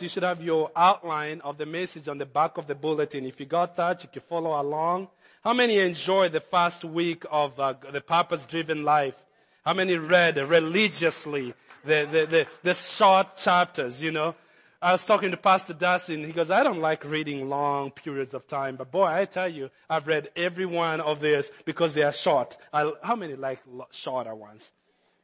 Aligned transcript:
You 0.00 0.08
should 0.08 0.22
have 0.22 0.42
your 0.42 0.70
outline 0.74 1.42
of 1.42 1.58
the 1.58 1.66
message 1.66 2.08
on 2.08 2.16
the 2.16 2.24
back 2.24 2.56
of 2.56 2.66
the 2.66 2.74
bulletin. 2.74 3.26
If 3.26 3.38
you 3.38 3.44
got 3.44 3.76
that, 3.76 4.02
you 4.02 4.08
can 4.10 4.22
follow 4.22 4.58
along. 4.58 5.08
How 5.42 5.52
many 5.52 5.78
enjoyed 5.78 6.32
the 6.32 6.40
first 6.40 6.86
week 6.86 7.24
of 7.30 7.60
uh, 7.60 7.74
the 7.92 8.00
purpose-driven 8.00 8.82
life? 8.82 9.14
How 9.62 9.74
many 9.74 9.98
read 9.98 10.38
religiously 10.38 11.52
the, 11.84 12.08
the, 12.10 12.26
the, 12.26 12.46
the 12.62 12.72
short 12.72 13.36
chapters, 13.36 14.02
you 14.02 14.10
know? 14.10 14.34
I 14.80 14.92
was 14.92 15.04
talking 15.04 15.30
to 15.32 15.36
Pastor 15.36 15.74
Dustin. 15.74 16.24
He 16.24 16.32
goes, 16.32 16.50
I 16.50 16.62
don't 16.62 16.80
like 16.80 17.04
reading 17.04 17.50
long 17.50 17.90
periods 17.90 18.32
of 18.32 18.46
time, 18.46 18.76
but 18.76 18.90
boy, 18.90 19.04
I 19.04 19.26
tell 19.26 19.48
you, 19.48 19.68
I've 19.90 20.06
read 20.06 20.30
every 20.34 20.66
one 20.66 21.02
of 21.02 21.20
these 21.20 21.52
because 21.66 21.92
they 21.92 22.02
are 22.02 22.12
short. 22.12 22.56
I, 22.72 22.90
how 23.02 23.16
many 23.16 23.34
like 23.34 23.60
shorter 23.90 24.34
ones? 24.34 24.72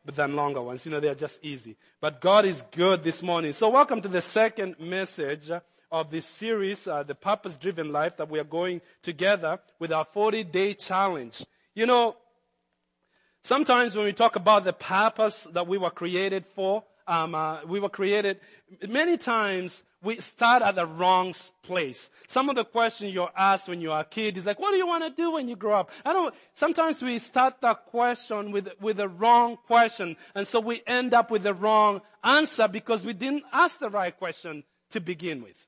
But 0.05 0.17
then 0.17 0.35
longer 0.35 0.63
ones. 0.63 0.85
You 0.85 0.93
know, 0.93 1.01
they're 1.01 1.15
just 1.15 1.45
easy. 1.45 1.77
But 2.01 2.21
God 2.21 2.45
is 2.45 2.63
good 2.71 3.03
this 3.03 3.23
morning. 3.23 3.53
So 3.53 3.69
welcome 3.69 4.01
to 4.03 4.09
the 4.09 4.21
second 4.21 4.77
message 4.79 5.51
of 5.93 6.11
this 6.11 6.27
series, 6.27 6.87
uh, 6.87 7.03
the 7.03 7.15
purpose 7.15 7.57
driven 7.57 7.91
life 7.91 8.17
that 8.17 8.31
we 8.31 8.39
are 8.39 8.45
going 8.45 8.81
together 9.03 9.59
with 9.79 9.93
our 9.93 10.05
40 10.05 10.45
day 10.45 10.75
challenge. 10.75 11.45
You 11.75 11.87
know, 11.87 12.17
sometimes 13.43 13.95
when 13.95 14.05
we 14.05 14.13
talk 14.13 14.37
about 14.37 14.65
the 14.65 14.73
purpose 14.73 15.47
that 15.53 15.67
we 15.67 15.79
were 15.79 15.91
created 15.91 16.47
for, 16.47 16.85
um, 17.07 17.35
uh, 17.35 17.65
we 17.67 17.81
were 17.81 17.89
created, 17.89 18.39
many 18.89 19.17
times 19.17 19.83
we 20.03 20.17
start 20.17 20.63
at 20.63 20.77
the 20.77 20.87
wrong 20.87 21.35
place. 21.63 22.11
Some 22.27 22.49
of 22.49 22.57
the 22.57 22.65
questions 22.65 23.13
you're 23.13 23.31
asked 23.37 23.69
when 23.69 23.81
you're 23.81 23.99
a 23.99 24.05
kid 24.05 24.37
is 24.39 24.47
like, 24.47 24.59
what 24.59 24.71
do 24.71 24.79
you 24.79 24.87
want 24.87 25.05
to 25.05 25.11
do 25.11 25.33
when 25.33 25.49
you 25.49 25.57
grow 25.57 25.81
up? 25.81 25.91
I 26.05 26.13
don't, 26.13 26.35
sometimes 26.55 27.03
we 27.03 27.19
start 27.19 27.61
that 27.61 27.87
question 27.87 28.51
with, 28.51 28.69
with 28.81 28.97
the 28.97 29.09
wrong 29.09 29.59
question. 29.67 30.17
And 30.35 30.47
so 30.47 30.61
we 30.61 30.83
end 30.87 31.13
up 31.13 31.31
with 31.31 31.43
the 31.43 31.53
wrong 31.53 32.01
answer 32.25 32.67
because 32.67 33.05
we 33.05 33.13
didn't 33.13 33.45
ask 33.53 33.79
the 33.79 33.91
right 33.91 34.17
question 34.17 34.65
to 34.91 35.01
begin 35.01 35.43
with. 35.43 35.67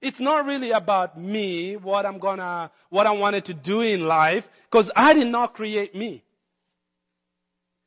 It's 0.00 0.20
not 0.20 0.46
really 0.46 0.70
about 0.70 1.20
me, 1.20 1.76
what 1.76 2.06
I'm 2.06 2.18
gonna, 2.18 2.70
what 2.88 3.06
I 3.06 3.12
wanted 3.12 3.44
to 3.46 3.54
do 3.54 3.82
in 3.82 4.06
life, 4.06 4.48
because 4.70 4.90
I 4.96 5.12
did 5.12 5.28
not 5.28 5.54
create 5.54 5.94
me. 5.94 6.24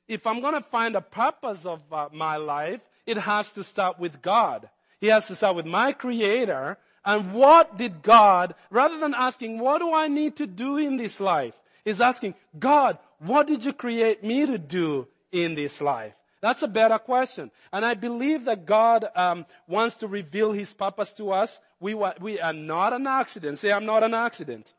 If 0.07 0.27
I'm 0.27 0.39
gonna 0.39 0.61
find 0.61 0.95
a 0.95 1.01
purpose 1.01 1.65
of 1.65 1.81
uh, 1.91 2.09
my 2.13 2.37
life, 2.37 2.81
it 3.05 3.17
has 3.17 3.51
to 3.53 3.63
start 3.63 3.99
with 3.99 4.21
God. 4.21 4.69
He 5.03 5.09
has 5.09 5.27
to 5.27 5.35
start 5.35 5.57
with 5.57 5.65
my 5.65 5.91
creator 5.91 6.77
and 7.03 7.33
what 7.33 7.75
did 7.77 8.01
God, 8.01 8.55
rather 8.69 8.97
than 8.97 9.13
asking, 9.13 9.59
what 9.59 9.79
do 9.79 9.93
I 9.93 10.07
need 10.07 10.37
to 10.37 10.47
do 10.47 10.77
in 10.77 10.95
this 10.95 11.19
life? 11.19 11.53
He's 11.83 11.99
asking, 11.99 12.35
God, 12.57 12.97
what 13.19 13.45
did 13.45 13.65
you 13.65 13.73
create 13.73 14.23
me 14.23 14.45
to 14.45 14.57
do 14.57 15.09
in 15.29 15.55
this 15.55 15.81
life? 15.81 16.15
That's 16.39 16.61
a 16.61 16.69
better 16.69 16.97
question. 16.99 17.51
And 17.73 17.83
I 17.83 17.95
believe 17.95 18.45
that 18.45 18.65
God 18.65 19.05
um, 19.13 19.45
wants 19.67 19.97
to 19.97 20.07
reveal 20.07 20.53
His 20.53 20.73
purpose 20.73 21.11
to 21.19 21.33
us. 21.33 21.59
We, 21.81 21.95
we 22.21 22.39
are 22.39 22.53
not 22.53 22.93
an 22.93 23.05
accident. 23.05 23.57
Say, 23.57 23.73
I'm 23.73 23.85
not 23.85 24.03
an 24.03 24.13
accident. 24.13 24.71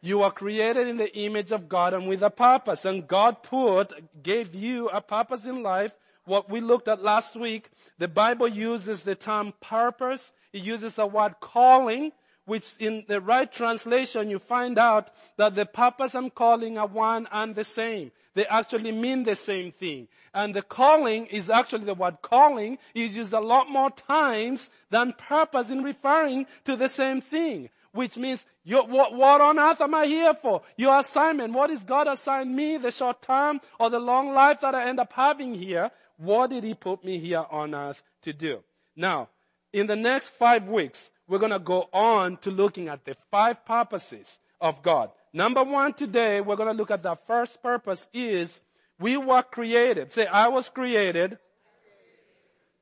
You 0.00 0.22
are 0.22 0.30
created 0.30 0.88
in 0.88 0.96
the 0.96 1.14
image 1.14 1.52
of 1.52 1.68
God 1.68 1.92
and 1.92 2.08
with 2.08 2.22
a 2.22 2.30
purpose. 2.30 2.86
And 2.86 3.06
God 3.06 3.42
put, 3.42 4.22
gave 4.22 4.54
you 4.54 4.88
a 4.88 5.02
purpose 5.02 5.44
in 5.44 5.62
life 5.62 5.94
what 6.24 6.48
we 6.48 6.60
looked 6.60 6.88
at 6.88 7.02
last 7.02 7.36
week, 7.36 7.70
the 7.98 8.08
Bible 8.08 8.48
uses 8.48 9.02
the 9.02 9.14
term 9.14 9.52
purpose. 9.60 10.32
It 10.52 10.62
uses 10.62 10.94
the 10.94 11.06
word 11.06 11.34
calling, 11.40 12.12
which 12.44 12.74
in 12.78 13.04
the 13.08 13.20
right 13.20 13.50
translation 13.50 14.30
you 14.30 14.38
find 14.38 14.78
out 14.78 15.10
that 15.36 15.54
the 15.54 15.66
purpose 15.66 16.14
and 16.14 16.34
calling 16.34 16.78
are 16.78 16.86
one 16.86 17.28
and 17.32 17.54
the 17.54 17.64
same. 17.64 18.12
They 18.34 18.46
actually 18.46 18.92
mean 18.92 19.24
the 19.24 19.36
same 19.36 19.72
thing. 19.72 20.08
And 20.32 20.54
the 20.54 20.62
calling 20.62 21.26
is 21.26 21.50
actually 21.50 21.84
the 21.84 21.94
word 21.94 22.22
calling 22.22 22.78
is 22.94 23.16
used 23.16 23.32
a 23.32 23.40
lot 23.40 23.68
more 23.68 23.90
times 23.90 24.70
than 24.90 25.12
purpose 25.12 25.70
in 25.70 25.82
referring 25.82 26.46
to 26.64 26.76
the 26.76 26.88
same 26.88 27.20
thing. 27.20 27.68
Which 27.92 28.16
means, 28.16 28.46
what, 28.64 29.12
what 29.12 29.42
on 29.42 29.58
earth 29.58 29.82
am 29.82 29.94
I 29.94 30.06
here 30.06 30.32
for? 30.32 30.62
Your 30.78 30.98
assignment. 30.98 31.52
What 31.52 31.68
is 31.68 31.84
God 31.84 32.06
assigned 32.06 32.56
me, 32.56 32.78
the 32.78 32.90
short 32.90 33.20
term 33.20 33.60
or 33.78 33.90
the 33.90 33.98
long 33.98 34.32
life 34.32 34.60
that 34.60 34.74
I 34.74 34.88
end 34.88 34.98
up 34.98 35.12
having 35.12 35.54
here? 35.54 35.90
What 36.22 36.50
did 36.50 36.62
he 36.62 36.74
put 36.74 37.04
me 37.04 37.18
here 37.18 37.44
on 37.50 37.74
earth 37.74 38.00
to 38.22 38.32
do? 38.32 38.62
Now, 38.94 39.28
in 39.72 39.88
the 39.88 39.96
next 39.96 40.30
five 40.30 40.68
weeks, 40.68 41.10
we're 41.26 41.40
going 41.40 41.50
to 41.50 41.58
go 41.58 41.88
on 41.92 42.36
to 42.38 42.50
looking 42.52 42.88
at 42.88 43.04
the 43.04 43.16
five 43.32 43.64
purposes 43.64 44.38
of 44.60 44.84
God. 44.84 45.10
Number 45.32 45.64
one 45.64 45.92
today, 45.94 46.40
we're 46.40 46.54
going 46.54 46.70
to 46.70 46.76
look 46.76 46.92
at 46.92 47.02
the 47.02 47.16
first 47.26 47.60
purpose 47.60 48.06
is 48.12 48.60
we 49.00 49.16
were 49.16 49.42
created. 49.42 50.12
Say, 50.12 50.26
I 50.26 50.46
was 50.46 50.68
created 50.68 51.38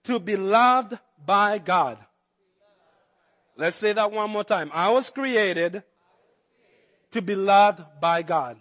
to 0.05 0.19
be 0.19 0.37
loved 0.37 0.99
by 1.25 1.57
God. 1.57 1.97
Let's 3.57 3.77
say 3.77 3.95
that 3.95 4.13
one 4.13 4.29
more 4.29 4.45
time. 4.45 4.71
I 4.75 4.91
was 4.91 5.09
created 5.09 5.83
to 7.13 7.23
be 7.23 7.35
loved 7.35 7.83
by 8.03 8.21
God. 8.21 8.61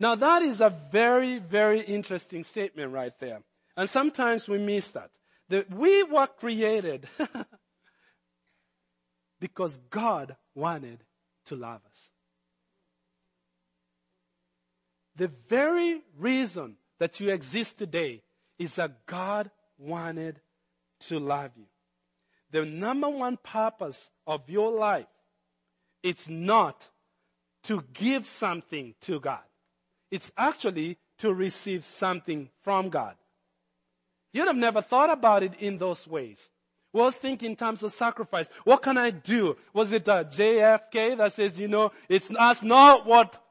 Now 0.00 0.14
that 0.14 0.42
is 0.42 0.60
a 0.60 0.70
very, 0.70 1.38
very 1.38 1.80
interesting 1.80 2.44
statement 2.44 2.92
right 2.92 3.12
there. 3.20 3.40
And 3.76 3.88
sometimes 3.88 4.48
we 4.48 4.58
miss 4.58 4.88
that. 4.90 5.10
That 5.48 5.70
we 5.72 6.02
were 6.04 6.26
created 6.26 7.06
because 9.40 9.78
God 9.90 10.36
wanted 10.54 11.04
to 11.46 11.56
love 11.56 11.80
us. 11.90 12.10
The 15.16 15.28
very 15.48 16.00
reason 16.18 16.76
that 16.98 17.20
you 17.20 17.30
exist 17.30 17.78
today 17.78 18.22
is 18.58 18.76
that 18.76 19.06
God 19.06 19.50
wanted 19.78 20.40
to 21.00 21.18
love 21.18 21.50
you. 21.56 21.66
The 22.50 22.64
number 22.64 23.08
one 23.08 23.36
purpose 23.36 24.10
of 24.26 24.48
your 24.48 24.72
life, 24.72 25.06
it's 26.02 26.28
not 26.28 26.88
to 27.64 27.84
give 27.92 28.26
something 28.26 28.94
to 29.02 29.20
God. 29.20 29.42
It's 30.10 30.32
actually 30.36 30.98
to 31.18 31.32
receive 31.32 31.84
something 31.84 32.50
from 32.62 32.88
God. 32.88 33.14
You'd 34.32 34.48
have 34.48 34.56
never 34.56 34.82
thought 34.82 35.10
about 35.10 35.42
it 35.42 35.52
in 35.60 35.78
those 35.78 36.06
ways. 36.06 36.50
Was 36.92 37.16
thinking 37.16 37.50
in 37.50 37.56
terms 37.56 37.82
of 37.82 37.92
sacrifice. 37.92 38.48
What 38.64 38.82
can 38.82 38.96
I 38.96 39.10
do? 39.10 39.56
Was 39.72 39.92
it 39.92 40.06
a 40.06 40.24
JFK 40.24 41.16
that 41.18 41.32
says, 41.32 41.58
you 41.58 41.66
know, 41.66 41.92
it's 42.08 42.30
ask 42.38 42.62
not 42.62 43.04
what 43.04 43.42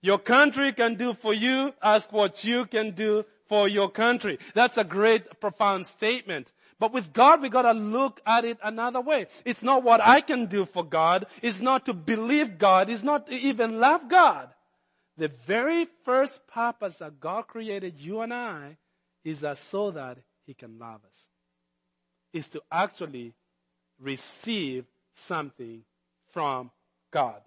your 0.00 0.18
country 0.18 0.72
can 0.72 0.94
do 0.94 1.12
for 1.12 1.34
you, 1.34 1.72
ask 1.82 2.12
what 2.12 2.44
you 2.44 2.66
can 2.66 2.90
do 2.90 3.24
for 3.48 3.68
your 3.68 3.90
country. 3.90 4.38
That's 4.54 4.78
a 4.78 4.84
great, 4.84 5.40
profound 5.40 5.86
statement. 5.86 6.52
But 6.78 6.92
with 6.92 7.12
God, 7.12 7.40
we 7.40 7.48
gotta 7.48 7.72
look 7.72 8.20
at 8.26 8.44
it 8.44 8.58
another 8.62 9.00
way. 9.00 9.26
It's 9.44 9.62
not 9.62 9.84
what 9.84 10.00
I 10.00 10.20
can 10.20 10.46
do 10.46 10.64
for 10.64 10.84
God. 10.84 11.26
It's 11.42 11.60
not 11.60 11.86
to 11.86 11.92
believe 11.92 12.58
God. 12.58 12.90
It's 12.90 13.04
not 13.04 13.28
to 13.28 13.34
even 13.34 13.78
love 13.78 14.08
God. 14.08 14.51
The 15.22 15.28
very 15.28 15.86
first 16.04 16.48
purpose 16.48 16.98
that 16.98 17.20
God 17.20 17.46
created 17.46 18.00
you 18.00 18.22
and 18.22 18.34
I 18.34 18.78
is 19.22 19.42
that 19.42 19.56
so 19.56 19.92
that 19.92 20.18
He 20.44 20.52
can 20.52 20.80
love 20.80 21.02
us. 21.06 21.28
Is 22.32 22.48
to 22.48 22.62
actually 22.72 23.32
receive 24.00 24.84
something 25.12 25.84
from 26.32 26.72
God. 27.12 27.40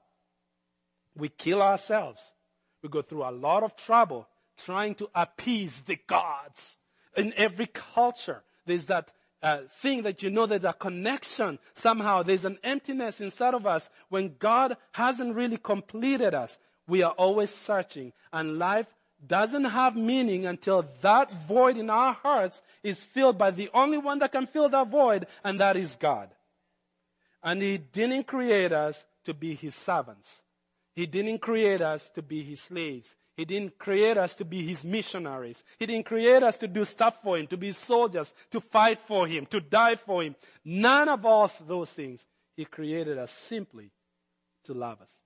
We 1.18 1.28
kill 1.28 1.62
ourselves. 1.62 2.34
We 2.82 2.88
go 2.88 3.02
through 3.02 3.26
a 3.26 3.36
lot 3.36 3.62
of 3.62 3.76
trouble 3.76 4.30
trying 4.58 4.96
to 4.96 5.10
appease 5.14 5.82
the 5.82 5.98
gods. 6.08 6.78
In 7.18 7.34
every 7.36 7.68
culture, 7.68 8.42
there's 8.66 8.86
that 8.86 9.12
uh, 9.44 9.64
thing 9.70 10.04
that 10.04 10.24
you 10.24 10.30
know 10.30 10.46
there's 10.46 10.64
a 10.64 10.72
connection. 10.72 11.60
Somehow 11.74 12.24
there's 12.24 12.46
an 12.46 12.58
emptiness 12.64 13.20
inside 13.20 13.54
of 13.54 13.68
us 13.68 13.90
when 14.08 14.36
God 14.40 14.78
hasn't 14.94 15.36
really 15.36 15.58
completed 15.58 16.34
us 16.34 16.58
we 16.88 17.04
are 17.04 17.12
always 17.12 17.50
searching 17.50 18.14
and 18.32 18.60
life 18.60 18.88
doesn't 19.26 19.66
have 19.66 19.96
meaning 19.96 20.46
until 20.46 20.86
that 21.02 21.34
void 21.44 21.78
in 21.78 21.90
our 21.90 22.14
hearts 22.14 22.62
is 22.84 23.04
filled 23.04 23.38
by 23.38 23.52
the 23.52 23.70
only 23.74 23.98
one 23.98 24.20
that 24.20 24.32
can 24.32 24.46
fill 24.46 24.70
that 24.70 24.88
void 24.90 25.26
and 25.44 25.60
that 25.60 25.78
is 25.78 25.96
God. 25.96 26.30
And 27.44 27.62
He 27.62 27.78
didn't 27.78 28.28
create 28.28 28.72
us 28.72 29.06
to 29.26 29.34
be 29.34 29.56
His 29.56 29.76
servants. 29.76 30.42
He 30.96 31.06
didn't 31.06 31.40
create 31.40 31.82
us 31.82 32.10
to 32.12 32.22
be 32.22 32.44
His 32.44 32.62
slaves. 32.62 33.16
He 33.36 33.46
didn't 33.46 33.78
create 33.78 34.18
us 34.18 34.34
to 34.36 34.46
be 34.46 34.66
His 34.66 34.86
missionaries. 34.86 35.64
He 35.78 35.86
didn't 35.86 36.06
create 36.06 36.42
us 36.42 36.58
to 36.60 36.68
do 36.68 36.86
stuff 36.86 37.22
for 37.22 37.38
Him, 37.38 37.48
to 37.48 37.58
be 37.58 37.72
soldiers, 37.72 38.34
to 38.52 38.62
fight 38.62 39.00
for 39.00 39.28
Him, 39.28 39.46
to 39.48 39.60
die 39.60 39.96
for 39.96 40.24
Him. 40.24 40.36
None 40.64 41.10
of 41.10 41.26
all 41.26 41.52
those 41.68 41.92
things. 41.92 42.26
He 42.56 42.64
created 42.64 43.18
us 43.18 43.32
simply 43.32 43.92
to 44.64 44.74
love 44.74 45.02
us. 45.02 45.25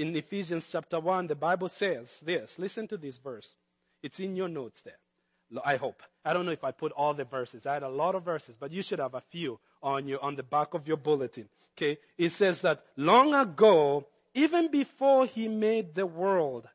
In 0.00 0.16
Ephesians 0.16 0.66
chapter 0.70 0.98
1, 0.98 1.26
the 1.26 1.34
Bible 1.34 1.68
says 1.68 2.20
this. 2.20 2.58
Listen 2.58 2.88
to 2.88 2.96
this 2.96 3.18
verse. 3.18 3.54
It's 4.02 4.18
in 4.18 4.34
your 4.34 4.48
notes 4.48 4.80
there. 4.80 4.98
I 5.64 5.76
hope. 5.76 6.02
I 6.24 6.32
don't 6.32 6.46
know 6.46 6.52
if 6.52 6.64
I 6.64 6.70
put 6.70 6.92
all 6.92 7.12
the 7.12 7.24
verses. 7.24 7.66
I 7.66 7.74
had 7.74 7.82
a 7.82 7.88
lot 7.88 8.14
of 8.14 8.24
verses, 8.24 8.56
but 8.58 8.72
you 8.72 8.82
should 8.82 9.00
have 9.00 9.14
a 9.14 9.20
few 9.20 9.58
on 9.82 10.08
your, 10.08 10.22
on 10.24 10.36
the 10.36 10.42
back 10.42 10.74
of 10.74 10.88
your 10.88 10.96
bulletin. 10.96 11.48
Okay. 11.76 11.98
It 12.16 12.30
says 12.30 12.62
that 12.62 12.84
long 12.96 13.34
ago, 13.34 14.06
even 14.32 14.70
before 14.70 15.26
he 15.26 15.48
made 15.48 15.94
the 15.94 16.06
world, 16.06 16.68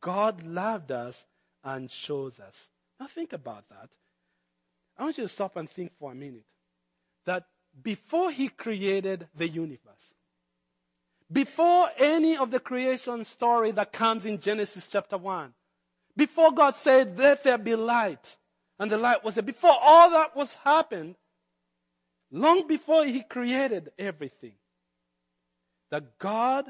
God 0.00 0.42
loved 0.42 0.90
us 0.90 1.26
and 1.62 1.90
chose 1.90 2.40
us 2.40 2.70
Now 2.98 3.06
think 3.06 3.32
about 3.32 3.68
that. 3.68 3.90
I 4.96 5.04
want 5.04 5.18
you 5.18 5.24
to 5.24 5.28
stop 5.28 5.56
and 5.56 5.70
think 5.70 5.92
for 5.98 6.10
a 6.10 6.14
minute. 6.14 6.44
That 7.24 7.44
before 7.80 8.30
he 8.30 8.48
created 8.48 9.28
the 9.36 9.48
universe, 9.48 10.14
before 11.30 11.90
any 11.98 12.36
of 12.36 12.50
the 12.50 12.60
creation 12.60 13.24
story 13.24 13.70
that 13.72 13.92
comes 13.92 14.24
in 14.26 14.40
Genesis 14.40 14.88
chapter 14.88 15.18
1, 15.18 15.52
before 16.16 16.52
God 16.52 16.74
said, 16.74 17.18
let 17.18 17.44
there 17.44 17.58
be 17.58 17.76
light, 17.76 18.36
and 18.78 18.90
the 18.90 18.98
light 18.98 19.22
was 19.24 19.34
there, 19.34 19.42
before 19.42 19.76
all 19.80 20.10
that 20.10 20.34
was 20.34 20.56
happened, 20.56 21.16
long 22.30 22.66
before 22.66 23.04
he 23.04 23.22
created 23.22 23.92
everything, 23.98 24.54
that 25.90 26.18
God, 26.18 26.66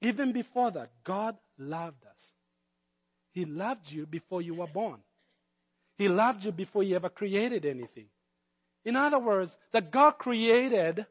even 0.00 0.32
before 0.32 0.70
that, 0.70 0.90
God 1.04 1.36
loved 1.58 2.04
us. 2.06 2.34
He 3.32 3.44
loved 3.44 3.90
you 3.90 4.06
before 4.06 4.42
you 4.42 4.54
were 4.54 4.66
born. 4.66 5.00
He 5.96 6.08
loved 6.08 6.44
you 6.44 6.52
before 6.52 6.82
he 6.82 6.94
ever 6.94 7.08
created 7.08 7.64
anything. 7.64 8.06
In 8.84 8.96
other 8.96 9.18
words, 9.18 9.56
that 9.72 9.90
God 9.90 10.12
created 10.12 11.06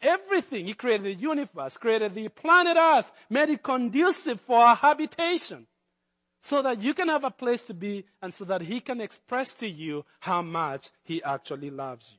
everything. 0.00 0.66
He 0.66 0.74
created 0.74 1.04
the 1.04 1.14
universe, 1.14 1.76
created 1.76 2.14
the 2.14 2.28
planet 2.28 2.76
Earth, 2.76 3.12
made 3.28 3.50
it 3.50 3.62
conducive 3.62 4.40
for 4.40 4.58
our 4.58 4.76
habitation. 4.76 5.66
So 6.40 6.62
that 6.62 6.80
you 6.80 6.94
can 6.94 7.08
have 7.08 7.24
a 7.24 7.30
place 7.30 7.62
to 7.64 7.74
be 7.74 8.04
and 8.22 8.32
so 8.32 8.44
that 8.44 8.62
he 8.62 8.80
can 8.80 9.00
express 9.00 9.54
to 9.54 9.68
you 9.68 10.04
how 10.20 10.40
much 10.40 10.90
he 11.02 11.22
actually 11.22 11.70
loves 11.70 12.08
you. 12.12 12.18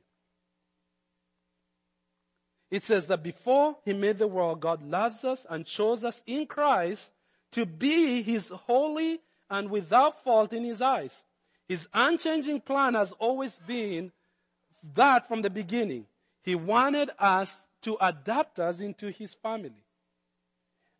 It 2.69 2.83
says 2.83 3.07
that 3.07 3.23
before 3.23 3.77
he 3.85 3.93
made 3.93 4.17
the 4.17 4.27
world, 4.27 4.59
God 4.59 4.83
loves 4.83 5.23
us 5.23 5.45
and 5.49 5.65
chose 5.65 6.03
us 6.03 6.21
in 6.27 6.45
Christ 6.45 7.13
to 7.53 7.65
be 7.65 8.21
his 8.21 8.49
holy 8.49 9.21
and 9.49 9.69
without 9.69 10.23
fault 10.23 10.53
in 10.53 10.63
his 10.63 10.81
eyes. 10.81 11.23
His 11.67 11.87
unchanging 11.93 12.61
plan 12.61 12.93
has 12.95 13.11
always 13.13 13.57
been 13.59 14.11
that 14.95 15.27
from 15.27 15.41
the 15.41 15.49
beginning. 15.49 16.05
He 16.43 16.55
wanted 16.55 17.09
us 17.17 17.61
to 17.81 17.97
adapt 18.01 18.59
us 18.59 18.79
into 18.79 19.09
his 19.09 19.33
family. 19.33 19.83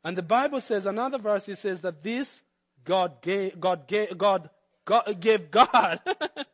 And 0.04 0.18
the 0.18 0.24
Bible 0.24 0.62
says, 0.62 0.86
another 0.86 1.18
verse, 1.18 1.48
it 1.50 1.58
says 1.58 1.82
that 1.82 2.04
this 2.04 2.44
God 2.86 3.22
gave, 3.22 3.60
God 3.60 3.88
gave, 3.88 4.18
God, 4.18 4.50
God 4.86 5.20
gave 5.20 5.52
God 5.52 6.00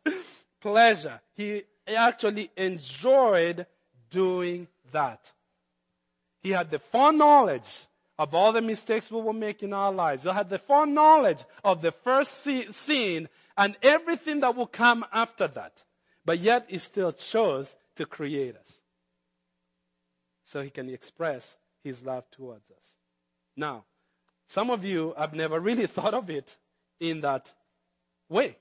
pleasure. 0.61 1.21
He 1.33 1.63
actually 1.87 2.49
enjoyed 2.57 3.65
doing 4.09 4.67
that. 4.91 5.31
He 6.41 6.51
had 6.51 6.71
the 6.71 6.79
foreknowledge 6.79 7.87
of 8.17 8.33
all 8.33 8.51
the 8.51 8.61
mistakes 8.61 9.11
we 9.11 9.21
will 9.21 9.33
make 9.33 9.61
in 9.61 9.73
our 9.73 9.91
lives. 9.91 10.23
He 10.23 10.29
had 10.29 10.49
the 10.49 10.57
foreknowledge 10.59 11.43
of 11.63 11.81
the 11.81 11.91
first 11.91 12.47
sin 12.71 13.29
and 13.57 13.75
everything 13.81 14.39
that 14.39 14.55
will 14.55 14.67
come 14.67 15.05
after 15.11 15.47
that. 15.47 15.83
But 16.25 16.39
yet 16.39 16.65
he 16.67 16.77
still 16.77 17.11
chose 17.11 17.75
to 17.95 18.05
create 18.05 18.55
us. 18.55 18.81
So 20.45 20.61
he 20.61 20.69
can 20.69 20.87
express 20.89 21.57
his 21.83 22.05
love 22.05 22.31
towards 22.31 22.71
us. 22.71 22.95
Now, 23.57 23.83
some 24.47 24.69
of 24.69 24.85
you 24.85 25.13
have 25.17 25.33
never 25.33 25.59
really 25.59 25.87
thought 25.95 26.13
of 26.13 26.29
it 26.29 26.55
in 26.99 27.19
that 27.21 27.51
way. 28.29 28.55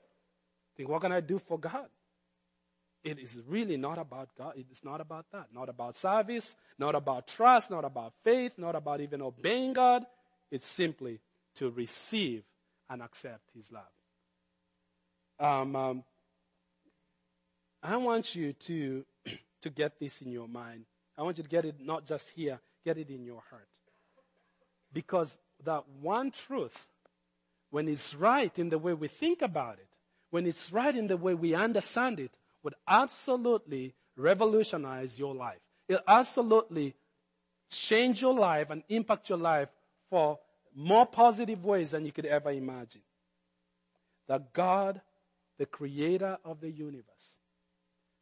Think, 0.75 0.89
what 0.89 1.01
can 1.01 1.13
I 1.13 1.21
do 1.21 1.39
for 1.39 1.57
God? 1.57 1.87
It 3.03 3.19
is 3.19 3.39
really 3.47 3.77
not 3.77 3.99
about 3.99 4.29
God. 4.35 4.55
It's 4.57 4.83
not 4.83 4.99
about 4.99 5.27
that. 5.31 5.47
Not 5.53 5.69
about 5.69 5.95
service, 5.95 6.55
not 6.79 6.95
about 6.95 7.27
trust, 7.27 7.69
not 7.69 7.85
about 7.85 8.13
faith, 8.23 8.53
not 8.57 8.75
about 8.75 8.99
even 8.99 9.21
obeying 9.21 9.73
God. 9.73 10.05
It's 10.49 10.65
simply 10.65 11.19
to 11.55 11.69
receive 11.69 12.43
and 12.89 13.03
accept 13.03 13.43
His 13.55 13.71
love. 13.71 13.83
Um, 15.39 15.75
um, 15.75 16.03
I 17.83 17.97
want 17.97 18.35
you 18.35 18.53
to, 18.53 19.05
to 19.61 19.69
get 19.69 19.99
this 19.99 20.23
in 20.23 20.31
your 20.31 20.47
mind. 20.47 20.85
I 21.17 21.23
want 21.23 21.37
you 21.37 21.43
to 21.43 21.49
get 21.49 21.65
it 21.65 21.75
not 21.79 22.05
just 22.05 22.31
here, 22.31 22.59
get 22.83 22.97
it 22.97 23.09
in 23.09 23.23
your 23.23 23.41
heart. 23.49 23.67
Because 24.91 25.37
that 25.63 25.83
one 26.01 26.31
truth, 26.31 26.87
when 27.69 27.87
it's 27.87 28.13
right 28.13 28.57
in 28.59 28.69
the 28.69 28.77
way 28.77 28.93
we 28.93 29.07
think 29.07 29.41
about 29.41 29.75
it, 29.79 29.87
when 30.29 30.45
it's 30.45 30.71
right 30.71 30.95
in 30.95 31.07
the 31.07 31.17
way 31.17 31.33
we 31.33 31.53
understand 31.53 32.19
it, 32.19 32.31
would 32.63 32.75
absolutely 32.87 33.93
revolutionize 34.17 35.17
your 35.17 35.35
life. 35.35 35.59
It'll 35.87 36.01
absolutely 36.07 36.95
change 37.69 38.21
your 38.21 38.33
life 38.33 38.69
and 38.69 38.83
impact 38.89 39.29
your 39.29 39.37
life 39.37 39.69
for 40.09 40.39
more 40.75 41.05
positive 41.05 41.63
ways 41.63 41.91
than 41.91 42.05
you 42.05 42.11
could 42.11 42.25
ever 42.25 42.51
imagine. 42.51 43.01
That 44.27 44.51
God, 44.53 45.01
the 45.57 45.65
creator 45.65 46.37
of 46.43 46.59
the 46.59 46.71
universe, 46.71 47.37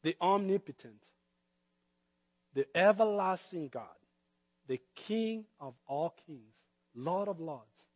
the 0.04 0.16
omnipotent, 0.22 1.04
the 2.54 2.66
everlasting 2.76 3.70
God, 3.70 3.84
the 4.68 4.80
King 4.96 5.46
of 5.60 5.74
all 5.88 6.16
kings, 6.26 6.56
Lord 6.96 7.28
of 7.28 7.40
lords, 7.40 7.90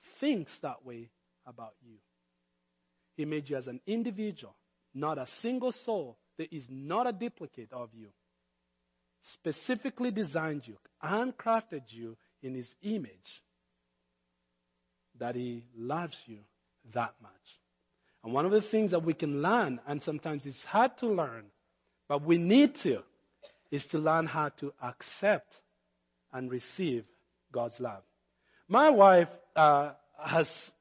thinks 0.00 0.58
that 0.58 0.84
way 0.84 1.10
about 1.46 1.74
you. 1.84 1.96
He 3.16 3.24
made 3.24 3.50
you 3.50 3.56
as 3.56 3.68
an 3.68 3.80
individual, 3.86 4.54
not 4.94 5.18
a 5.18 5.26
single 5.26 5.72
soul. 5.72 6.18
There 6.38 6.46
is 6.50 6.70
not 6.70 7.06
a 7.06 7.12
duplicate 7.12 7.72
of 7.72 7.90
you. 7.94 8.08
Specifically 9.20 10.10
designed 10.10 10.66
you 10.66 10.78
and 11.00 11.36
crafted 11.36 11.82
you 11.88 12.16
in 12.42 12.54
his 12.54 12.74
image 12.82 13.42
that 15.18 15.36
he 15.36 15.64
loves 15.76 16.22
you 16.26 16.38
that 16.92 17.14
much. 17.22 17.60
And 18.24 18.32
one 18.32 18.44
of 18.46 18.52
the 18.52 18.60
things 18.60 18.92
that 18.92 19.04
we 19.04 19.14
can 19.14 19.42
learn, 19.42 19.80
and 19.86 20.02
sometimes 20.02 20.46
it's 20.46 20.64
hard 20.64 20.96
to 20.98 21.06
learn, 21.06 21.46
but 22.08 22.22
we 22.22 22.38
need 22.38 22.74
to, 22.76 23.02
is 23.72 23.86
to 23.88 23.98
learn 23.98 24.26
how 24.26 24.50
to 24.50 24.72
accept 24.82 25.62
and 26.32 26.50
receive 26.50 27.04
God's 27.50 27.80
love. 27.80 28.02
My 28.68 28.90
wife 28.90 29.36
uh, 29.56 29.92
has 30.22 30.74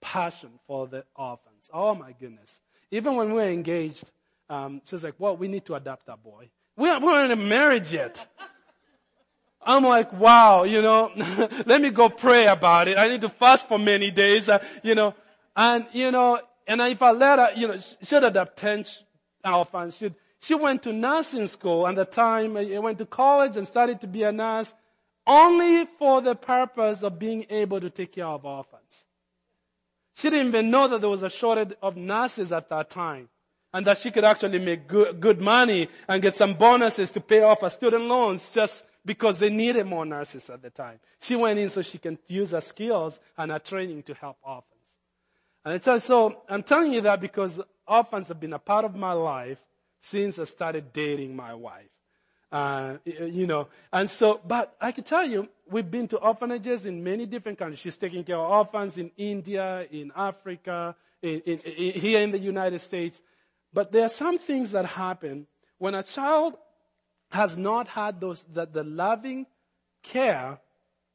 passion 0.00 0.50
for 0.66 0.88
the 0.88 1.04
orphans. 1.14 1.70
Oh 1.72 1.94
my 1.94 2.12
goodness. 2.18 2.62
Even 2.90 3.16
when 3.16 3.28
we 3.28 3.34
were 3.34 3.48
engaged, 3.48 4.10
um, 4.48 4.80
she 4.84 4.94
was 4.94 5.04
like, 5.04 5.14
well, 5.18 5.36
we 5.36 5.46
need 5.46 5.66
to 5.66 5.74
adopt 5.74 6.06
that 6.06 6.22
boy. 6.22 6.48
We 6.76 6.88
weren't 6.88 7.30
in 7.30 7.38
a 7.38 7.42
marriage 7.42 7.92
yet. 7.92 8.26
I'm 9.60 9.84
like, 9.84 10.12
wow, 10.14 10.62
you 10.62 10.80
know, 10.80 11.12
let 11.66 11.80
me 11.82 11.90
go 11.90 12.08
pray 12.08 12.46
about 12.46 12.88
it. 12.88 12.96
I 12.96 13.08
need 13.08 13.20
to 13.20 13.28
fast 13.28 13.68
for 13.68 13.78
many 13.78 14.10
days, 14.10 14.48
uh, 14.48 14.64
you 14.82 14.94
know, 14.94 15.14
and, 15.54 15.84
you 15.92 16.10
know, 16.10 16.40
and 16.66 16.80
if 16.80 17.02
I 17.02 17.10
let 17.10 17.38
her, 17.38 17.50
you 17.56 17.68
know, 17.68 17.76
she'd 17.76 18.22
adopt 18.22 18.56
10 18.56 18.86
orphans. 19.44 19.96
She'd, 19.96 20.14
she 20.40 20.54
went 20.54 20.82
to 20.84 20.92
nursing 20.92 21.46
school 21.46 21.86
and 21.86 21.96
the 21.96 22.04
time 22.04 22.56
I 22.56 22.74
uh, 22.74 22.80
went 22.80 22.98
to 22.98 23.06
college 23.06 23.56
and 23.56 23.66
started 23.66 24.00
to 24.02 24.06
be 24.06 24.22
a 24.22 24.32
nurse 24.32 24.74
only 25.26 25.86
for 25.98 26.20
the 26.20 26.34
purpose 26.34 27.02
of 27.02 27.18
being 27.18 27.46
able 27.50 27.80
to 27.80 27.90
take 27.90 28.12
care 28.12 28.26
of 28.26 28.44
orphans. 28.44 29.06
She 30.14 30.30
didn't 30.30 30.48
even 30.48 30.70
know 30.70 30.88
that 30.88 31.00
there 31.00 31.10
was 31.10 31.22
a 31.22 31.30
shortage 31.30 31.74
of 31.82 31.96
nurses 31.96 32.50
at 32.50 32.68
that 32.70 32.90
time 32.90 33.28
and 33.72 33.84
that 33.86 33.98
she 33.98 34.10
could 34.10 34.24
actually 34.24 34.58
make 34.58 34.88
good, 34.88 35.20
good 35.20 35.40
money 35.40 35.88
and 36.08 36.22
get 36.22 36.34
some 36.34 36.54
bonuses 36.54 37.10
to 37.10 37.20
pay 37.20 37.42
off 37.42 37.60
her 37.60 37.70
student 37.70 38.04
loans 38.04 38.50
just 38.50 38.86
because 39.04 39.38
they 39.38 39.50
needed 39.50 39.86
more 39.86 40.06
nurses 40.06 40.48
at 40.50 40.62
the 40.62 40.70
time. 40.70 40.98
She 41.20 41.36
went 41.36 41.58
in 41.58 41.68
so 41.68 41.82
she 41.82 41.98
can 41.98 42.18
use 42.28 42.52
her 42.52 42.60
skills 42.60 43.20
and 43.36 43.50
her 43.50 43.58
training 43.58 44.02
to 44.04 44.14
help 44.14 44.38
orphans. 44.42 44.74
And 45.64 46.02
so 46.02 46.42
I'm 46.48 46.62
telling 46.62 46.92
you 46.92 47.02
that 47.02 47.20
because 47.20 47.60
orphans 47.86 48.28
have 48.28 48.40
been 48.40 48.52
a 48.54 48.58
part 48.58 48.84
of 48.84 48.96
my 48.96 49.12
life 49.12 49.60
since 50.00 50.38
I 50.38 50.44
started 50.44 50.92
dating 50.92 51.34
my 51.34 51.54
wife. 51.54 51.88
Uh, 52.50 52.96
you 53.04 53.46
know, 53.46 53.68
and 53.92 54.08
so, 54.08 54.40
but 54.46 54.74
I 54.80 54.92
can 54.92 55.04
tell 55.04 55.26
you, 55.26 55.48
we've 55.70 55.90
been 55.90 56.08
to 56.08 56.16
orphanages 56.16 56.86
in 56.86 57.04
many 57.04 57.26
different 57.26 57.58
countries. 57.58 57.78
She's 57.78 57.96
taking 57.96 58.24
care 58.24 58.38
of 58.38 58.50
orphans 58.50 58.96
in 58.96 59.10
India, 59.18 59.86
in 59.90 60.10
Africa, 60.16 60.96
in, 61.20 61.40
in, 61.40 61.58
in, 61.58 61.92
here 62.00 62.20
in 62.22 62.30
the 62.30 62.38
United 62.38 62.80
States. 62.80 63.22
But 63.72 63.92
there 63.92 64.04
are 64.04 64.08
some 64.08 64.38
things 64.38 64.72
that 64.72 64.86
happen 64.86 65.46
when 65.76 65.94
a 65.94 66.02
child 66.02 66.54
has 67.30 67.58
not 67.58 67.88
had 67.88 68.18
those, 68.20 68.44
the, 68.44 68.66
the 68.66 68.82
loving 68.82 69.46
care 70.02 70.58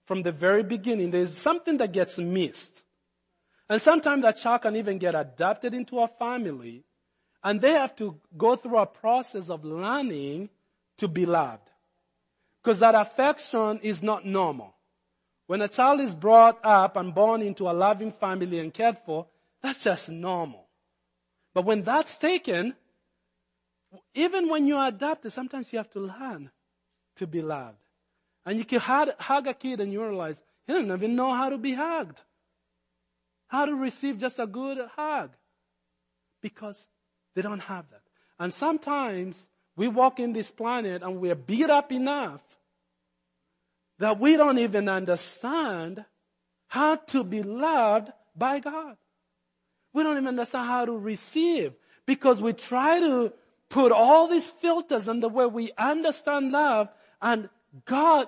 from 0.06 0.22
the 0.22 0.32
very 0.32 0.62
beginning. 0.62 1.10
There's 1.10 1.36
something 1.36 1.78
that 1.78 1.92
gets 1.92 2.20
missed. 2.20 2.84
And 3.70 3.82
sometimes 3.82 4.22
that 4.22 4.38
child 4.38 4.62
can 4.62 4.76
even 4.76 5.00
get 5.00 5.16
adopted 5.16 5.74
into 5.74 6.00
a 6.00 6.08
family 6.08 6.84
and 7.44 7.60
they 7.62 7.72
have 7.72 7.96
to 7.98 8.20
go 8.38 8.56
through 8.56 8.78
a 8.78 8.86
process 8.86 9.50
of 9.50 9.66
learning 9.66 10.50
to 10.98 11.08
be 11.08 11.26
loved. 11.26 11.70
Because 12.62 12.80
that 12.80 12.96
affection 12.96 13.80
is 13.82 14.02
not 14.02 14.26
normal. 14.26 14.76
When 15.48 15.62
a 15.62 15.68
child 15.68 16.00
is 16.00 16.16
brought 16.16 16.60
up 16.64 16.96
and 16.96 17.14
born 17.14 17.42
into 17.42 17.70
a 17.70 17.74
loving 17.74 18.12
family 18.12 18.60
and 18.60 18.74
cared 18.74 18.98
for, 19.06 19.28
that's 19.62 19.84
just 19.84 20.10
normal. 20.10 20.68
But 21.54 21.66
when 21.66 21.84
that's 21.84 22.18
taken, 22.18 22.76
even 24.16 24.48
when 24.48 24.66
you're 24.66 24.88
adopted, 24.88 25.34
sometimes 25.34 25.74
you 25.74 25.78
have 25.78 25.92
to 25.92 26.00
learn 26.00 26.50
to 27.18 27.28
be 27.28 27.42
loved. 27.42 27.78
And 28.46 28.58
you 28.58 28.66
can 28.66 28.80
hug 28.80 29.48
a 29.48 29.54
kid 29.54 29.82
and 29.82 29.92
you 29.92 30.04
realize, 30.04 30.42
he 30.66 30.74
doesn't 30.74 30.92
even 30.92 31.16
know 31.16 31.34
how 31.34 31.50
to 31.50 31.58
be 31.58 31.74
hugged. 31.74 32.22
how 33.54 33.66
to 33.66 33.76
receive 33.76 34.18
just 34.18 34.40
a 34.40 34.48
good 34.48 34.80
hug 34.96 35.30
because 36.42 36.88
they 37.36 37.42
don't 37.42 37.60
have 37.60 37.90
that. 37.92 38.02
And 38.40 38.54
sometimes 38.54 39.48
we 39.76 39.88
walk 39.88 40.20
in 40.20 40.34
this 40.34 40.52
planet 40.52 41.02
and 41.02 41.20
we're 41.20 41.36
beat 41.36 41.70
up 41.70 41.92
enough 41.92 42.42
that 44.00 44.20
we 44.20 44.38
don't 44.38 44.60
even 44.60 44.90
understand 44.90 46.04
how 46.68 46.96
to 46.96 47.24
be 47.24 47.44
loved 47.44 48.12
by 48.36 48.60
God. 48.60 48.98
We 49.94 50.04
don't 50.04 50.18
even 50.18 50.28
understand 50.28 50.68
how 50.68 50.86
to 50.86 50.98
receive 50.98 51.74
because 52.06 52.42
we 52.42 52.54
try 52.54 53.00
to 53.00 53.32
put 53.70 53.92
all 53.92 54.28
these 54.28 54.50
filters 54.50 55.08
on 55.08 55.20
the 55.20 55.30
way 55.30 55.46
we 55.46 55.72
understand 55.78 56.52
love 56.52 56.90
and 57.22 57.50
God, 57.86 58.28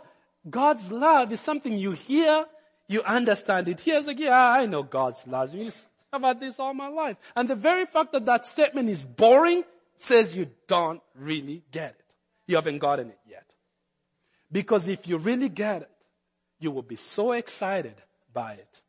God's 0.50 0.92
love 0.92 1.32
is 1.32 1.42
something 1.42 1.78
you 1.78 1.92
hear, 1.92 2.46
you 2.88 3.04
understand 3.04 3.68
it. 3.68 3.80
Here's 3.80 4.08
like, 4.08 4.20
yeah, 4.20 4.50
I 4.52 4.66
know 4.66 4.84
God's 4.84 5.28
love. 5.28 5.54
You 5.54 5.66
have 5.66 5.90
had 6.22 6.40
this 6.40 6.60
all 6.60 6.74
my 6.74 6.88
life. 6.88 7.18
And 7.36 7.50
the 7.50 7.56
very 7.56 7.86
fact 7.86 8.12
that 8.14 8.26
that 8.26 8.48
statement 8.48 8.90
is 8.90 9.06
boring 9.06 9.64
says 9.96 10.36
you 10.36 10.50
don't 10.68 11.02
really 11.16 11.64
get 11.72 11.92
it. 11.92 12.06
You 12.48 12.56
haven't 12.56 12.80
gotten 12.80 13.10
it 13.10 13.20
yet. 13.30 13.46
Because 14.52 14.88
if 14.88 15.08
you 15.08 15.18
really 15.18 15.50
get 15.50 15.84
it, 15.84 15.92
you 16.60 16.72
will 16.72 16.84
be 16.84 16.96
so 16.96 17.32
excited 17.32 17.96
by 18.34 18.54
it. 18.54 18.82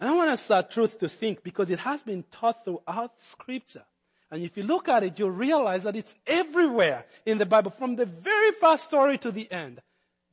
And 0.00 0.10
I 0.10 0.14
want 0.14 0.30
us 0.30 0.46
that 0.48 0.72
truth 0.72 0.98
to 0.98 1.08
think 1.08 1.44
because 1.44 1.70
it 1.70 1.78
has 1.78 2.02
been 2.02 2.24
taught 2.30 2.64
throughout 2.64 3.12
scripture. 3.20 3.84
And 4.32 4.42
if 4.42 4.56
you 4.56 4.64
look 4.64 4.88
at 4.88 5.04
it, 5.04 5.18
you'll 5.18 5.30
realize 5.30 5.84
that 5.84 5.94
it's 5.94 6.16
everywhere 6.26 7.04
in 7.24 7.38
the 7.38 7.46
Bible, 7.46 7.70
from 7.70 7.94
the 7.94 8.06
very 8.06 8.50
first 8.52 8.86
story 8.86 9.18
to 9.18 9.30
the 9.30 9.50
end. 9.52 9.80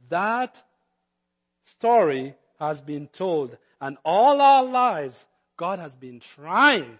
That 0.08 0.63
story 1.63 2.34
has 2.60 2.82
been 2.82 3.08
told. 3.08 3.58
And 3.82 3.98
all 4.04 4.42
our 4.42 4.63
lives, 4.63 5.25
God 5.58 5.80
has 5.80 5.96
been 5.96 6.20
trying 6.20 7.00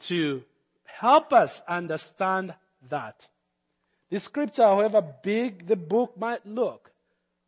to 0.00 0.42
help 0.84 1.32
us 1.32 1.62
understand 1.68 2.54
that. 2.88 3.28
The 4.10 4.20
scripture, 4.20 4.62
however 4.62 5.02
big 5.22 5.66
the 5.66 5.76
book 5.76 6.16
might 6.16 6.46
look, 6.46 6.90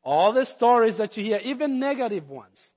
all 0.02 0.32
the 0.32 0.44
stories 0.44 0.96
that 0.98 1.16
you 1.16 1.24
hear, 1.24 1.40
even 1.42 1.78
negative 1.78 2.30
ones, 2.30 2.74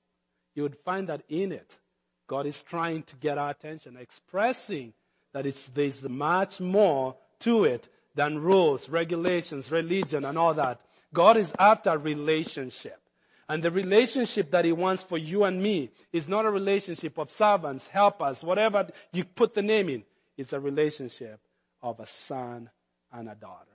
you 0.54 0.62
would 0.62 0.76
find 0.76 1.08
that 1.08 1.22
in 1.28 1.52
it, 1.52 1.78
God 2.26 2.46
is 2.46 2.62
trying 2.62 3.02
to 3.04 3.16
get 3.16 3.38
our 3.38 3.50
attention, 3.50 3.96
expressing 3.96 4.92
that 5.32 5.46
it's, 5.46 5.66
there's 5.66 6.02
much 6.08 6.60
more 6.60 7.16
to 7.40 7.64
it 7.64 7.88
than 8.14 8.38
rules, 8.38 8.88
regulations, 8.88 9.70
religion, 9.70 10.24
and 10.24 10.38
all 10.38 10.54
that. 10.54 10.80
God 11.12 11.36
is 11.36 11.52
after 11.58 11.98
relationship. 11.98 13.00
And 13.48 13.62
the 13.62 13.70
relationship 13.70 14.50
that 14.52 14.64
He 14.64 14.72
wants 14.72 15.02
for 15.02 15.18
you 15.18 15.44
and 15.44 15.62
me 15.62 15.90
is 16.12 16.28
not 16.28 16.46
a 16.46 16.50
relationship 16.50 17.18
of 17.18 17.30
servants, 17.30 17.88
helpers, 17.88 18.42
whatever 18.42 18.88
you 19.12 19.24
put 19.24 19.54
the 19.54 19.62
name 19.62 19.88
in. 19.88 20.04
It's 20.36 20.52
a 20.52 20.60
relationship 20.60 21.40
of 21.82 22.00
a 22.00 22.06
son 22.06 22.70
and 23.12 23.28
a 23.28 23.34
daughter. 23.34 23.70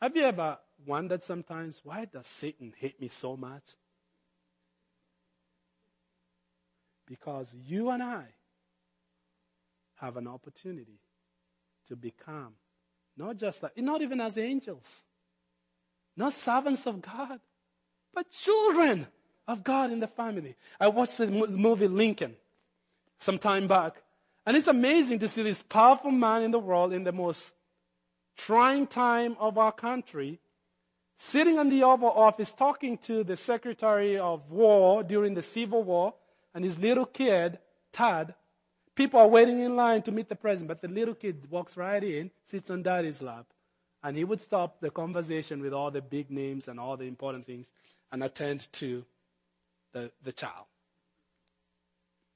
Have 0.00 0.14
you 0.16 0.24
ever 0.24 0.58
wondered 0.86 1.22
sometimes, 1.22 1.80
why 1.82 2.04
does 2.04 2.26
Satan 2.26 2.74
hate 2.78 3.00
me 3.00 3.08
so 3.08 3.36
much? 3.36 3.64
Because 7.06 7.54
you 7.54 7.90
and 7.90 8.02
I 8.02 8.24
have 9.96 10.18
an 10.18 10.26
opportunity 10.26 11.00
to 11.88 11.96
become 11.96 12.54
not 13.16 13.36
just 13.36 13.62
like, 13.62 13.76
not 13.78 14.02
even 14.02 14.20
as 14.20 14.36
angels, 14.36 15.04
not 16.16 16.32
servants 16.32 16.86
of 16.86 17.02
God, 17.02 17.40
but 18.12 18.30
children 18.30 19.06
of 19.46 19.64
God 19.64 19.92
in 19.92 20.00
the 20.00 20.06
family. 20.06 20.56
I 20.80 20.88
watched 20.88 21.18
the 21.18 21.26
movie 21.26 21.88
Lincoln 21.88 22.36
some 23.18 23.38
time 23.38 23.66
back, 23.66 24.02
and 24.46 24.56
it's 24.56 24.66
amazing 24.66 25.18
to 25.20 25.28
see 25.28 25.42
this 25.42 25.62
powerful 25.62 26.10
man 26.10 26.42
in 26.42 26.50
the 26.50 26.58
world 26.58 26.92
in 26.92 27.04
the 27.04 27.12
most 27.12 27.54
trying 28.36 28.86
time 28.86 29.36
of 29.38 29.58
our 29.58 29.72
country 29.72 30.40
sitting 31.16 31.58
in 31.58 31.68
the 31.68 31.82
Oval 31.82 32.10
Office 32.10 32.52
talking 32.52 32.98
to 32.98 33.24
the 33.24 33.36
Secretary 33.36 34.18
of 34.18 34.50
War 34.50 35.02
during 35.02 35.34
the 35.34 35.42
Civil 35.42 35.82
War 35.82 36.14
and 36.54 36.64
his 36.64 36.78
little 36.78 37.06
kid, 37.06 37.58
Tad. 37.92 38.34
People 38.94 39.20
are 39.20 39.28
waiting 39.28 39.60
in 39.60 39.76
line 39.76 40.02
to 40.02 40.12
meet 40.12 40.28
the 40.28 40.36
president, 40.36 40.68
but 40.68 40.80
the 40.80 40.88
little 40.88 41.14
kid 41.14 41.46
walks 41.50 41.76
right 41.76 42.02
in, 42.02 42.30
sits 42.46 42.70
on 42.70 42.82
daddy's 42.82 43.22
lap, 43.22 43.46
and 44.04 44.16
he 44.16 44.22
would 44.22 44.40
stop 44.40 44.80
the 44.80 44.90
conversation 44.90 45.62
with 45.62 45.72
all 45.72 45.90
the 45.90 46.02
big 46.02 46.30
names 46.30 46.68
and 46.68 46.78
all 46.78 46.96
the 46.96 47.06
important 47.06 47.46
things 47.46 47.72
and 48.12 48.22
attend 48.22 48.70
to 48.74 49.02
the, 49.92 50.12
the 50.22 50.30
child. 50.30 50.66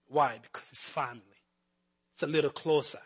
Why? 0.08 0.38
Because 0.42 0.70
it's 0.72 0.88
family. 0.88 1.22
It's 2.14 2.22
a 2.22 2.26
little 2.26 2.50
closer. 2.50 3.00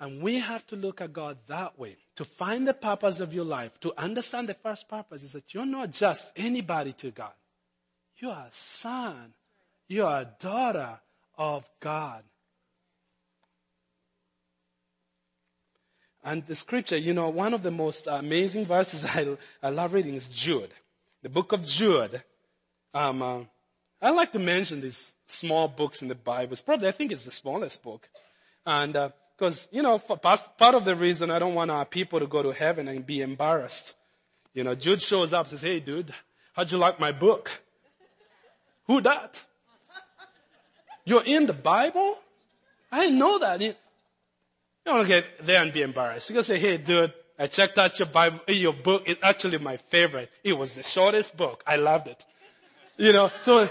And 0.00 0.20
we 0.20 0.40
have 0.40 0.66
to 0.68 0.76
look 0.76 1.00
at 1.00 1.12
God 1.12 1.38
that 1.46 1.78
way. 1.78 1.96
To 2.16 2.24
find 2.24 2.66
the 2.66 2.74
purpose 2.74 3.20
of 3.20 3.32
your 3.32 3.44
life, 3.44 3.78
to 3.80 3.92
understand 3.96 4.48
the 4.48 4.54
first 4.54 4.88
purpose 4.88 5.22
is 5.22 5.32
that 5.32 5.54
you're 5.54 5.66
not 5.66 5.92
just 5.92 6.32
anybody 6.36 6.92
to 6.94 7.12
God. 7.12 7.32
You 8.16 8.30
are 8.30 8.46
a 8.48 8.52
son. 8.52 9.34
You 9.86 10.04
are 10.06 10.22
a 10.22 10.30
daughter 10.38 10.98
of 11.36 11.68
God. 11.78 12.24
And 16.24 16.44
the 16.46 16.54
scripture, 16.54 16.96
you 16.96 17.14
know, 17.14 17.28
one 17.28 17.54
of 17.54 17.62
the 17.62 17.70
most 17.70 18.06
amazing 18.06 18.64
verses 18.64 19.04
I, 19.08 19.36
I 19.62 19.70
love 19.70 19.92
reading 19.92 20.14
is 20.14 20.26
Jude. 20.26 20.70
The 21.22 21.28
book 21.28 21.52
of 21.52 21.64
Jude. 21.64 22.22
Um, 22.94 23.22
uh, 23.22 23.40
I 24.00 24.10
like 24.10 24.32
to 24.32 24.38
mention 24.38 24.80
these 24.80 25.14
small 25.26 25.68
books 25.68 26.02
in 26.02 26.08
the 26.08 26.14
Bible. 26.14 26.52
It's 26.52 26.62
probably, 26.62 26.88
I 26.88 26.92
think 26.92 27.12
it's 27.12 27.24
the 27.24 27.30
smallest 27.30 27.82
book. 27.82 28.08
And, 28.64 28.96
uh, 28.96 29.10
because, 29.36 29.68
you 29.70 29.82
know, 29.82 29.98
part 29.98 30.74
of 30.74 30.84
the 30.84 30.96
reason 30.96 31.30
I 31.30 31.38
don't 31.38 31.54
want 31.54 31.70
our 31.70 31.84
people 31.84 32.18
to 32.18 32.26
go 32.26 32.42
to 32.42 32.50
heaven 32.50 32.88
and 32.88 33.06
be 33.06 33.22
embarrassed. 33.22 33.94
You 34.52 34.64
know, 34.64 34.74
Jude 34.74 35.00
shows 35.00 35.32
up 35.32 35.42
and 35.42 35.50
says, 35.50 35.60
hey 35.60 35.78
dude, 35.78 36.12
how'd 36.54 36.72
you 36.72 36.78
like 36.78 36.98
my 36.98 37.12
book? 37.12 37.62
Who 38.88 39.00
that? 39.02 39.46
You're 41.04 41.22
in 41.24 41.46
the 41.46 41.52
Bible? 41.52 42.18
I 42.90 43.04
didn't 43.04 43.18
know 43.18 43.38
that. 43.38 43.76
You 44.86 44.92
don't 44.92 45.06
get 45.06 45.44
there 45.44 45.62
and 45.62 45.72
be 45.72 45.82
embarrassed. 45.82 46.30
You 46.30 46.34
can 46.34 46.42
say, 46.42 46.58
hey 46.58 46.76
dude, 46.78 47.12
I 47.38 47.46
checked 47.46 47.78
out 47.78 47.98
your 47.98 48.06
Bible, 48.06 48.40
your 48.48 48.72
book. 48.72 49.04
It's 49.06 49.22
actually 49.22 49.58
my 49.58 49.76
favorite. 49.76 50.30
It 50.42 50.54
was 50.54 50.74
the 50.74 50.82
shortest 50.82 51.36
book. 51.36 51.62
I 51.66 51.76
loved 51.76 52.08
it. 52.08 52.24
You 52.96 53.12
know, 53.12 53.30
so, 53.42 53.68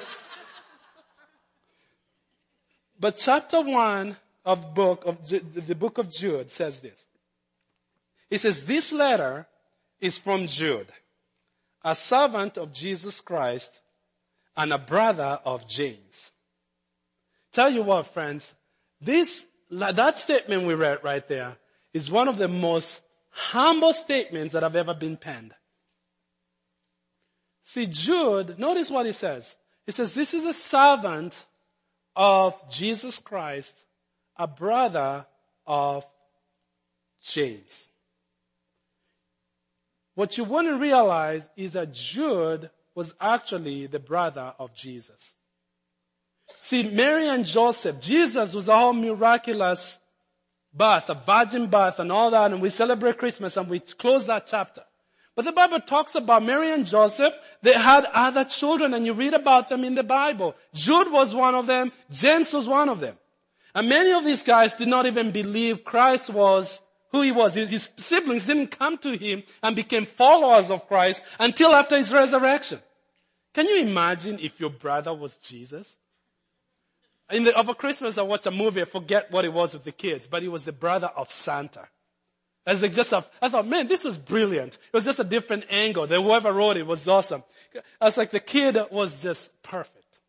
but 2.99 3.17
chapter 3.17 3.61
one 3.61 4.15
of 4.45 4.73
book 4.73 5.03
of 5.05 5.27
the 5.27 5.75
book 5.75 5.97
of 5.97 6.09
Jude 6.09 6.49
says 6.49 6.79
this. 6.79 7.07
He 8.29 8.37
says, 8.37 8.65
this 8.65 8.93
letter 8.93 9.47
is 9.99 10.17
from 10.17 10.47
Jude, 10.47 10.87
a 11.83 11.95
servant 11.95 12.57
of 12.57 12.73
Jesus 12.73 13.21
Christ 13.21 13.79
and 14.55 14.71
a 14.71 14.77
brother 14.77 15.39
of 15.45 15.67
James. 15.67 16.31
Tell 17.51 17.69
you 17.69 17.83
what, 17.83 18.07
friends, 18.07 18.55
this, 19.01 19.47
that 19.69 20.17
statement 20.17 20.63
we 20.63 20.73
read 20.73 21.03
right 21.03 21.27
there 21.27 21.57
is 21.93 22.11
one 22.11 22.27
of 22.27 22.37
the 22.37 22.47
most 22.47 23.01
humble 23.29 23.93
statements 23.93 24.53
that 24.53 24.63
have 24.63 24.75
ever 24.75 24.93
been 24.93 25.17
penned. 25.17 25.53
See, 27.63 27.85
Jude, 27.85 28.57
notice 28.57 28.89
what 28.89 29.05
he 29.05 29.11
says. 29.11 29.55
He 29.85 29.91
says, 29.91 30.13
this 30.13 30.33
is 30.33 30.43
a 30.45 30.53
servant 30.53 31.45
of 32.15 32.55
Jesus 32.69 33.19
Christ 33.19 33.85
a 34.37 34.47
brother 34.47 35.25
of 35.65 36.05
James. 37.21 37.89
What 40.15 40.37
you 40.37 40.43
wouldn't 40.43 40.81
realize 40.81 41.49
is 41.55 41.73
that 41.73 41.93
Jude 41.93 42.69
was 42.95 43.15
actually 43.19 43.87
the 43.87 43.99
brother 43.99 44.53
of 44.57 44.73
Jesus. 44.75 45.35
See, 46.59 46.83
Mary 46.83 47.27
and 47.27 47.45
Joseph, 47.45 47.99
Jesus 47.99 48.53
was 48.53 48.67
a 48.67 48.77
whole 48.77 48.93
miraculous 48.93 49.99
birth, 50.73 51.09
a 51.09 51.15
virgin 51.15 51.67
birth 51.67 51.99
and 51.99 52.11
all 52.11 52.31
that, 52.31 52.51
and 52.51 52.61
we 52.61 52.69
celebrate 52.69 53.17
Christmas 53.17 53.57
and 53.57 53.69
we 53.69 53.79
close 53.79 54.25
that 54.27 54.47
chapter. 54.47 54.83
But 55.35 55.45
the 55.45 55.51
Bible 55.51 55.79
talks 55.79 56.15
about 56.15 56.43
Mary 56.43 56.73
and 56.73 56.85
Joseph. 56.85 57.33
They 57.61 57.73
had 57.73 58.05
other 58.11 58.43
children 58.43 58.95
and 58.95 59.05
you 59.05 59.13
read 59.13 59.35
about 59.35 59.69
them 59.69 59.83
in 59.83 59.93
the 59.93 60.03
Bible. 60.03 60.55
Jude 60.73 61.11
was 61.11 61.33
one 61.33 61.53
of 61.53 61.67
them. 61.67 61.91
James 62.09 62.51
was 62.51 62.65
one 62.65 62.89
of 62.89 62.99
them. 62.99 63.15
And 63.75 63.87
many 63.87 64.11
of 64.13 64.25
these 64.25 64.41
guys 64.41 64.73
did 64.73 64.87
not 64.87 65.05
even 65.05 65.29
believe 65.29 65.83
Christ 65.83 66.31
was 66.31 66.81
who 67.11 67.21
he 67.21 67.31
was. 67.31 67.53
His 67.53 67.91
siblings 67.97 68.47
didn't 68.47 68.67
come 68.67 68.97
to 68.97 69.15
him 69.15 69.43
and 69.61 69.75
became 69.75 70.07
followers 70.07 70.71
of 70.71 70.87
Christ 70.87 71.23
until 71.39 71.75
after 71.75 71.97
his 71.97 72.11
resurrection. 72.11 72.79
Can 73.53 73.67
you 73.67 73.81
imagine 73.81 74.39
if 74.39 74.59
your 74.59 74.71
brother 74.71 75.13
was 75.13 75.37
Jesus? 75.37 75.97
In 77.31 77.43
the, 77.43 77.53
over 77.59 77.73
Christmas, 77.73 78.17
I 78.17 78.21
watched 78.21 78.47
a 78.47 78.51
movie. 78.51 78.81
I 78.81 78.85
forget 78.85 79.31
what 79.31 79.45
it 79.45 79.51
was 79.51 79.73
with 79.73 79.83
the 79.83 79.91
kids, 79.91 80.27
but 80.27 80.43
it 80.43 80.47
was 80.47 80.65
the 80.65 80.71
brother 80.71 81.07
of 81.07 81.31
Santa. 81.31 81.87
As 82.65 82.81
like 82.81 82.93
just 82.93 83.13
a, 83.13 83.23
I 83.41 83.47
thought, 83.47 83.65
man, 83.65 83.87
this 83.87 84.03
was 84.03 84.17
brilliant. 84.17 84.73
It 84.75 84.93
was 84.93 85.05
just 85.05 85.19
a 85.19 85.23
different 85.23 85.65
angle. 85.69 86.05
The 86.05 86.21
whoever 86.21 86.51
wrote 86.51 86.75
it 86.77 86.85
was 86.85 87.07
awesome. 87.07 87.43
I 88.01 88.05
was 88.05 88.17
like, 88.17 88.31
the 88.31 88.41
kid 88.41 88.77
was 88.91 89.21
just 89.23 89.61
perfect. 89.63 90.19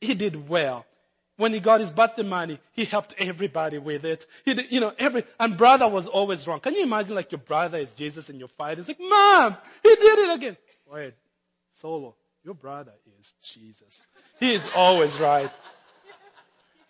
He 0.00 0.14
did 0.14 0.48
well. 0.48 0.84
When 1.36 1.52
he 1.52 1.60
got 1.60 1.80
his 1.80 1.90
birthday 1.90 2.24
money, 2.24 2.58
he 2.72 2.84
helped 2.84 3.14
everybody 3.16 3.78
with 3.78 4.04
it. 4.04 4.26
He 4.44 4.54
did, 4.54 4.70
you 4.70 4.80
know, 4.80 4.92
every, 4.98 5.24
and 5.40 5.56
brother 5.56 5.88
was 5.88 6.06
always 6.06 6.46
wrong. 6.46 6.60
Can 6.60 6.74
you 6.74 6.82
imagine 6.82 7.14
like 7.14 7.32
your 7.32 7.40
brother 7.40 7.78
is 7.78 7.92
Jesus 7.92 8.28
and 8.28 8.38
your 8.38 8.48
father 8.48 8.80
is 8.80 8.88
like, 8.88 9.00
mom, 9.00 9.56
he 9.82 9.88
did 9.88 10.18
it 10.18 10.34
again. 10.34 10.56
Wait, 10.92 11.14
solo, 11.70 12.14
your 12.44 12.54
brother 12.54 12.92
is 13.18 13.34
Jesus. 13.42 14.04
He 14.38 14.52
is 14.52 14.68
always 14.74 15.18
right. 15.18 15.50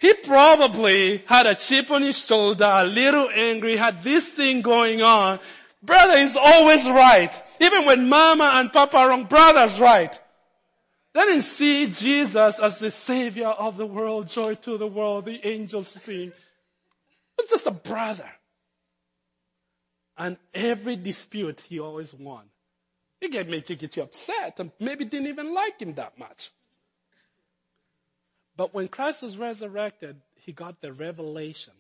He 0.02 0.14
probably 0.14 1.18
had 1.26 1.46
a 1.46 1.54
chip 1.54 1.92
on 1.92 2.02
his 2.02 2.18
shoulder, 2.18 2.68
a 2.68 2.82
little 2.82 3.30
angry, 3.32 3.76
had 3.76 4.02
this 4.02 4.32
thing 4.32 4.60
going 4.60 5.00
on. 5.00 5.38
Brother 5.80 6.14
is 6.14 6.36
always 6.36 6.88
right. 6.88 7.32
Even 7.60 7.86
when 7.86 8.08
mama 8.08 8.50
and 8.54 8.72
papa 8.72 8.96
are 8.96 9.10
wrong, 9.10 9.26
brother's 9.26 9.78
right. 9.78 10.20
They 11.14 11.20
didn't 11.20 11.42
see 11.42 11.86
Jesus 11.86 12.58
as 12.58 12.80
the 12.80 12.90
savior 12.90 13.46
of 13.46 13.76
the 13.76 13.86
world, 13.86 14.28
joy 14.28 14.56
to 14.56 14.76
the 14.76 14.88
world, 14.88 15.26
the 15.26 15.46
angels 15.46 15.86
sing. 15.86 16.30
It 16.30 16.34
was 17.38 17.46
just 17.46 17.68
a 17.68 17.70
brother. 17.70 18.28
And 20.18 20.36
every 20.52 20.96
dispute 20.96 21.60
he 21.60 21.78
always 21.78 22.12
won. 22.12 22.46
He 23.20 23.28
get 23.28 23.48
me 23.48 23.60
to 23.60 23.76
get 23.76 23.96
you 23.96 24.02
upset 24.02 24.58
and 24.58 24.72
maybe 24.80 25.04
didn't 25.04 25.28
even 25.28 25.54
like 25.54 25.78
him 25.78 25.94
that 25.94 26.18
much. 26.18 26.50
But 28.62 28.74
when 28.74 28.86
Christ 28.86 29.22
was 29.22 29.36
resurrected, 29.36 30.20
he 30.36 30.52
got 30.52 30.80
the 30.80 30.92
revelation. 30.92 31.72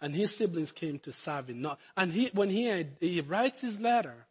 And 0.00 0.14
his 0.14 0.34
siblings 0.34 0.72
came 0.72 0.98
to 1.00 1.12
serve 1.12 1.50
him. 1.50 1.66
And 1.98 2.12
he, 2.12 2.30
when 2.32 2.48
he, 2.48 2.86
he 2.98 3.20
writes 3.20 3.60
his 3.60 3.78
letter, 3.78 4.24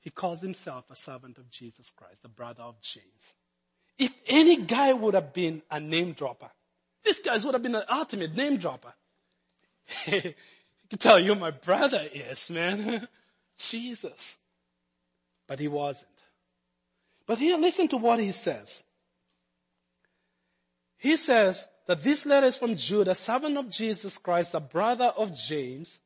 he 0.00 0.08
calls 0.08 0.40
himself 0.40 0.90
a 0.90 0.96
servant 0.96 1.36
of 1.36 1.50
Jesus 1.50 1.92
Christ, 1.94 2.22
the 2.22 2.30
brother 2.30 2.62
of 2.62 2.80
James. 2.80 3.34
If 3.98 4.14
any 4.26 4.56
guy 4.56 4.94
would 4.94 5.12
have 5.12 5.34
been 5.34 5.60
a 5.70 5.80
name 5.80 6.12
dropper, 6.12 6.48
this 7.04 7.18
guy 7.18 7.36
would 7.36 7.52
have 7.52 7.62
been 7.62 7.74
an 7.74 7.84
ultimate 7.90 8.34
name 8.34 8.56
dropper. 8.56 8.94
he 10.06 10.34
can 10.88 10.98
tell 10.98 11.20
you 11.20 11.34
my 11.34 11.50
brother 11.50 12.08
is, 12.10 12.48
man. 12.48 13.06
Jesus. 13.58 14.38
But 15.46 15.58
he 15.58 15.68
wasn't. 15.68 16.08
But 17.26 17.36
here, 17.36 17.58
listen 17.58 17.86
to 17.88 17.98
what 17.98 18.18
he 18.18 18.30
says. 18.30 18.82
He 20.98 21.16
says 21.16 21.66
that 21.86 22.02
this 22.02 22.26
letter 22.26 22.46
is 22.46 22.56
from 22.56 22.76
Jude, 22.76 23.08
a 23.08 23.14
servant 23.14 23.56
of 23.56 23.70
Jesus 23.70 24.18
Christ, 24.18 24.54
a 24.54 24.60
brother 24.60 25.12
of 25.16 25.36
James. 25.36 26.00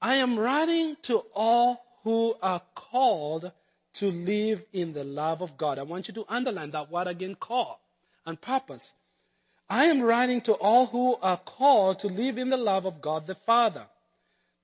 I 0.00 0.16
am 0.16 0.38
writing 0.38 0.96
to 1.02 1.18
all 1.34 1.84
who 2.02 2.34
are 2.42 2.62
called 2.74 3.52
to 3.94 4.10
live 4.10 4.64
in 4.72 4.92
the 4.92 5.04
love 5.04 5.42
of 5.42 5.56
God. 5.56 5.78
I 5.78 5.82
want 5.82 6.08
you 6.08 6.14
to 6.14 6.24
underline 6.28 6.70
that 6.70 6.90
word 6.90 7.06
again, 7.06 7.36
call 7.36 7.80
and 8.26 8.40
purpose. 8.40 8.94
I 9.68 9.84
am 9.84 10.02
writing 10.02 10.40
to 10.42 10.54
all 10.54 10.86
who 10.86 11.16
are 11.22 11.36
called 11.36 12.00
to 12.00 12.08
live 12.08 12.38
in 12.38 12.50
the 12.50 12.56
love 12.56 12.86
of 12.86 13.00
God 13.00 13.26
the 13.26 13.34
Father. 13.34 13.86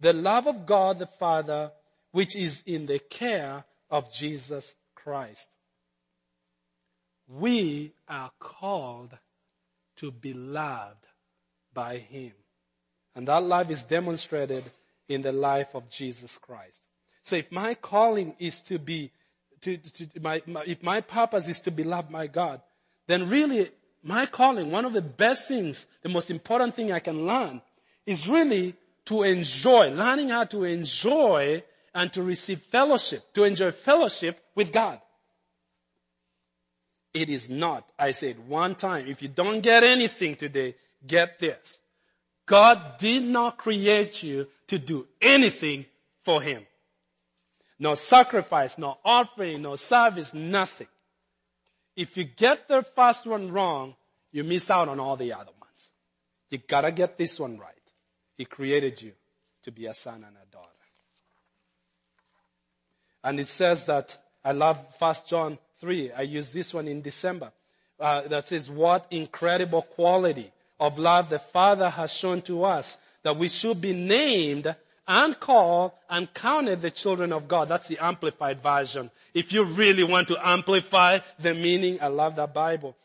The 0.01 0.13
love 0.13 0.47
of 0.47 0.67
God 0.67 0.99
the 0.99 1.07
Father, 1.07 1.71
which 2.11 2.35
is 2.35 2.63
in 2.67 2.87
the 2.87 2.99
care 2.99 3.65
of 3.91 4.13
Jesus 4.13 4.75
Christ 4.95 5.51
we 7.29 7.93
are 8.09 8.31
called 8.39 9.17
to 9.97 10.11
be 10.11 10.33
loved 10.33 11.07
by 11.75 11.99
Him. 11.99 12.33
And 13.15 13.29
that 13.29 13.43
love 13.43 13.71
is 13.71 13.83
demonstrated 13.83 14.65
in 15.09 15.23
the 15.23 15.33
life 15.33 15.75
of 15.75 15.91
Jesus 15.91 16.39
Christ. 16.39 16.83
So 17.23 17.37
if 17.37 17.53
my 17.53 17.75
calling 17.75 18.35
is 18.39 18.61
to 18.63 18.79
be, 18.79 19.11
to, 19.61 19.77
to, 19.77 20.07
to 20.07 20.21
my, 20.21 20.43
my, 20.47 20.63
if 20.67 20.83
my 20.83 21.01
purpose 21.01 21.49
is 21.49 21.61
to 21.61 21.71
be 21.71 21.85
loved 21.85 22.11
by 22.11 22.27
God, 22.27 22.63
then 23.07 23.29
really 23.29 23.71
my 24.03 24.27
calling, 24.27 24.71
one 24.71 24.85
of 24.85 24.93
the 24.93 25.03
best 25.03 25.49
things, 25.49 25.87
the 26.03 26.09
most 26.09 26.31
important 26.31 26.75
thing 26.75 26.93
I 26.93 27.01
can 27.01 27.27
learn 27.27 27.61
is 28.07 28.29
really 28.29 28.75
to 29.07 29.23
enjoy, 29.23 29.91
learning 29.91 30.31
how 30.31 30.45
to 30.45 30.65
enjoy 30.65 31.63
and 31.95 32.13
to 32.13 32.23
receive 32.23 32.61
fellowship, 32.61 33.33
to 33.35 33.45
enjoy 33.45 33.73
fellowship 33.73 34.43
with 34.55 34.73
God. 34.73 35.01
It 37.19 37.31
is 37.31 37.51
not. 37.51 37.91
I 37.99 38.13
said 38.13 38.49
one 38.49 38.77
time, 38.77 39.09
if 39.09 39.23
you 39.23 39.27
don't 39.27 39.61
get 39.61 39.83
anything 39.83 40.37
today, 40.37 40.77
get 41.05 41.41
this. 41.41 41.81
God 42.47 42.97
did 42.97 43.25
not 43.25 43.59
create 43.59 44.23
you 44.23 44.47
to 44.69 44.79
do 44.79 45.05
anything 45.21 45.85
for 46.23 46.41
Him. 46.41 46.65
No 47.77 47.97
sacrifice, 47.97 48.79
no 48.79 48.99
offering, 49.05 49.63
no 49.63 49.75
service, 49.75 50.33
nothing. 50.33 50.87
If 51.97 52.17
you 52.17 52.23
get 52.23 52.69
the 52.69 52.85
first 52.85 53.27
one 53.27 53.51
wrong, 53.51 53.97
you 54.31 54.45
miss 54.45 54.71
out 54.71 54.89
on 54.89 55.01
all 55.01 55.17
the 55.17 55.33
other 55.33 55.51
ones. 55.61 55.91
You 56.51 56.59
gotta 56.59 56.93
get 56.93 57.19
this 57.19 57.41
one 57.41 57.59
right. 57.59 57.75
He 58.37 58.45
created 58.45 59.03
you 59.03 59.11
to 59.65 59.73
be 59.73 59.87
a 59.87 59.95
son 59.95 60.25
and 60.25 60.37
a 60.37 60.53
daughter. 60.53 60.69
And 63.25 63.41
it 63.41 63.49
says 63.49 63.87
that, 63.87 64.17
I 64.45 64.53
love 64.53 64.79
First 65.01 65.29
John 65.29 65.59
3. 65.81 66.13
I 66.13 66.23
used 66.23 66.55
this 66.55 66.75
one 66.75 66.89
in 66.89 67.03
December. 67.03 67.53
Uh, 68.01 68.29
that 68.29 68.47
says, 68.47 68.71
what 68.71 69.07
incredible 69.11 69.83
quality 69.83 70.53
of 70.79 71.01
love 71.01 71.31
the 71.31 71.39
Father 71.41 71.91
has 71.91 72.13
shown 72.13 72.41
to 72.43 72.65
us 72.65 72.99
that 73.25 73.37
we 73.37 73.49
should 73.49 73.81
be 73.81 73.93
named 73.93 74.73
and 75.09 75.41
called 75.41 75.93
and 76.09 76.33
counted 76.35 76.83
the 76.83 76.91
children 76.91 77.33
of 77.33 77.49
God. 77.49 77.69
That's 77.69 77.89
the 77.89 77.99
amplified 77.99 78.63
version. 78.63 79.11
If 79.35 79.53
you 79.53 79.65
really 79.65 80.05
want 80.05 80.29
to 80.29 80.39
amplify 80.47 81.21
the 81.39 81.55
meaning, 81.55 81.99
I 82.01 82.09
love 82.09 82.37
that 82.37 82.55
Bible. 82.55 82.97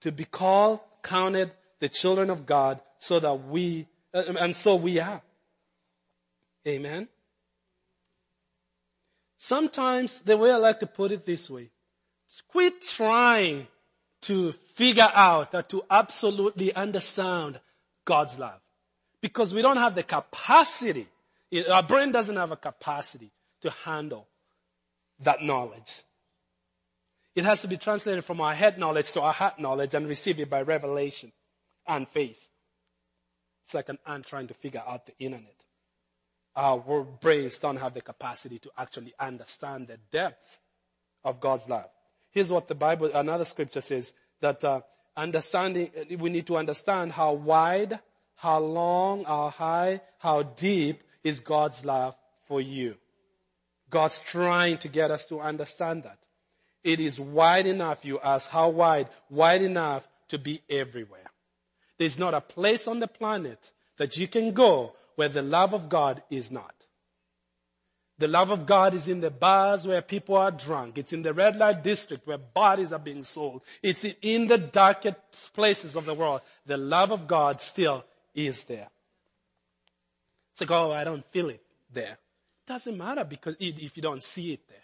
To 0.00 0.10
be 0.10 0.24
called, 0.24 0.80
counted 1.02 1.52
the 1.78 1.88
children 1.88 2.30
of 2.30 2.46
God 2.46 2.80
so 2.98 3.20
that 3.20 3.34
we, 3.34 3.86
uh, 4.12 4.24
and 4.40 4.56
so 4.56 4.74
we 4.74 4.98
are. 4.98 5.20
Amen. 6.66 7.08
Sometimes 9.36 10.20
the 10.20 10.38
way 10.38 10.50
I 10.50 10.56
like 10.56 10.80
to 10.80 10.86
put 10.86 11.12
it 11.12 11.26
this 11.26 11.50
way, 11.50 11.70
Quit 12.48 12.80
trying 12.80 13.66
to 14.22 14.52
figure 14.52 15.10
out 15.14 15.54
or 15.54 15.62
to 15.62 15.82
absolutely 15.90 16.74
understand 16.74 17.60
God's 18.04 18.38
love. 18.38 18.60
Because 19.20 19.52
we 19.52 19.62
don't 19.62 19.76
have 19.76 19.94
the 19.94 20.02
capacity, 20.02 21.08
our 21.70 21.82
brain 21.82 22.12
doesn't 22.12 22.36
have 22.36 22.52
a 22.52 22.56
capacity 22.56 23.30
to 23.62 23.70
handle 23.70 24.26
that 25.20 25.42
knowledge. 25.42 26.02
It 27.34 27.44
has 27.44 27.62
to 27.62 27.68
be 27.68 27.76
translated 27.76 28.24
from 28.24 28.40
our 28.40 28.54
head 28.54 28.78
knowledge 28.78 29.12
to 29.12 29.20
our 29.20 29.32
heart 29.32 29.58
knowledge 29.58 29.94
and 29.94 30.06
receive 30.06 30.38
it 30.40 30.50
by 30.50 30.62
revelation 30.62 31.32
and 31.86 32.08
faith. 32.08 32.48
It's 33.64 33.74
like 33.74 33.88
an 33.88 33.98
ant 34.06 34.26
trying 34.26 34.46
to 34.48 34.54
figure 34.54 34.82
out 34.86 35.06
the 35.06 35.14
internet. 35.18 35.64
Our 36.56 37.04
brains 37.04 37.58
don't 37.58 37.78
have 37.78 37.94
the 37.94 38.00
capacity 38.00 38.58
to 38.60 38.70
actually 38.78 39.14
understand 39.18 39.88
the 39.88 39.98
depth 40.12 40.60
of 41.24 41.40
God's 41.40 41.68
love. 41.68 41.88
Here's 42.34 42.50
what 42.50 42.66
the 42.66 42.74
Bible, 42.74 43.10
another 43.14 43.44
scripture 43.44 43.80
says, 43.80 44.12
that 44.40 44.62
uh, 44.64 44.80
understanding, 45.16 45.90
we 46.18 46.28
need 46.28 46.48
to 46.48 46.56
understand 46.56 47.12
how 47.12 47.32
wide, 47.32 48.00
how 48.34 48.58
long, 48.58 49.24
how 49.24 49.50
high, 49.50 50.00
how 50.18 50.42
deep 50.42 51.04
is 51.22 51.38
God's 51.38 51.84
love 51.84 52.16
for 52.48 52.60
you. 52.60 52.96
God's 53.88 54.18
trying 54.18 54.78
to 54.78 54.88
get 54.88 55.12
us 55.12 55.26
to 55.26 55.40
understand 55.40 56.02
that. 56.02 56.18
It 56.82 56.98
is 56.98 57.20
wide 57.20 57.66
enough, 57.66 58.04
you 58.04 58.18
ask, 58.18 58.50
how 58.50 58.68
wide? 58.68 59.08
Wide 59.30 59.62
enough 59.62 60.08
to 60.28 60.38
be 60.38 60.60
everywhere. 60.68 61.30
There's 61.98 62.18
not 62.18 62.34
a 62.34 62.40
place 62.40 62.88
on 62.88 62.98
the 62.98 63.06
planet 63.06 63.70
that 63.96 64.16
you 64.16 64.26
can 64.26 64.52
go 64.52 64.94
where 65.14 65.28
the 65.28 65.42
love 65.42 65.72
of 65.72 65.88
God 65.88 66.24
is 66.28 66.50
not. 66.50 66.73
The 68.18 68.28
love 68.28 68.50
of 68.50 68.64
God 68.64 68.94
is 68.94 69.08
in 69.08 69.20
the 69.20 69.30
bars 69.30 69.86
where 69.86 70.00
people 70.00 70.36
are 70.36 70.52
drunk. 70.52 70.98
It's 70.98 71.12
in 71.12 71.22
the 71.22 71.34
red 71.34 71.56
light 71.56 71.82
district 71.82 72.26
where 72.26 72.38
bodies 72.38 72.92
are 72.92 72.98
being 72.98 73.24
sold. 73.24 73.62
It's 73.82 74.04
in 74.22 74.46
the 74.46 74.58
darkest 74.58 75.16
places 75.52 75.96
of 75.96 76.04
the 76.04 76.14
world. 76.14 76.42
The 76.64 76.76
love 76.76 77.10
of 77.10 77.26
God 77.26 77.60
still 77.60 78.04
is 78.34 78.64
there. 78.64 78.88
It's 80.52 80.60
like, 80.60 80.70
oh, 80.70 80.92
I 80.92 81.02
don't 81.02 81.26
feel 81.32 81.48
it 81.48 81.62
there. 81.92 82.12
It 82.12 82.68
doesn't 82.68 82.96
matter 82.96 83.24
because 83.24 83.56
if 83.58 83.96
you 83.96 84.02
don't 84.02 84.22
see 84.22 84.52
it 84.52 84.68
there. 84.68 84.78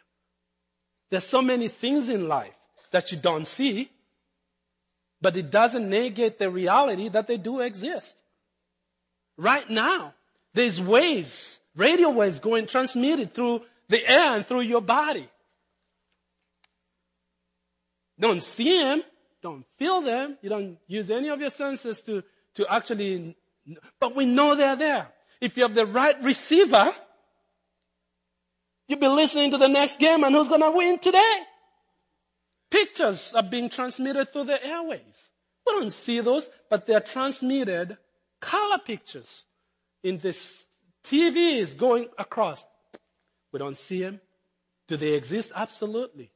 There's 1.10 1.24
so 1.24 1.40
many 1.40 1.68
things 1.68 2.08
in 2.08 2.28
life 2.28 2.56
that 2.90 3.12
you 3.12 3.18
don't 3.18 3.46
see, 3.46 3.90
but 5.20 5.36
it 5.36 5.50
doesn't 5.50 5.88
negate 5.88 6.38
the 6.38 6.50
reality 6.50 7.08
that 7.08 7.28
they 7.28 7.36
do 7.36 7.60
exist. 7.60 8.20
Right 9.36 9.68
now, 9.70 10.14
there's 10.52 10.80
waves 10.80 11.59
radio 11.76 12.11
waves 12.11 12.38
going 12.38 12.66
transmitted 12.66 13.33
through 13.33 13.62
the 13.88 14.09
air 14.09 14.37
and 14.37 14.46
through 14.46 14.62
your 14.62 14.80
body. 14.80 15.28
Don't 18.18 18.42
see 18.42 18.78
them, 18.78 19.02
don't 19.42 19.64
feel 19.78 20.02
them, 20.02 20.37
you 20.42 20.50
don't 20.50 20.78
use 20.87 21.11
any 21.11 21.28
of 21.28 21.40
your 21.40 21.50
senses 21.50 22.02
to, 22.02 22.22
to 22.54 22.66
actually, 22.72 23.37
but 23.98 24.14
we 24.14 24.26
know 24.26 24.54
they're 24.54 24.76
there. 24.76 25.09
If 25.40 25.56
you 25.56 25.62
have 25.62 25.74
the 25.74 25.87
right 25.87 26.22
receiver, 26.22 26.94
you'll 28.87 28.98
be 28.98 29.09
listening 29.09 29.50
to 29.52 29.59
the 29.59 29.68
next 29.68 29.98
game 29.98 30.22
and 30.22 30.35
who's 30.35 30.48
gonna 30.48 30.70
win 30.70 30.98
today? 30.98 31.38
Pictures 32.70 33.35
are 33.35 33.42
being 33.42 33.70
transmitted 33.70 34.33
through 34.33 34.44
the 34.44 34.61
airwaves. 34.64 35.30
We 35.66 35.72
don't 35.72 35.90
see 35.90 36.20
those, 36.20 36.50
but 36.68 36.87
they're 36.87 37.00
transmitted 37.00 37.96
color 38.40 38.78
pictures 38.78 39.46
in 40.02 40.18
this 40.18 40.66
TVs 41.04 41.76
going 41.76 42.08
across. 42.18 42.66
We 43.52 43.58
don't 43.58 43.76
see 43.76 44.02
them. 44.02 44.20
Do 44.88 44.96
they 44.96 45.14
exist? 45.14 45.52
Absolutely. 45.54 46.30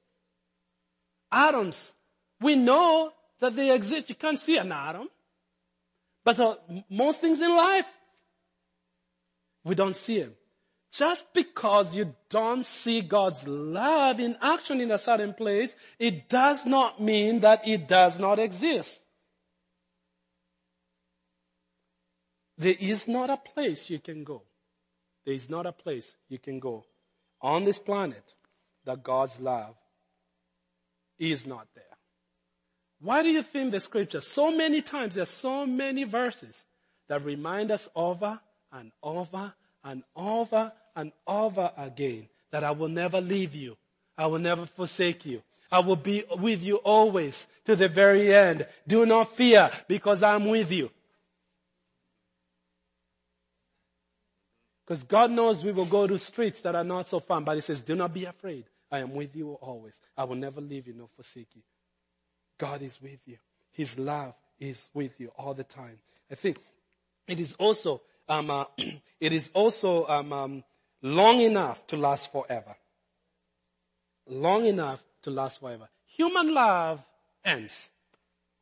Atoms. 1.31 1.95
We 2.41 2.57
know 2.57 3.13
that 3.41 3.57
they 3.57 3.75
exist. 3.75 4.09
You 4.09 4.15
can't 4.15 4.39
see 4.39 4.57
an 4.57 4.73
atom. 4.73 5.09
But 6.25 6.41
uh, 6.41 6.57
most 6.89 7.21
things 7.21 7.41
in 7.41 7.51
life, 7.51 7.89
we 9.65 9.75
don't 9.75 9.95
see 9.95 10.21
them. 10.21 10.35
Just 10.93 11.35
because 11.35 11.97
you 11.97 12.15
don't 12.31 12.65
see 12.65 13.01
God's 13.01 13.49
love 13.49 14.21
in 14.21 14.37
action 14.41 14.81
in 14.81 14.93
a 14.93 14.99
certain 14.99 15.35
place, 15.35 15.75
it 15.99 16.29
does 16.29 16.65
not 16.65 17.03
mean 17.03 17.41
that 17.41 17.67
it 17.67 17.89
does 17.89 18.21
not 18.21 18.39
exist. 18.39 19.03
There 22.57 22.77
is 22.79 23.09
not 23.09 23.31
a 23.31 23.37
place 23.37 23.91
you 23.91 23.99
can 23.99 24.23
go. 24.23 24.43
There 25.25 25.35
is 25.35 25.49
not 25.49 25.67
a 25.67 25.73
place 25.73 26.17
you 26.29 26.39
can 26.39 26.59
go 26.59 26.85
on 27.41 27.65
this 27.65 27.79
planet 27.79 28.35
that 28.85 29.03
God's 29.03 29.41
love 29.41 29.77
is 31.19 31.47
not 31.47 31.67
there. 31.75 31.85
Why 33.01 33.23
do 33.23 33.29
you 33.29 33.43
think 33.43 33.71
the 33.71 33.81
scripture, 33.81 34.21
so 34.21 34.51
many 34.51 34.81
times, 34.81 35.15
there's 35.15 35.29
so 35.29 35.67
many 35.67 36.05
verses 36.05 36.65
that 37.09 37.25
remind 37.25 37.71
us 37.71 37.89
over 37.95 38.41
and 38.73 38.93
over 39.03 39.53
and 39.85 40.03
over 40.17 40.73
and 40.97 41.13
over 41.27 41.71
again 41.77 42.29
that 42.51 42.65
I 42.65 42.71
will 42.71 42.89
never 42.89 43.21
leave 43.21 43.55
you. 43.55 43.77
I 44.17 44.27
will 44.27 44.39
never 44.39 44.65
forsake 44.65 45.27
you. 45.27 45.43
I 45.71 45.81
will 45.81 45.97
be 45.97 46.25
with 46.39 46.63
you 46.63 46.77
always 46.77 47.49
to 47.65 47.75
the 47.75 47.89
very 47.89 48.35
end. 48.35 48.67
Do 48.87 49.05
not 49.05 49.35
fear 49.35 49.71
because 49.89 50.23
I'm 50.23 50.47
with 50.47 50.71
you. 50.71 50.91
Because 54.87 55.03
God 55.03 55.31
knows 55.31 55.65
we 55.65 55.73
will 55.73 55.87
go 55.87 56.07
to 56.07 56.19
streets 56.19 56.61
that 56.63 56.75
are 56.75 56.85
not 56.85 57.07
so 57.07 57.21
fun, 57.21 57.45
but 57.45 57.55
He 57.55 57.61
says, 57.61 57.83
do 57.83 57.95
not 57.95 58.13
be 58.13 58.25
afraid. 58.27 58.65
I 58.91 58.99
am 58.99 59.15
with 59.15 59.35
you 59.35 59.53
always. 59.55 60.01
I 60.17 60.25
will 60.25 60.37
never 60.37 60.61
leave 60.61 60.87
you 60.87 60.95
nor 60.95 61.09
forsake 61.09 61.49
you. 61.55 61.63
God 62.59 62.83
is 62.83 63.01
with 63.01 63.21
you. 63.27 63.39
His 63.73 63.99
love 63.99 64.35
is 64.61 64.89
with 64.95 65.19
you 65.21 65.33
all 65.37 65.55
the 65.55 65.65
time. 65.65 65.99
I 66.31 66.35
think 66.35 66.59
it 67.27 67.41
is 67.41 67.55
also, 67.55 68.03
um, 68.29 68.51
uh, 68.51 68.65
it 69.21 69.33
is 69.33 69.51
also 69.55 70.07
um, 70.07 70.33
um, 70.33 70.65
long 71.03 71.41
enough 71.41 71.87
to 71.89 71.97
last 71.97 72.31
forever. 72.31 72.77
Long 74.29 74.67
enough 74.67 75.03
to 75.23 75.31
last 75.31 75.61
forever. 75.61 75.89
Human 76.07 76.55
love 76.55 77.05
ends. 77.45 77.91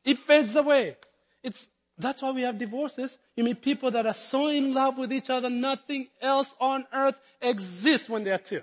It 0.03 0.17
fades 0.17 0.55
away. 0.55 0.97
It's 1.43 1.69
that's 1.97 2.21
why 2.21 2.31
we 2.31 2.41
have 2.41 2.57
divorces. 2.57 3.19
You 3.35 3.43
mean 3.43 3.55
people 3.55 3.91
that 3.91 4.05
are 4.05 4.13
so 4.13 4.47
in 4.47 4.73
love 4.73 4.97
with 4.97 5.13
each 5.13 5.29
other, 5.29 5.49
nothing 5.49 6.07
else 6.21 6.55
on 6.59 6.85
earth 6.91 7.19
exists 7.41 8.09
when 8.09 8.23
they 8.23 8.31
are 8.31 8.39
two. 8.39 8.61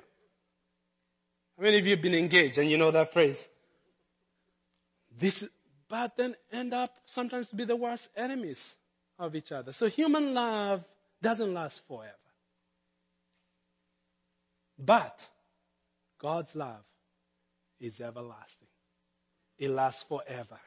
How 1.57 1.65
many 1.65 1.79
of 1.79 1.87
you 1.87 1.93
have 1.93 2.03
been 2.03 2.15
engaged 2.15 2.59
and 2.59 2.71
you 2.71 2.77
know 2.77 2.91
that 2.91 3.13
phrase? 3.13 3.49
This, 5.17 5.45
but 5.89 6.17
then 6.17 6.35
end 6.51 6.73
up 6.73 6.97
sometimes 7.07 7.51
to 7.51 7.57
be 7.57 7.65
the 7.65 7.77
worst 7.77 8.11
enemies 8.17 8.77
of 9.19 9.37
each 9.37 9.53
other. 9.53 9.73
So 9.73 9.89
human 9.89 10.35
love 10.35 10.85
doesn't 11.23 11.53
last 11.53 11.87
forever. 11.87 12.15
But 14.79 15.29
God's 16.19 16.57
love 16.57 16.85
is 17.79 18.01
everlasting. 18.01 18.69
It 19.59 19.71
lasts 19.71 20.05
forever. 20.05 20.59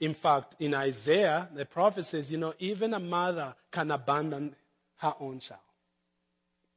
In 0.00 0.14
fact, 0.14 0.54
in 0.60 0.74
Isaiah, 0.74 1.48
the 1.52 1.64
prophet 1.64 2.06
says, 2.06 2.30
you 2.30 2.38
know, 2.38 2.54
even 2.58 2.94
a 2.94 3.00
mother 3.00 3.54
can 3.70 3.90
abandon 3.90 4.54
her 4.98 5.14
own 5.20 5.40
child. 5.40 5.60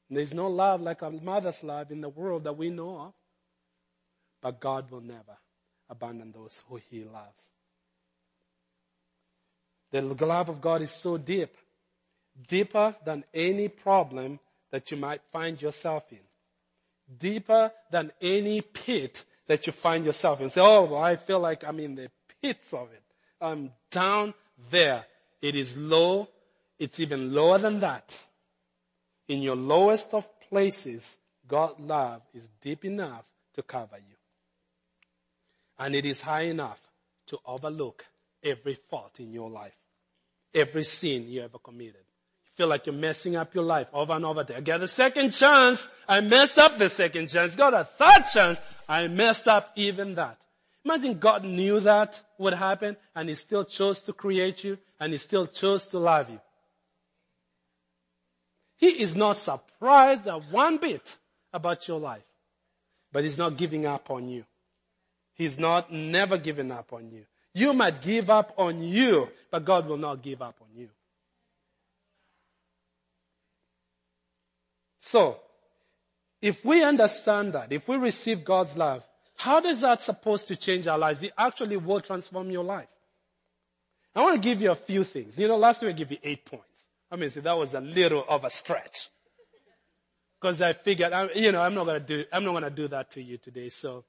There's 0.10 0.34
no 0.34 0.48
love 0.48 0.82
like 0.82 1.02
a 1.04 1.10
mother's 1.10 1.64
love 1.64 1.92
in 1.92 2.02
the 2.02 2.10
world 2.10 2.44
that 2.44 2.58
we 2.58 2.70
know 2.70 3.00
of. 3.00 3.14
But 4.42 4.60
God 4.60 4.90
will 4.92 5.02
never 5.02 5.38
abandon 5.90 6.32
those 6.32 6.64
who 6.68 6.80
he 6.90 7.04
loves. 7.04 7.50
The 9.92 10.02
love 10.02 10.50
of 10.50 10.62
God 10.62 10.82
is 10.82 10.92
so 10.92 11.18
deep, 11.18 11.56
deeper 12.48 12.96
than 13.06 13.24
any 13.34 13.68
problem 13.68 14.40
that 14.72 14.90
you 14.90 14.98
might 14.98 15.22
find 15.32 15.62
yourself 15.62 16.12
in. 16.12 16.20
Deeper 17.18 17.72
than 17.92 18.12
any 18.22 18.62
pit 18.62 19.26
that 19.48 19.68
you 19.68 19.74
find 19.74 20.06
yourself 20.06 20.42
in. 20.42 20.50
Say, 20.50 20.62
oh, 20.62 20.86
well, 20.86 21.02
I 21.02 21.18
feel 21.18 21.40
like 21.40 21.64
I'm 21.66 21.80
in 21.80 21.96
the 21.96 22.10
pits 22.42 22.74
of 22.74 22.92
it. 22.92 23.04
I'm 23.42 23.72
down 23.90 24.34
there. 24.70 25.06
It 25.42 25.56
is 25.56 25.76
low. 25.76 26.30
It's 26.78 27.00
even 27.00 27.34
lower 27.34 27.58
than 27.58 27.80
that. 27.80 28.26
In 29.28 29.42
your 29.42 29.56
lowest 29.56 30.14
of 30.14 30.28
places, 30.50 31.18
God's 31.48 31.80
love 31.80 32.22
is 32.34 32.48
deep 32.62 32.86
enough 32.86 33.28
to 33.56 33.64
cover 33.64 33.98
you. 33.98 34.16
And 35.80 35.96
it 35.96 36.06
is 36.06 36.22
high 36.22 36.44
enough 36.44 36.82
to 37.28 37.40
overlook 37.46 38.06
every 38.44 38.76
fault 38.76 39.20
in 39.20 39.32
your 39.32 39.50
life. 39.50 39.78
Every 40.54 40.84
sin 40.84 41.28
you 41.30 41.42
ever 41.42 41.58
committed. 41.60 41.96
You 41.96 42.52
feel 42.56 42.68
like 42.68 42.86
you're 42.86 42.96
messing 42.96 43.36
up 43.36 43.56
your 43.56 43.64
life 43.64 43.88
over 43.94 44.14
and 44.14 44.26
over 44.26 44.42
again. 44.42 44.58
I 44.58 44.62
get 44.62 44.82
a 44.82 44.88
second 44.88 45.32
chance. 45.32 45.90
I 46.08 46.22
messed 46.22 46.58
up 46.58 46.78
the 46.78 46.90
second 46.90 47.30
chance. 47.30 47.56
Got 47.56 47.74
a 47.74 47.86
third 47.86 48.24
chance. 48.32 48.62
I 48.88 49.08
messed 49.08 49.48
up 49.48 49.72
even 49.76 50.16
that. 50.16 50.46
Imagine 50.84 51.20
God 51.20 51.44
knew 51.44 51.80
that 51.82 52.22
would 52.38 52.54
happen 52.54 52.98
and 53.16 53.30
He 53.30 53.36
still 53.36 53.64
chose 53.64 54.02
to 54.02 54.14
create 54.14 54.64
you 54.64 54.78
and 55.00 55.14
He 55.14 55.20
still 55.20 55.46
chose 55.46 55.88
to 55.88 56.00
love 56.00 56.30
you. 56.30 56.40
He 58.78 59.02
is 59.02 59.16
not 59.16 59.38
surprised 59.38 60.28
at 60.28 60.52
one 60.52 60.78
bit 60.78 61.18
about 61.54 61.88
your 61.88 62.00
life, 62.00 62.24
but 63.12 63.24
He's 63.24 63.38
not 63.38 63.58
giving 63.58 63.86
up 63.86 64.10
on 64.10 64.28
you. 64.28 64.44
He's 65.36 65.60
not 65.60 65.92
never 65.94 66.38
giving 66.38 66.72
up 66.72 66.92
on 66.94 67.10
you. 67.12 67.26
You 67.54 67.74
might 67.74 68.02
give 68.02 68.30
up 68.30 68.54
on 68.58 68.82
you, 68.82 69.30
but 69.52 69.66
God 69.66 69.88
will 69.88 69.98
not 69.98 70.22
give 70.22 70.42
up 70.42 70.56
on 70.62 70.68
you. 70.76 70.90
So, 75.00 75.40
if 76.42 76.64
we 76.64 76.84
understand 76.84 77.54
that, 77.54 77.72
if 77.72 77.88
we 77.88 77.98
receive 77.98 78.46
God's 78.46 78.78
love, 78.78 79.06
how 79.42 79.60
does 79.60 79.82
that 79.82 80.04
supposed 80.04 80.48
to 80.50 80.56
change 80.56 80.86
our 80.86 81.00
lives? 81.00 81.24
It 81.24 81.34
actually 81.36 81.78
will 81.78 82.00
transform 82.00 82.52
your 82.52 82.64
life. 82.64 82.88
I 84.16 84.22
want 84.22 84.36
to 84.36 84.42
give 84.42 84.62
you 84.62 84.70
a 84.72 84.76
few 84.76 85.04
things. 85.04 85.40
You 85.40 85.48
know, 85.48 85.58
last 85.58 85.82
week 85.82 85.90
I 85.90 85.94
gave 85.94 86.12
you 86.12 86.18
eight 86.24 86.46
points. 86.46 86.86
I 87.12 87.16
mean, 87.16 87.30
see, 87.32 87.40
that 87.40 87.58
was 87.58 87.74
a 87.74 87.82
little 87.82 88.24
of 88.30 88.44
a 88.44 88.52
stretch. 88.52 89.10
Cause 90.40 90.62
I 90.62 90.74
figured, 90.74 91.12
you 91.36 91.52
know, 91.52 91.62
I'm 91.62 91.74
not 91.74 91.86
gonna 91.86 92.00
do, 92.00 92.24
I'm 92.32 92.44
not 92.44 92.54
gonna 92.54 92.70
do 92.70 92.88
that 92.90 93.10
to 93.12 93.22
you 93.22 93.38
today. 93.38 93.70
So 93.70 94.04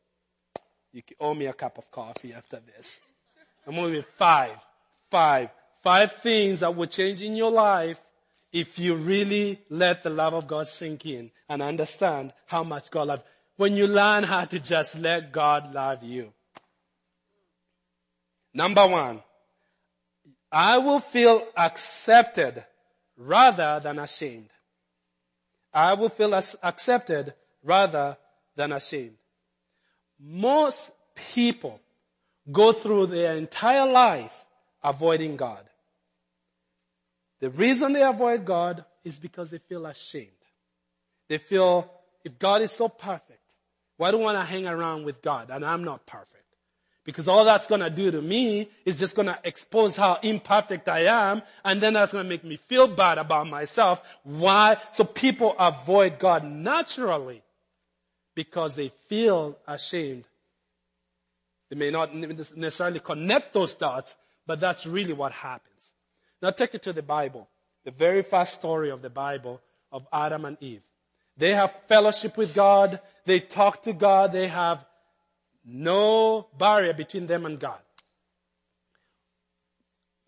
you 0.93 1.03
owe 1.19 1.35
me 1.35 1.47
a 1.47 1.55
cup 1.55 1.79
of 1.79 1.91
coffee 1.91 2.35
after 2.35 2.61
this. 2.61 3.01
I'm 3.67 3.75
going 3.75 3.87
to 3.87 3.93
give 3.93 4.05
you 4.05 4.11
five, 4.17 4.57
five, 5.11 5.49
five 5.83 6.13
things 6.13 6.61
that 6.61 6.75
will 6.75 6.87
change 6.87 7.23
in 7.23 7.37
your 7.37 7.51
life 7.51 8.01
if 8.53 8.79
you 8.79 8.97
really 8.97 9.61
let 9.71 10.03
the 10.03 10.11
love 10.11 10.35
of 10.35 10.47
God 10.47 10.69
sink 10.69 11.07
in 11.07 11.31
and 11.49 11.63
understand 11.63 12.35
how 12.47 12.65
much 12.65 12.91
God 12.91 13.09
loves 13.09 13.23
when 13.57 13.77
you 13.77 13.87
learn 13.87 14.25
how 14.25 14.45
to 14.45 14.59
just 14.59 14.99
let 14.99 15.33
God 15.33 15.75
love 15.75 16.03
you. 16.03 16.33
Number 18.55 18.87
one, 18.87 19.23
I 20.51 20.79
will 20.79 21.01
feel 21.01 21.47
accepted 21.57 22.65
rather 23.17 23.81
than 23.83 23.99
ashamed. 23.99 24.51
I 25.73 25.95
will 25.95 26.11
feel 26.11 26.35
accepted 26.35 27.33
rather 27.63 28.19
than 28.57 28.73
ashamed. 28.73 29.17
Most 30.21 30.91
people 31.15 31.81
go 32.51 32.73
through 32.73 33.07
their 33.07 33.37
entire 33.37 33.91
life 33.91 34.45
avoiding 34.83 35.37
God. 35.37 35.65
The 37.41 37.51
reason 37.51 37.93
they 37.93 38.03
avoid 38.03 38.45
God 38.45 38.85
is 39.05 39.19
because 39.19 39.51
they 39.51 39.59
feel 39.59 39.87
ashamed. 39.87 40.29
They 41.29 41.39
feel 41.39 41.91
if 42.25 42.39
God 42.39 42.63
is 42.63 42.71
so 42.71 42.89
perfect, 42.89 43.42
why 43.97 44.11
do 44.11 44.19
I 44.21 44.23
want 44.23 44.39
to 44.39 44.45
hang 44.45 44.67
around 44.67 45.05
with 45.05 45.23
God 45.23 45.51
and 45.51 45.65
I'm 45.65 45.85
not 45.85 46.07
perfect? 46.07 46.29
Because 47.05 47.27
all 47.27 47.45
that's 47.45 47.67
gonna 47.67 47.91
do 47.91 48.11
to 48.13 48.23
me 48.23 48.69
is 48.85 48.99
just 48.99 49.17
gonna 49.17 49.39
expose 49.43 49.97
how 49.97 50.19
imperfect 50.23 50.89
I 50.89 51.07
am 51.07 51.43
and 51.65 51.81
then 51.81 51.95
that's 51.95 52.13
gonna 52.13 52.29
make 52.29 52.45
me 52.45 52.57
feel 52.57 52.87
bad 52.87 53.19
about 53.19 53.49
myself. 53.49 54.03
Why? 54.23 54.77
So 54.93 55.05
people 55.05 55.57
avoid 55.59 56.19
God 56.19 56.45
naturally 56.45 57.43
because 58.35 58.77
they 58.77 58.93
feel 59.09 59.59
ashamed. 59.67 60.25
They 61.71 61.77
may 61.77 61.91
not 61.91 62.15
necessarily 62.15 63.01
connect 63.01 63.53
those 63.53 63.75
dots, 63.75 64.17
but 64.47 64.61
that's 64.61 64.87
really 64.87 65.13
what 65.13 65.33
happens. 65.33 65.93
Now 66.41 66.51
take 66.51 66.75
it 66.75 66.83
to 66.83 66.93
the 66.93 67.03
Bible. 67.03 67.49
the 67.85 67.91
very 67.91 68.23
first 68.23 68.55
story 68.55 68.91
of 68.91 69.03
the 69.03 69.11
Bible 69.11 69.61
of 69.91 70.07
Adam 70.13 70.45
and 70.45 70.57
Eve. 70.61 70.83
They 71.37 71.51
have 71.51 71.75
fellowship 71.89 72.37
with 72.37 72.55
God. 72.55 73.01
They 73.25 73.41
talk 73.41 73.83
to 73.83 73.93
God. 73.93 74.33
They 74.33 74.49
have 74.49 74.85
no 75.65 76.49
barrier 76.59 76.93
between 76.93 77.27
them 77.27 77.47
and 77.47 77.59
God. 77.59 77.79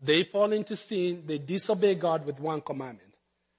They 0.00 0.22
fall 0.22 0.52
into 0.52 0.76
sin. 0.76 1.22
They 1.26 1.38
disobey 1.38 1.94
God 1.94 2.26
with 2.26 2.38
one 2.38 2.60
commandment. 2.60 3.14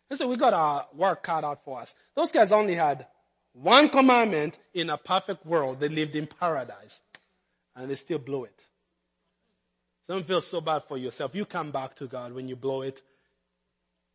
And 0.10 0.17
so 0.17 0.28
we 0.28 0.38
got 0.38 0.54
our 0.54 0.86
work 0.93 1.24
cut 1.24 1.43
out 1.43 1.65
for 1.65 1.82
us. 1.82 1.95
Those 2.15 2.32
guys 2.32 2.52
only 2.52 2.76
had 2.76 3.08
one 3.54 3.89
commandment 3.89 4.60
in 4.74 4.89
a 4.89 4.98
perfect 4.98 5.45
world. 5.45 5.80
They 5.80 5.89
lived 5.89 6.15
in 6.15 6.28
paradise 6.28 7.02
and 7.76 7.89
they 7.89 7.95
still 7.95 8.19
blew 8.19 8.43
it. 8.43 8.62
Don't 10.08 10.26
feel 10.26 10.41
so 10.41 10.62
bad 10.62 10.84
for 10.84 10.98
yourself. 10.98 11.34
You 11.34 11.45
come 11.45 11.71
back 11.71 11.95
to 11.95 12.06
God 12.06 12.34
when 12.34 12.48
you 12.48 12.56
blow 12.56 12.84
it. 12.84 13.02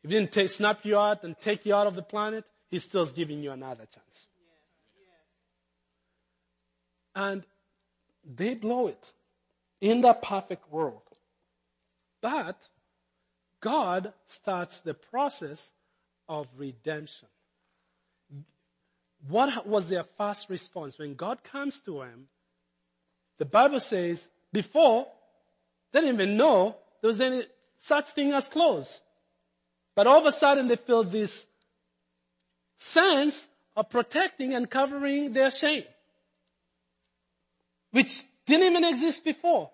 If 0.04 0.10
He 0.10 0.16
didn't 0.16 0.32
take, 0.32 0.50
snap 0.50 0.84
you 0.84 0.96
out 0.96 1.24
and 1.24 1.38
take 1.40 1.66
you 1.66 1.74
out 1.74 1.88
of 1.88 1.96
the 1.96 2.02
planet, 2.02 2.48
He's 2.70 2.84
still 2.84 3.04
giving 3.06 3.42
you 3.42 3.50
another 3.50 3.86
chance. 3.86 4.28
And 7.14 7.44
they 8.24 8.54
blow 8.54 8.86
it 8.86 9.12
in 9.80 10.02
that 10.02 10.22
perfect 10.22 10.70
world. 10.70 11.02
But 12.20 12.68
God 13.60 14.12
starts 14.26 14.80
the 14.80 14.94
process 14.94 15.72
of 16.28 16.46
redemption. 16.56 17.28
What 19.28 19.66
was 19.66 19.88
their 19.88 20.04
first 20.04 20.48
response? 20.48 20.98
When 20.98 21.14
God 21.14 21.42
comes 21.44 21.80
to 21.80 21.98
them, 21.98 22.28
the 23.38 23.44
Bible 23.44 23.80
says, 23.80 24.28
before, 24.52 25.06
they 25.92 26.00
didn't 26.00 26.14
even 26.14 26.36
know 26.36 26.76
there 27.00 27.08
was 27.08 27.20
any 27.20 27.44
such 27.78 28.10
thing 28.10 28.32
as 28.32 28.48
clothes. 28.48 29.00
But 29.94 30.06
all 30.06 30.18
of 30.18 30.26
a 30.26 30.32
sudden 30.32 30.68
they 30.68 30.76
feel 30.76 31.02
this 31.02 31.46
sense 32.76 33.48
of 33.76 33.90
protecting 33.90 34.54
and 34.54 34.70
covering 34.70 35.32
their 35.32 35.50
shame. 35.50 35.84
Which 37.90 38.24
didn't 38.46 38.66
even 38.66 38.84
exist 38.84 39.24
before. 39.24 39.70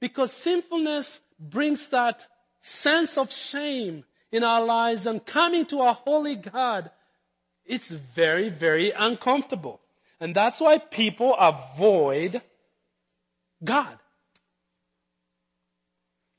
Because 0.00 0.32
sinfulness 0.32 1.20
brings 1.38 1.88
that 1.88 2.26
sense 2.60 3.18
of 3.18 3.32
shame 3.32 4.04
in 4.32 4.44
our 4.44 4.64
lives 4.64 5.06
and 5.06 5.24
coming 5.24 5.66
to 5.66 5.82
a 5.82 5.92
holy 5.92 6.36
God, 6.36 6.90
it's 7.64 7.90
very, 7.90 8.48
very 8.48 8.90
uncomfortable. 8.90 9.80
And 10.20 10.34
that's 10.34 10.60
why 10.60 10.78
people 10.78 11.34
avoid 11.34 12.42
God. 13.62 13.98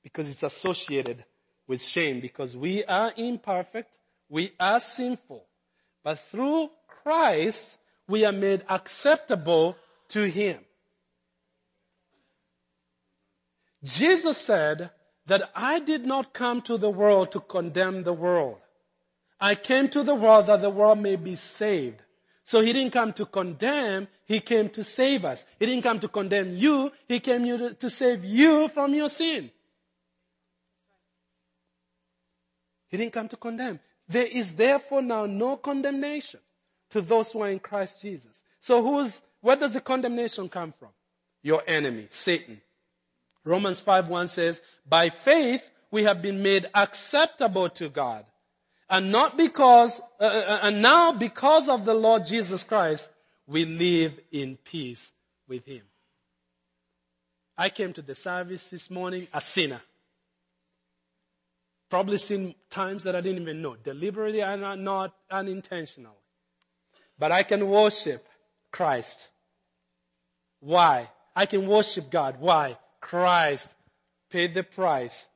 Because 0.04 0.30
it's 0.30 0.44
associated 0.44 1.24
with 1.68 1.82
shame 1.82 2.20
because 2.20 2.58
we 2.58 2.84
are 2.86 3.14
imperfect, 3.16 4.00
we 4.30 4.52
are 4.60 4.80
sinful. 4.80 5.46
But 6.04 6.20
through 6.20 6.70
Christ, 6.88 7.78
we 8.08 8.26
are 8.26 8.32
made 8.32 8.64
acceptable 8.68 9.78
to 10.10 10.24
Him. 10.24 10.60
Jesus 13.84 14.38
said 14.38 14.92
that 15.26 15.52
I 15.56 15.80
did 15.80 16.06
not 16.06 16.34
come 16.34 16.62
to 16.64 16.78
the 16.78 16.90
world 16.90 17.32
to 17.32 17.40
condemn 17.40 18.04
the 18.04 18.14
world. 18.14 18.58
I 19.40 19.56
came 19.56 19.88
to 19.90 20.04
the 20.04 20.16
world 20.16 20.48
that 20.48 20.62
the 20.62 20.70
world 20.70 21.00
may 21.00 21.16
be 21.16 21.36
saved. 21.36 22.02
So 22.44 22.62
he 22.62 22.74
didn't 22.74 22.94
come 22.94 23.14
to 23.14 23.26
condemn, 23.26 24.08
he 24.26 24.40
came 24.40 24.70
to 24.70 24.84
save 24.84 25.26
us. 25.26 25.46
He 25.60 25.66
didn't 25.66 25.84
come 25.84 26.00
to 26.00 26.08
condemn 26.08 26.56
you, 26.56 26.92
he 27.08 27.20
came 27.20 27.46
to 27.76 27.90
save 27.90 28.26
you 28.26 28.68
from 28.68 28.94
your 28.94 29.10
sin. 29.10 29.52
He 32.90 32.98
didn't 32.98 33.14
come 33.14 33.30
to 33.30 33.38
condemn. 33.38 33.80
There 34.08 34.28
is 34.28 34.54
therefore 34.54 35.02
now 35.02 35.26
no 35.26 35.56
condemnation 35.56 36.42
to 36.90 37.02
those 37.02 37.32
who 37.32 37.42
are 37.42 37.50
in 37.50 37.60
Christ 37.60 38.02
Jesus. 38.02 38.42
So 38.60 38.84
who's, 38.84 39.22
where 39.40 39.56
does 39.56 39.74
the 39.74 39.82
condemnation 39.82 40.50
come 40.50 40.74
from? 40.78 40.90
Your 41.42 41.64
enemy, 41.66 42.08
Satan. 42.10 42.62
Romans 43.44 43.80
5 43.80 44.08
1 44.08 44.28
says, 44.28 44.62
by 44.88 45.10
faith 45.10 45.70
we 45.90 46.04
have 46.04 46.22
been 46.22 46.42
made 46.42 46.68
acceptable 46.74 47.70
to 47.70 47.90
God. 47.90 48.26
And 48.90 49.12
not 49.12 49.38
because, 49.38 50.02
uh, 50.20 50.24
uh, 50.24 50.60
and 50.64 50.82
now 50.82 51.14
because 51.14 51.70
of 51.70 51.86
the 51.86 51.94
Lord 51.94 52.26
Jesus 52.26 52.64
Christ, 52.64 53.10
we 53.48 53.66
live 53.66 54.20
in 54.32 54.58
peace 54.58 55.12
with 55.48 55.66
Him. 55.66 55.84
I 57.58 57.70
came 57.70 57.94
to 57.94 58.02
the 58.02 58.16
service 58.16 58.68
this 58.68 58.90
morning 58.90 59.28
a 59.34 59.40
sinner. 59.40 59.82
Probably 61.90 62.18
seen 62.18 62.56
times 62.70 63.04
that 63.04 63.16
I 63.16 63.22
didn't 63.22 63.42
even 63.42 63.62
know, 63.62 63.76
deliberately 63.76 64.42
and 64.42 64.84
not 64.84 65.14
unintentionally. 65.30 66.16
But 67.20 67.32
I 67.32 67.44
can 67.44 67.68
worship 67.68 68.26
Christ. 68.72 69.28
Why? 70.60 71.10
I 71.36 71.46
can 71.46 71.68
worship 71.68 72.10
God. 72.10 72.38
Why? 72.40 72.78
Christ 73.02 73.74
paid 74.30 74.54
the 74.54 74.64
price. 74.64 75.28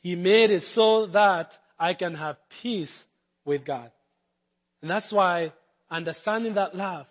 He 0.00 0.16
made 0.16 0.50
it 0.50 0.60
so 0.60 1.06
that 1.06 1.58
I 1.78 1.94
can 1.94 2.14
have 2.14 2.36
peace 2.48 3.06
with 3.44 3.64
God. 3.64 3.90
And 4.82 4.90
that's 4.90 5.12
why 5.12 5.52
understanding 5.90 6.54
that 6.54 6.76
love 6.76 7.08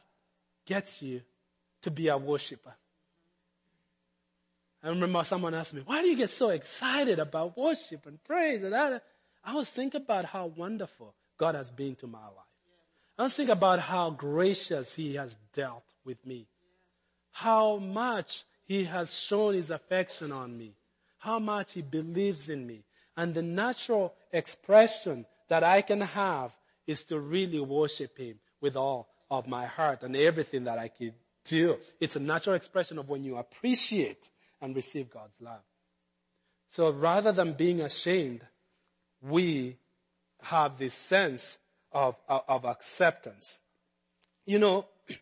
gets 0.66 1.02
you 1.02 1.22
to 1.82 1.90
be 1.90 2.10
a 2.10 2.18
worshiper. 2.18 2.76
I 4.84 4.90
remember 4.90 5.24
someone 5.24 5.54
asked 5.54 5.74
me, 5.74 5.82
why 5.86 6.02
do 6.02 6.08
you 6.08 6.18
get 6.18 6.30
so 6.30 6.50
excited 6.50 7.18
about 7.18 7.58
worship 7.58 8.06
and 8.06 8.22
praise 8.24 8.64
and 8.64 8.74
that? 8.74 9.04
I 9.44 9.56
was 9.56 9.70
thinking 9.70 10.02
about 10.02 10.26
how 10.26 10.48
wonderful 10.48 11.16
God 11.38 11.56
has 11.56 11.70
been 11.70 11.96
to 11.96 12.08
my 12.08 12.20
life. 12.20 12.54
I 13.18 13.24
was 13.24 13.36
thinking 13.36 13.54
about 13.54 13.80
how 13.80 14.10
gracious 14.10 14.96
He 14.96 15.16
has 15.16 15.38
dealt 15.54 15.86
with 16.04 16.26
me. 16.26 16.48
How 17.32 17.78
much 17.78 18.44
He 18.66 18.86
has 18.86 19.14
shown 19.14 19.56
His 19.56 19.72
affection 19.72 20.32
on 20.32 20.58
me. 20.58 20.76
How 21.20 21.40
much 21.40 21.74
He 21.74 21.82
believes 21.82 22.50
in 22.50 22.66
me. 22.66 22.84
And 23.16 23.34
the 23.34 23.42
natural 23.42 24.14
expression 24.32 25.26
that 25.50 25.64
I 25.64 25.82
can 25.82 26.02
have 26.02 26.52
is 26.88 27.04
to 27.06 27.20
really 27.20 27.60
worship 27.60 28.18
Him 28.18 28.40
with 28.62 28.76
all 28.76 29.10
of 29.30 29.48
my 29.48 29.66
heart 29.66 30.04
and 30.04 30.16
everything 30.16 30.64
that 30.66 30.78
I 30.78 30.88
can 30.88 31.14
do. 31.46 31.78
It's 32.00 32.16
a 32.16 32.20
natural 32.20 32.56
expression 32.56 32.98
of 32.98 33.10
when 33.10 33.24
you 33.24 33.38
appreciate 33.38 34.30
and 34.62 34.76
receive 34.76 35.10
God's 35.10 35.40
love. 35.42 35.62
So 36.68 36.90
rather 36.90 37.32
than 37.32 37.54
being 37.54 37.82
ashamed, 37.82 38.46
we 39.22 39.78
have 40.42 40.78
this 40.78 40.94
sense 40.94 41.60
of, 41.92 42.16
of, 42.28 42.42
of 42.48 42.66
acceptance. 42.66 43.60
You 44.46 44.60
know, 44.60 44.86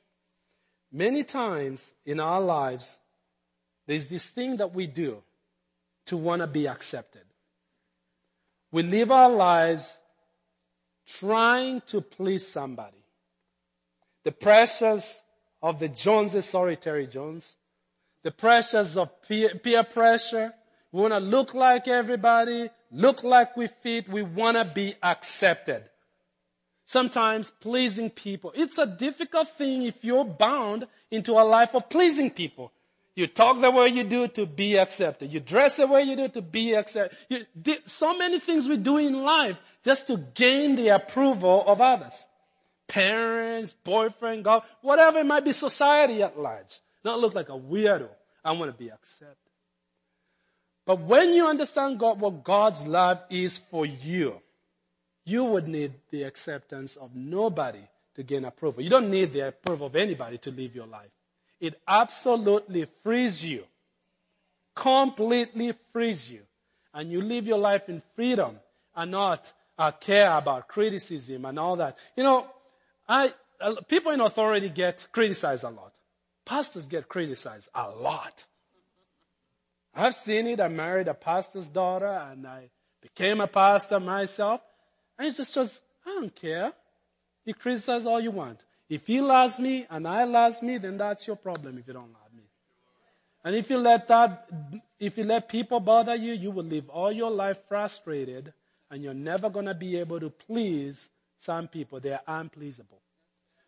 many 0.91 1.23
times 1.23 1.93
in 2.05 2.19
our 2.19 2.41
lives, 2.41 2.99
there's 3.91 4.07
this 4.07 4.29
thing 4.29 4.55
that 4.55 4.73
we 4.73 4.87
do 4.87 5.21
to 6.05 6.15
want 6.15 6.41
to 6.41 6.47
be 6.47 6.65
accepted. 6.65 7.23
We 8.71 8.83
live 8.83 9.11
our 9.11 9.29
lives 9.29 9.99
trying 11.05 11.81
to 11.87 11.99
please 11.99 12.47
somebody. 12.47 13.03
The 14.23 14.31
pressures 14.31 15.19
of 15.61 15.79
the 15.79 15.89
Joneses, 15.89 16.45
sorry 16.45 16.77
Terry 16.77 17.05
Jones, 17.05 17.57
the 18.23 18.31
pressures 18.31 18.97
of 18.97 19.09
peer, 19.23 19.55
peer 19.55 19.83
pressure. 19.83 20.53
We 20.93 21.01
want 21.01 21.13
to 21.13 21.19
look 21.19 21.53
like 21.53 21.89
everybody, 21.89 22.69
look 22.93 23.25
like 23.25 23.57
we 23.57 23.67
fit. 23.67 24.07
We 24.07 24.21
want 24.21 24.55
to 24.55 24.63
be 24.63 24.95
accepted. 25.03 25.83
Sometimes 26.85 27.49
pleasing 27.49 28.09
people. 28.09 28.53
It's 28.55 28.77
a 28.77 28.85
difficult 28.85 29.49
thing 29.49 29.83
if 29.83 30.01
you're 30.05 30.23
bound 30.23 30.87
into 31.09 31.33
a 31.33 31.43
life 31.43 31.75
of 31.75 31.89
pleasing 31.89 32.31
people. 32.31 32.71
You 33.15 33.27
talk 33.27 33.59
the 33.59 33.71
way 33.71 33.89
you 33.89 34.03
do 34.05 34.27
to 34.29 34.45
be 34.45 34.77
accepted. 34.77 35.33
You 35.33 35.41
dress 35.41 35.75
the 35.75 35.87
way 35.87 36.03
you 36.03 36.15
do 36.15 36.29
to 36.29 36.41
be 36.41 36.73
accepted. 36.73 37.17
You, 37.29 37.45
so 37.85 38.17
many 38.17 38.39
things 38.39 38.67
we 38.67 38.77
do 38.77 38.97
in 38.97 39.23
life 39.23 39.61
just 39.83 40.07
to 40.07 40.17
gain 40.17 40.75
the 40.75 40.89
approval 40.89 41.63
of 41.67 41.81
others. 41.81 42.27
Parents, 42.87 43.73
boyfriend, 43.83 44.45
God, 44.45 44.63
whatever 44.81 45.19
it 45.19 45.25
might 45.25 45.43
be, 45.43 45.51
society 45.51 46.23
at 46.23 46.39
large. 46.39 46.79
Not 47.03 47.19
look 47.19 47.35
like 47.35 47.49
a 47.49 47.53
weirdo. 47.53 48.09
I 48.43 48.53
want 48.53 48.71
to 48.71 48.77
be 48.77 48.89
accepted. 48.89 49.35
But 50.85 51.01
when 51.01 51.33
you 51.33 51.47
understand 51.47 51.99
God, 51.99 52.19
what 52.19 52.43
God's 52.43 52.87
love 52.87 53.21
is 53.29 53.57
for 53.57 53.85
you, 53.85 54.41
you 55.25 55.45
would 55.45 55.67
need 55.67 55.93
the 56.09 56.23
acceptance 56.23 56.95
of 56.95 57.15
nobody 57.15 57.83
to 58.15 58.23
gain 58.23 58.45
approval. 58.45 58.83
You 58.83 58.89
don't 58.89 59.11
need 59.11 59.31
the 59.31 59.47
approval 59.49 59.87
of 59.87 59.95
anybody 59.95 60.37
to 60.39 60.51
live 60.51 60.75
your 60.75 60.87
life. 60.87 61.11
It 61.61 61.79
absolutely 61.87 62.87
frees 63.03 63.45
you. 63.45 63.63
Completely 64.75 65.73
frees 65.93 66.29
you. 66.29 66.41
And 66.93 67.11
you 67.11 67.21
live 67.21 67.47
your 67.47 67.59
life 67.59 67.87
in 67.87 68.01
freedom 68.15 68.59
and 68.95 69.11
not 69.11 69.53
uh, 69.77 69.91
care 69.91 70.35
about 70.35 70.67
criticism 70.67 71.45
and 71.45 71.59
all 71.59 71.75
that. 71.77 71.97
You 72.17 72.23
know, 72.23 72.47
I, 73.07 73.33
uh, 73.61 73.75
people 73.87 74.11
in 74.11 74.19
authority 74.19 74.69
get 74.69 75.07
criticized 75.11 75.63
a 75.63 75.69
lot. 75.69 75.93
Pastors 76.45 76.87
get 76.87 77.07
criticized 77.07 77.69
a 77.75 77.89
lot. 77.89 78.45
I've 79.93 80.15
seen 80.15 80.47
it. 80.47 80.59
I 80.59 80.67
married 80.67 81.07
a 81.07 81.13
pastor's 81.13 81.67
daughter 81.67 82.07
and 82.31 82.47
I 82.47 82.71
became 83.01 83.39
a 83.39 83.47
pastor 83.47 83.99
myself. 83.99 84.61
And 85.17 85.27
he 85.27 85.33
just, 85.33 85.53
just, 85.53 85.81
I 86.05 86.09
don't 86.09 86.35
care. 86.35 86.73
You 87.45 87.53
criticize 87.53 88.05
all 88.05 88.19
you 88.19 88.31
want. 88.31 88.59
If 88.91 89.07
he 89.07 89.21
loves 89.21 89.57
me 89.57 89.85
and 89.89 90.05
I 90.05 90.25
love 90.25 90.61
me, 90.61 90.77
then 90.77 90.97
that's 90.97 91.25
your 91.25 91.37
problem 91.37 91.77
if 91.77 91.87
you 91.87 91.93
don't 91.93 92.11
love 92.11 92.33
me. 92.35 92.43
And 93.45 93.55
if 93.55 93.69
you 93.69 93.77
let 93.77 94.09
that, 94.09 94.49
if 94.99 95.17
you 95.17 95.23
let 95.23 95.47
people 95.47 95.79
bother 95.79 96.13
you, 96.13 96.33
you 96.33 96.51
will 96.51 96.65
live 96.65 96.89
all 96.89 97.09
your 97.09 97.31
life 97.31 97.57
frustrated 97.69 98.51
and 98.89 99.01
you're 99.01 99.13
never 99.13 99.49
to 99.49 99.73
be 99.73 99.95
able 99.95 100.19
to 100.19 100.29
please 100.29 101.09
some 101.39 101.69
people. 101.69 102.01
They 102.01 102.11
are 102.11 102.21
unpleasable. 102.27 102.99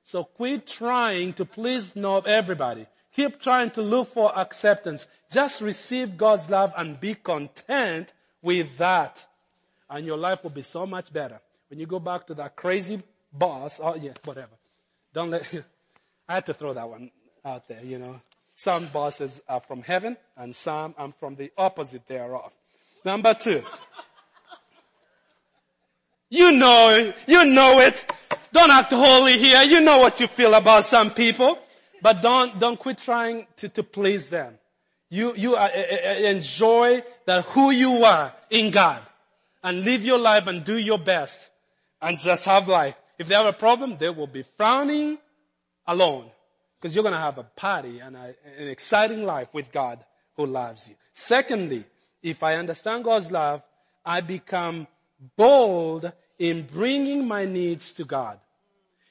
So 0.03 0.25
quit 0.25 0.67
trying 0.67 1.31
to 1.35 1.45
please 1.45 1.95
everybody. 1.95 2.85
Keep 3.15 3.39
trying 3.39 3.71
to 3.71 3.81
look 3.81 4.09
for 4.13 4.37
acceptance. 4.37 5.07
Just 5.31 5.61
receive 5.61 6.17
God's 6.17 6.49
love 6.49 6.73
and 6.75 6.99
be 6.99 7.15
content 7.15 8.11
with 8.41 8.77
that. 8.77 9.25
And 9.89 10.05
your 10.05 10.17
life 10.17 10.43
will 10.43 10.49
be 10.49 10.63
so 10.63 10.85
much 10.85 11.13
better. 11.13 11.39
When 11.69 11.79
you 11.79 11.85
go 11.85 11.99
back 11.99 12.27
to 12.27 12.33
that 12.33 12.57
crazy 12.57 13.01
boss, 13.31 13.79
oh 13.81 13.95
yeah, 13.95 14.11
whatever. 14.25 14.51
Don't 15.13 15.29
let, 15.29 15.43
I 16.27 16.35
had 16.35 16.45
to 16.47 16.53
throw 16.53 16.73
that 16.73 16.89
one 16.89 17.11
out 17.45 17.67
there, 17.67 17.83
you 17.83 17.99
know. 17.99 18.19
Some 18.55 18.87
bosses 18.87 19.41
are 19.47 19.59
from 19.59 19.81
heaven 19.81 20.17
and 20.37 20.55
some 20.55 20.95
are 20.97 21.11
from 21.19 21.35
the 21.35 21.51
opposite 21.57 22.07
thereof. 22.07 22.53
Number 23.03 23.33
two. 23.33 23.63
You 26.29 26.51
know, 26.51 27.13
you 27.27 27.45
know 27.45 27.79
it. 27.79 28.11
Don't 28.51 28.71
act 28.71 28.91
holy 28.91 29.37
here. 29.37 29.61
You 29.63 29.81
know 29.81 29.99
what 29.99 30.19
you 30.19 30.27
feel 30.27 30.53
about 30.53 30.83
some 30.83 31.11
people. 31.11 31.57
But 32.01 32.21
don't, 32.21 32.59
don't 32.59 32.77
quit 32.77 32.97
trying 32.97 33.47
to, 33.57 33.69
to 33.69 33.83
please 33.83 34.29
them. 34.29 34.57
You, 35.09 35.35
you 35.35 35.55
uh, 35.55 35.67
enjoy 36.23 37.03
that 37.25 37.45
who 37.45 37.71
you 37.71 38.03
are 38.03 38.33
in 38.49 38.71
God 38.71 39.01
and 39.63 39.83
live 39.83 40.03
your 40.03 40.17
life 40.17 40.47
and 40.47 40.63
do 40.63 40.77
your 40.77 40.97
best 40.97 41.49
and 42.01 42.17
just 42.17 42.45
have 42.45 42.67
life. 42.67 42.95
If 43.17 43.27
they 43.27 43.35
have 43.35 43.45
a 43.45 43.53
problem, 43.53 43.97
they 43.97 44.09
will 44.09 44.27
be 44.27 44.43
frowning 44.57 45.17
alone 45.87 46.29
because 46.79 46.95
you're 46.95 47.03
going 47.03 47.15
to 47.15 47.19
have 47.19 47.37
a 47.37 47.43
party 47.43 47.99
and 47.99 48.15
a, 48.15 48.35
an 48.57 48.67
exciting 48.67 49.25
life 49.25 49.47
with 49.53 49.71
God 49.71 50.03
who 50.35 50.45
loves 50.45 50.89
you. 50.89 50.95
Secondly, 51.13 51.85
if 52.21 52.43
I 52.43 52.55
understand 52.55 53.03
God's 53.03 53.31
love, 53.31 53.61
I 54.05 54.21
become 54.21 54.87
bold 55.37 56.11
in 56.39 56.63
bringing 56.63 57.27
my 57.27 57.45
needs 57.45 57.91
to 57.93 58.03
God. 58.03 58.39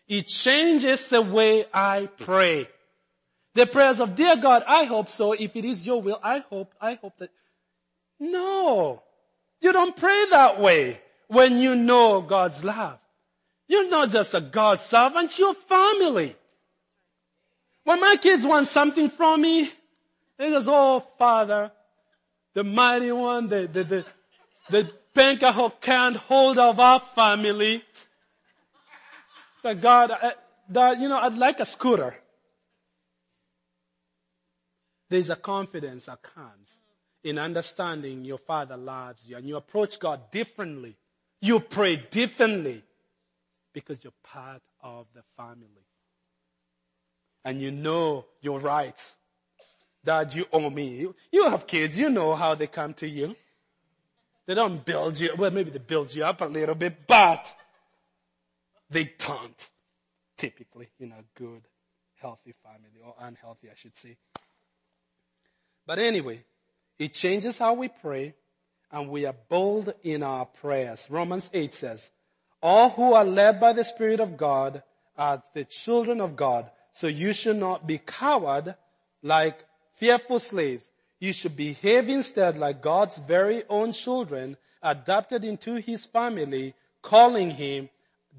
It 0.09 0.27
changes 0.27 1.09
the 1.09 1.23
way 1.23 1.65
I 1.73 2.09
pray. 2.19 2.69
The 3.55 3.67
prayers 3.67 4.01
of, 4.01 4.15
dear 4.15 4.37
God, 4.37 4.65
I 4.67 4.85
hope 4.85 5.09
so. 5.09 5.33
If 5.33 5.57
it 5.57 5.65
is 5.65 5.87
your 5.87 6.03
will, 6.03 6.19
I 6.23 6.39
hope, 6.39 6.75
I 6.81 6.95
hope 6.95 7.17
that. 7.19 7.31
No. 8.19 9.03
You 9.61 9.73
don't 9.73 9.97
pray 9.97 10.27
that 10.31 10.61
way 10.61 11.01
when 11.29 11.59
you 11.59 11.75
know 11.75 12.21
God's 12.21 12.65
love. 12.65 12.99
You're 13.69 13.89
not 13.89 14.11
just 14.11 14.35
a 14.35 14.41
God 14.41 14.81
servant, 14.81 15.39
you're 15.39 15.55
family. 15.55 16.37
When 17.85 18.01
my 18.01 18.17
kids 18.17 18.45
want 18.47 18.67
something 18.67 19.09
from 19.11 19.41
me, 19.43 19.71
they 20.37 20.51
goes, 20.51 20.69
oh 20.69 21.01
Father, 21.19 21.73
the 22.55 22.65
mighty 22.65 23.13
one, 23.13 23.49
the, 23.49 23.69
the, 23.73 23.85
the, 23.85 24.05
the 24.71 24.93
banker 25.15 25.53
who 25.53 25.71
can't 25.81 26.17
hold 26.17 26.59
of 26.59 26.79
our 26.79 27.01
family. 27.01 27.83
So 29.63 29.75
God, 29.75 30.11
uh, 30.11 30.19
I, 30.21 30.33
God, 30.71 31.01
you 31.01 31.09
know, 31.09 31.19
I'd 31.19 31.39
like 31.39 31.61
a 31.61 31.65
scooter. 31.65 32.17
There's 35.09 35.31
a 35.31 35.37
confidence 35.37 36.07
that 36.07 36.23
comes 36.23 36.79
in 37.23 37.39
understanding 37.39 38.25
your 38.25 38.39
father 38.39 38.77
loves 38.77 39.29
you 39.29 39.37
and 39.37 39.47
you 39.47 39.57
approach 39.57 39.99
God 39.99 40.31
differently. 40.31 40.97
You 41.41 41.61
pray 41.61 41.97
differently 41.97 42.83
because 43.73 44.03
you're 44.03 44.13
part 44.23 44.63
of 44.83 45.07
the 45.15 45.23
family. 45.37 45.87
And 47.45 47.61
you 47.61 47.71
know 47.71 48.27
your 48.41 48.61
rights. 48.61 49.17
Dad, 50.05 50.35
you 50.35 50.47
owe 50.53 50.71
me. 50.71 51.07
You, 51.31 51.49
have 51.49 51.67
kids. 51.67 51.97
You 51.97 52.11
know 52.11 52.35
how 52.35 52.55
they 52.55 52.67
come 52.67 52.95
to 52.95 53.09
you. 53.09 53.37
They 54.47 54.55
don't 54.55 54.85
build 54.85 55.19
you. 55.19 55.31
Well, 55.37 55.51
maybe 55.51 55.71
they 55.71 55.79
build 55.79 56.15
you 56.15 56.25
up 56.25 56.41
a 56.41 56.47
little 56.47 56.75
bit, 56.75 57.07
but 57.07 57.55
they 58.91 59.13
don't. 59.19 59.71
Typically 60.37 60.89
in 60.99 61.13
a 61.13 61.23
good, 61.35 61.63
healthy 62.21 62.53
family 62.65 63.01
or 63.05 63.15
unhealthy, 63.21 63.69
I 63.71 63.75
should 63.77 63.97
say. 63.97 64.17
But 65.87 65.99
anyway, 65.99 66.45
it 66.99 67.15
changes 67.15 67.59
how 67.59 67.75
we 67.75 67.89
pray 67.89 68.35
and 68.91 69.09
we 69.09 69.25
are 69.27 69.35
bold 69.49 69.95
in 70.03 70.23
our 70.23 70.47
prayers. 70.47 71.07
Romans 71.11 71.49
8 71.53 71.73
says, 71.73 72.11
all 72.63 72.91
who 72.91 73.15
are 73.15 73.25
led 73.25 73.61
by 73.61 73.73
the 73.73 73.85
Spirit 73.85 74.21
of 74.21 74.37
God 74.37 74.83
are 75.17 75.43
the 75.55 75.65
children 75.65 76.21
of 76.21 76.37
God. 76.37 76.71
So 76.93 77.07
you 77.07 77.33
should 77.33 77.57
not 77.57 77.87
be 77.87 77.99
coward 77.99 78.75
like 79.23 79.65
fearful 79.97 80.39
slaves. 80.39 80.89
You 81.19 81.33
should 81.33 81.57
behave 81.57 82.09
instead 82.09 82.57
like 82.57 82.83
God's 82.83 83.19
very 83.19 83.65
own 83.69 83.93
children, 83.93 84.57
adopted 84.83 85.45
into 85.45 85.77
his 85.77 86.07
family, 86.07 86.75
calling 87.01 87.51
him 87.51 87.89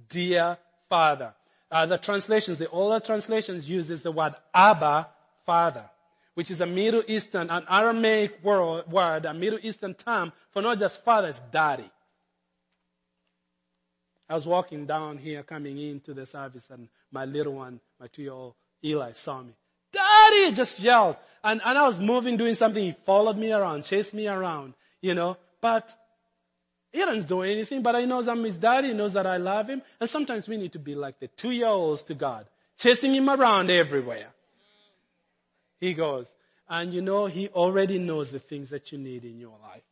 dear 0.10 0.58
father. 0.90 1.34
Uh, 1.72 1.86
the 1.86 1.98
translations, 1.98 2.60
the 2.60 2.70
older 2.70 3.00
translations 3.00 3.70
uses 3.70 4.04
the 4.04 4.12
word 4.12 4.36
Abba, 4.54 5.08
father 5.46 5.90
which 6.34 6.50
is 6.50 6.62
a 6.62 6.66
Middle 6.66 7.04
Eastern, 7.08 7.50
an 7.50 7.64
Aramaic 7.70 8.44
word, 8.44 8.88
word, 8.92 9.26
a 9.26 9.34
Middle 9.34 9.60
Eastern 9.62 9.94
term 9.94 10.32
for 10.52 10.62
not 10.62 10.80
just 10.80 11.04
father, 11.04 11.28
it's 11.28 11.40
daddy. 11.40 11.90
I 14.30 14.36
was 14.36 14.46
walking 14.46 14.86
down 14.86 15.18
here 15.18 15.44
coming 15.44 15.78
into 15.78 16.14
the 16.14 16.26
service 16.26 16.70
and 16.70 16.88
my 17.12 17.26
little 17.26 17.54
one, 17.54 17.80
my 18.00 18.08
two-year-old 18.08 18.56
Eli 18.84 19.12
saw 19.12 19.42
me. 19.42 19.54
Daddy! 19.92 20.52
Just 20.54 20.80
yelled. 20.80 21.18
And, 21.44 21.62
and 21.64 21.78
I 21.78 21.86
was 21.86 22.00
moving, 22.00 22.38
doing 22.38 22.56
something. 22.56 22.84
He 22.84 22.96
followed 23.06 23.38
me 23.38 23.52
around, 23.52 23.84
chased 23.84 24.14
me 24.14 24.28
around, 24.28 24.74
you 25.02 25.14
know. 25.14 25.38
But 25.62 25.94
he 26.92 27.00
doesn't 27.00 27.28
do 27.28 27.42
anything, 27.42 27.82
but 27.82 28.00
he 28.00 28.06
knows 28.06 28.28
I'm 28.28 28.44
his 28.44 28.58
daddy. 28.58 28.90
He 28.90 28.94
knows 28.94 29.14
that 29.14 29.28
I 29.28 29.38
love 29.38 29.70
him. 29.70 29.82
And 30.00 30.10
sometimes 30.10 30.48
we 30.48 30.58
need 30.58 30.74
to 30.74 30.80
be 30.80 30.96
like 30.96 31.20
the 31.20 31.28
two-year-olds 31.28 32.04
to 32.04 32.14
God, 32.14 32.48
chasing 32.78 33.14
him 33.14 33.30
around 33.30 33.70
everywhere. 33.70 34.28
He 35.80 35.94
goes, 35.94 36.34
and 36.70 36.94
you 36.94 37.02
know, 37.02 37.26
he 37.26 37.50
already 37.50 38.00
knows 38.00 38.32
the 38.32 38.40
things 38.40 38.70
that 38.70 38.92
you 38.92 38.98
need 38.98 39.26
in 39.26 39.40
your 39.40 39.58
life. 39.62 39.84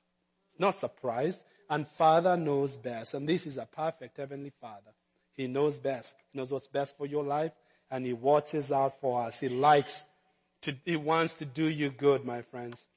Not 0.57 0.75
surprised. 0.75 1.43
And 1.71 1.87
Father 1.87 2.37
knows 2.37 2.75
best. 2.75 3.15
And 3.15 3.27
this 3.27 3.47
is 3.47 3.57
a 3.57 3.65
perfect 3.65 4.17
Heavenly 4.17 4.51
Father. 4.61 4.91
He 5.33 5.47
knows 5.47 5.79
best. 5.79 6.13
He 6.31 6.37
knows 6.37 6.51
what's 6.51 6.67
best 6.67 6.95
for 6.95 7.07
your 7.07 7.23
life. 7.23 7.53
And 7.89 8.05
He 8.05 8.13
watches 8.13 8.71
out 8.71 9.01
for 9.01 9.23
us. 9.23 9.39
He 9.39 9.49
likes 9.49 10.03
to, 10.61 10.75
He 10.85 10.95
wants 10.95 11.33
to 11.35 11.45
do 11.45 11.65
you 11.65 11.89
good, 11.89 12.23
my 12.23 12.43
friends. 12.43 12.87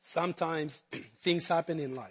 Sometimes 0.00 0.82
things 1.22 1.46
happen 1.46 1.78
in 1.78 1.94
life. 1.94 2.10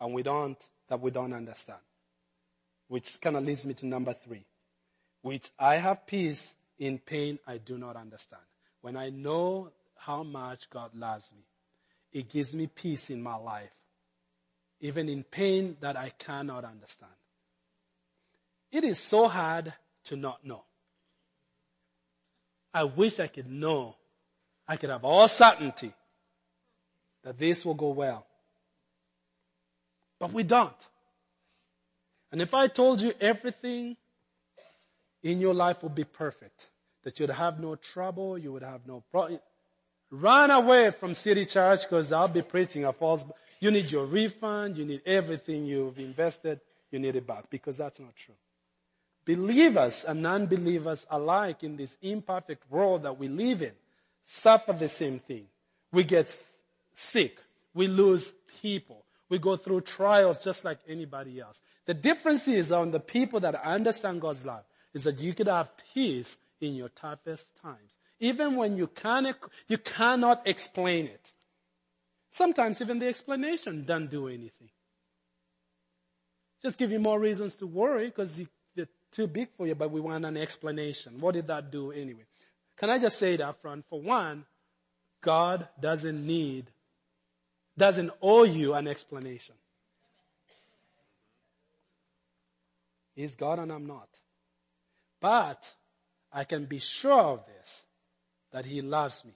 And 0.00 0.12
we 0.12 0.22
don't, 0.22 0.56
that 0.88 1.00
we 1.00 1.10
don't 1.10 1.32
understand 1.32 1.80
which 2.88 3.20
kind 3.20 3.36
of 3.36 3.44
leads 3.44 3.64
me 3.66 3.74
to 3.74 3.86
number 3.86 4.12
three, 4.12 4.44
which 5.22 5.50
I 5.58 5.76
have 5.76 6.06
peace 6.06 6.56
in 6.78 6.98
pain 6.98 7.38
I 7.46 7.58
do 7.58 7.78
not 7.78 7.96
understand. 7.96 8.42
When 8.80 8.96
I 8.96 9.10
know 9.10 9.70
how 9.98 10.22
much 10.22 10.70
God 10.70 10.94
loves 10.94 11.32
me, 11.32 11.44
it 12.12 12.30
gives 12.30 12.54
me 12.54 12.66
peace 12.66 13.10
in 13.10 13.22
my 13.22 13.36
life, 13.36 13.74
even 14.80 15.08
in 15.08 15.24
pain 15.24 15.76
that 15.80 15.96
I 15.96 16.10
cannot 16.18 16.64
understand. 16.64 17.12
It 18.70 18.84
is 18.84 18.98
so 18.98 19.28
hard 19.28 19.72
to 20.04 20.16
not 20.16 20.44
know. 20.44 20.64
I 22.72 22.84
wish 22.84 23.18
I 23.18 23.26
could 23.26 23.50
know. 23.50 23.96
I 24.66 24.76
could 24.76 24.90
have 24.90 25.04
all 25.04 25.26
certainty 25.28 25.92
that 27.24 27.38
this 27.38 27.64
will 27.64 27.74
go 27.74 27.88
well. 27.88 28.26
But 30.18 30.32
we 30.32 30.42
don't. 30.42 30.88
And 32.30 32.42
if 32.42 32.52
I 32.52 32.66
told 32.66 33.00
you 33.00 33.12
everything 33.20 33.96
in 35.22 35.40
your 35.40 35.54
life 35.54 35.82
would 35.82 35.94
be 35.94 36.04
perfect, 36.04 36.68
that 37.02 37.18
you'd 37.18 37.30
have 37.30 37.58
no 37.58 37.74
trouble, 37.76 38.36
you 38.36 38.52
would 38.52 38.62
have 38.62 38.86
no 38.86 39.02
problem, 39.10 39.40
run 40.10 40.50
away 40.50 40.90
from 40.90 41.14
city 41.14 41.44
church 41.44 41.82
because 41.82 42.12
I'll 42.12 42.28
be 42.28 42.42
preaching 42.42 42.84
a 42.84 42.92
false, 42.92 43.24
you 43.60 43.70
need 43.70 43.90
your 43.90 44.06
refund, 44.06 44.76
you 44.76 44.84
need 44.84 45.02
everything 45.04 45.66
you've 45.66 45.98
invested, 45.98 46.60
you 46.90 46.98
need 46.98 47.16
it 47.16 47.26
back 47.26 47.50
because 47.50 47.76
that's 47.76 48.00
not 48.00 48.14
true. 48.16 48.34
Believers 49.24 50.04
and 50.04 50.22
non-believers 50.22 51.06
alike 51.10 51.62
in 51.62 51.76
this 51.76 51.98
imperfect 52.00 52.62
world 52.70 53.02
that 53.02 53.18
we 53.18 53.28
live 53.28 53.60
in 53.62 53.72
suffer 54.22 54.72
the 54.72 54.88
same 54.88 55.18
thing. 55.18 55.46
We 55.92 56.04
get 56.04 56.34
sick. 56.94 57.38
We 57.74 57.88
lose 57.88 58.32
people. 58.62 59.04
We 59.28 59.38
go 59.38 59.56
through 59.56 59.82
trials 59.82 60.38
just 60.38 60.64
like 60.64 60.78
anybody 60.88 61.40
else. 61.40 61.60
The 61.84 61.94
difference 61.94 62.48
is 62.48 62.72
on 62.72 62.90
the 62.90 63.00
people 63.00 63.40
that 63.40 63.54
understand 63.56 64.20
God's 64.22 64.46
love 64.46 64.64
is 64.94 65.04
that 65.04 65.18
you 65.18 65.34
could 65.34 65.48
have 65.48 65.70
peace 65.92 66.38
in 66.60 66.74
your 66.74 66.88
toughest 66.88 67.54
times. 67.60 67.98
Even 68.20 68.56
when 68.56 68.76
you 68.76 68.88
cannot, 68.88 69.36
you 69.68 69.78
cannot 69.78 70.46
explain 70.46 71.06
it. 71.06 71.32
Sometimes 72.30 72.80
even 72.80 72.98
the 72.98 73.06
explanation 73.06 73.84
doesn't 73.84 74.10
do 74.10 74.28
anything. 74.28 74.70
Just 76.60 76.78
give 76.78 76.90
you 76.90 76.98
more 76.98 77.18
reasons 77.20 77.54
to 77.56 77.66
worry 77.66 78.06
because 78.06 78.42
they're 78.74 78.88
too 79.12 79.26
big 79.26 79.48
for 79.56 79.66
you, 79.66 79.74
but 79.74 79.90
we 79.90 80.00
want 80.00 80.24
an 80.24 80.36
explanation. 80.36 81.20
What 81.20 81.34
did 81.34 81.46
that 81.46 81.70
do 81.70 81.92
anyway? 81.92 82.26
Can 82.76 82.90
I 82.90 82.98
just 82.98 83.18
say 83.18 83.34
it 83.34 83.40
up 83.40 83.60
front? 83.62 83.84
For 83.88 84.00
one, 84.00 84.44
God 85.20 85.68
doesn't 85.80 86.26
need, 86.26 86.70
doesn't 87.76 88.10
owe 88.20 88.44
you 88.44 88.74
an 88.74 88.88
explanation. 88.88 89.54
He's 93.14 93.34
God 93.34 93.58
and 93.58 93.72
I'm 93.72 93.86
not. 93.86 94.08
But 95.20 95.74
I 96.32 96.44
can 96.44 96.66
be 96.66 96.78
sure 96.78 97.20
of 97.20 97.46
this, 97.46 97.84
that 98.58 98.66
He 98.66 98.82
loves 98.82 99.24
me. 99.24 99.30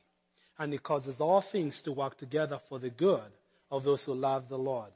And 0.58 0.72
He 0.72 0.80
causes 0.80 1.20
all 1.20 1.40
things 1.40 1.80
to 1.82 1.92
work 1.92 2.18
together 2.18 2.58
for 2.58 2.80
the 2.80 2.90
good 2.90 3.30
of 3.70 3.84
those 3.84 4.04
who 4.04 4.14
love 4.14 4.48
the 4.48 4.58
Lord. 4.58 4.90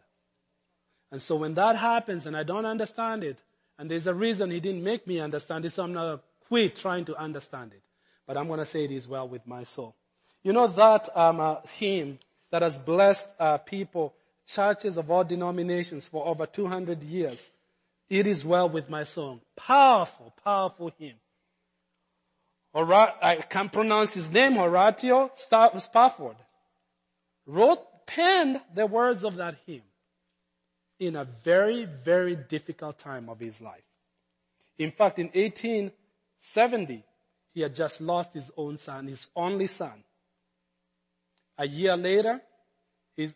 And 1.13 1.23
so 1.23 1.37
when 1.37 1.55
that 1.55 1.77
happens 1.77 2.27
and 2.27 2.37
I 2.37 2.43
don't 2.43 2.67
understand 2.67 3.23
it, 3.23 3.39
and 3.79 3.89
there's 3.89 4.09
a 4.09 4.15
reason 4.15 4.51
He 4.51 4.59
didn't 4.59 4.83
make 4.83 5.07
me 5.07 5.21
understand 5.21 5.65
it, 5.65 5.71
so 5.71 5.85
I'm 5.85 5.93
not 5.93 6.25
quit 6.49 6.75
trying 6.75 7.05
to 7.05 7.17
understand 7.17 7.71
it. 7.73 7.83
But 8.27 8.37
I'm 8.37 8.49
going 8.49 8.59
to 8.59 8.65
say 8.65 8.85
it 8.85 8.91
is 8.91 9.07
well 9.07 9.29
with 9.29 9.47
my 9.47 9.63
soul. 9.63 9.95
You 10.43 10.53
know 10.53 10.67
that 10.67 11.09
um, 11.17 11.39
uh, 11.39 11.57
hymn 11.75 12.19
that 12.51 12.63
has 12.63 12.79
blessed 12.79 13.29
uh, 13.39 13.59
people, 13.59 14.13
churches 14.45 14.97
of 14.97 15.09
all 15.09 15.23
denominations 15.23 16.07
for 16.07 16.27
over 16.27 16.47
200 16.47 17.01
years. 17.05 17.53
It 18.11 18.27
is 18.27 18.45
well 18.45 18.69
with 18.69 18.91
my 18.91 19.05
soul. 19.05 19.41
Powerful, 19.57 20.35
powerful 20.43 20.93
hymn. 20.99 21.15
I 22.77 23.37
can't 23.49 23.73
pronounce 23.73 24.13
his 24.15 24.31
name, 24.31 24.57
Horatio 24.57 25.31
Spafford, 25.35 26.37
wrote, 27.47 28.07
penned 28.07 28.61
the 28.75 28.87
words 28.87 29.25
of 29.25 29.37
that 29.37 29.57
hymn 29.67 29.83
in 30.99 31.17
a 31.17 31.25
very, 31.25 31.85
very 31.85 32.37
difficult 32.37 32.99
time 32.99 33.29
of 33.29 33.41
his 33.41 33.61
life. 33.61 33.87
In 34.79 34.91
fact, 34.91 35.19
in 35.19 35.27
1870, 35.27 37.03
he 37.55 37.61
had 37.63 37.75
just 37.75 38.01
lost 38.03 38.35
his 38.35 38.51
own 38.57 38.77
son, 38.77 39.07
his 39.07 39.29
only 39.35 39.67
son. 39.67 40.05
A 41.57 41.67
year 41.67 41.97
later, 41.97 42.43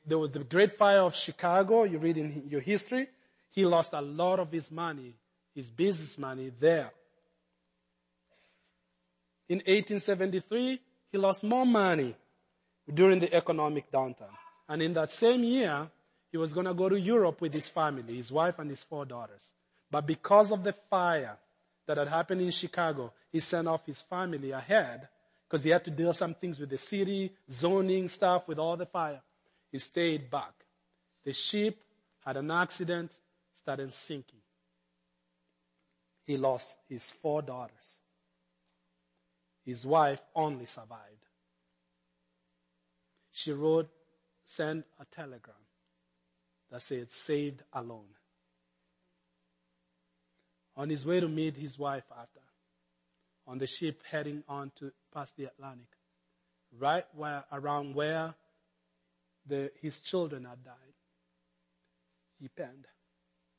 there 0.06 0.18
was 0.18 0.32
the 0.32 0.40
great 0.40 0.74
fire 0.74 1.00
of 1.00 1.14
Chicago. 1.14 1.84
You 1.84 1.98
read 1.98 2.18
in 2.18 2.44
your 2.50 2.60
history. 2.60 3.08
He 3.48 3.64
lost 3.64 3.94
a 3.94 4.02
lot 4.02 4.38
of 4.38 4.52
his 4.52 4.70
money, 4.70 5.14
his 5.54 5.70
business 5.70 6.18
money 6.18 6.52
there. 6.60 6.92
In 9.50 9.58
1873, 9.58 10.80
he 11.10 11.18
lost 11.18 11.42
more 11.42 11.66
money 11.66 12.14
during 12.94 13.18
the 13.18 13.34
economic 13.34 13.90
downturn. 13.90 14.30
And 14.68 14.80
in 14.80 14.92
that 14.92 15.10
same 15.10 15.42
year, 15.42 15.90
he 16.30 16.38
was 16.38 16.52
going 16.52 16.66
to 16.66 16.74
go 16.74 16.88
to 16.88 16.98
Europe 16.98 17.40
with 17.40 17.52
his 17.52 17.68
family, 17.68 18.14
his 18.14 18.30
wife 18.30 18.60
and 18.60 18.70
his 18.70 18.84
four 18.84 19.04
daughters. 19.04 19.42
But 19.90 20.06
because 20.06 20.52
of 20.52 20.62
the 20.62 20.72
fire 20.72 21.36
that 21.88 21.96
had 21.96 22.06
happened 22.06 22.42
in 22.42 22.50
Chicago, 22.52 23.12
he 23.32 23.40
sent 23.40 23.66
off 23.66 23.84
his 23.84 24.00
family 24.00 24.52
ahead 24.52 25.08
because 25.48 25.64
he 25.64 25.70
had 25.70 25.84
to 25.86 25.90
deal 25.90 26.12
some 26.12 26.34
things 26.34 26.60
with 26.60 26.70
the 26.70 26.78
city, 26.78 27.32
zoning 27.50 28.06
stuff, 28.06 28.46
with 28.46 28.60
all 28.60 28.76
the 28.76 28.86
fire. 28.86 29.20
He 29.72 29.78
stayed 29.78 30.30
back. 30.30 30.52
The 31.24 31.32
ship 31.32 31.76
had 32.24 32.36
an 32.36 32.52
accident, 32.52 33.18
started 33.52 33.92
sinking. 33.92 34.38
He 36.24 36.36
lost 36.36 36.76
his 36.88 37.10
four 37.10 37.42
daughters. 37.42 37.99
His 39.64 39.84
wife 39.84 40.20
only 40.34 40.66
survived. 40.66 41.26
She 43.30 43.52
wrote, 43.52 43.88
sent 44.44 44.84
a 44.98 45.04
telegram 45.04 45.54
that 46.70 46.82
said, 46.82 47.12
saved 47.12 47.62
alone. 47.72 48.14
On 50.76 50.88
his 50.88 51.04
way 51.04 51.20
to 51.20 51.28
meet 51.28 51.56
his 51.56 51.78
wife 51.78 52.04
after, 52.18 52.40
on 53.46 53.58
the 53.58 53.66
ship 53.66 54.02
heading 54.10 54.42
on 54.48 54.72
to 54.76 54.92
past 55.12 55.36
the 55.36 55.44
Atlantic, 55.44 55.88
right 56.78 57.04
where, 57.14 57.44
around 57.52 57.94
where 57.94 58.34
the, 59.46 59.70
his 59.80 60.00
children 60.00 60.44
had 60.44 60.64
died, 60.64 60.94
he 62.40 62.48
penned 62.48 62.86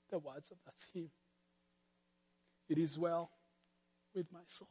the 0.09 0.19
words 0.19 0.51
of 0.51 0.57
that 0.65 0.73
hymn. 0.93 1.09
It 2.67 2.77
is 2.77 2.97
well 2.97 3.29
with 4.15 4.31
my 4.31 4.41
soul. 4.47 4.69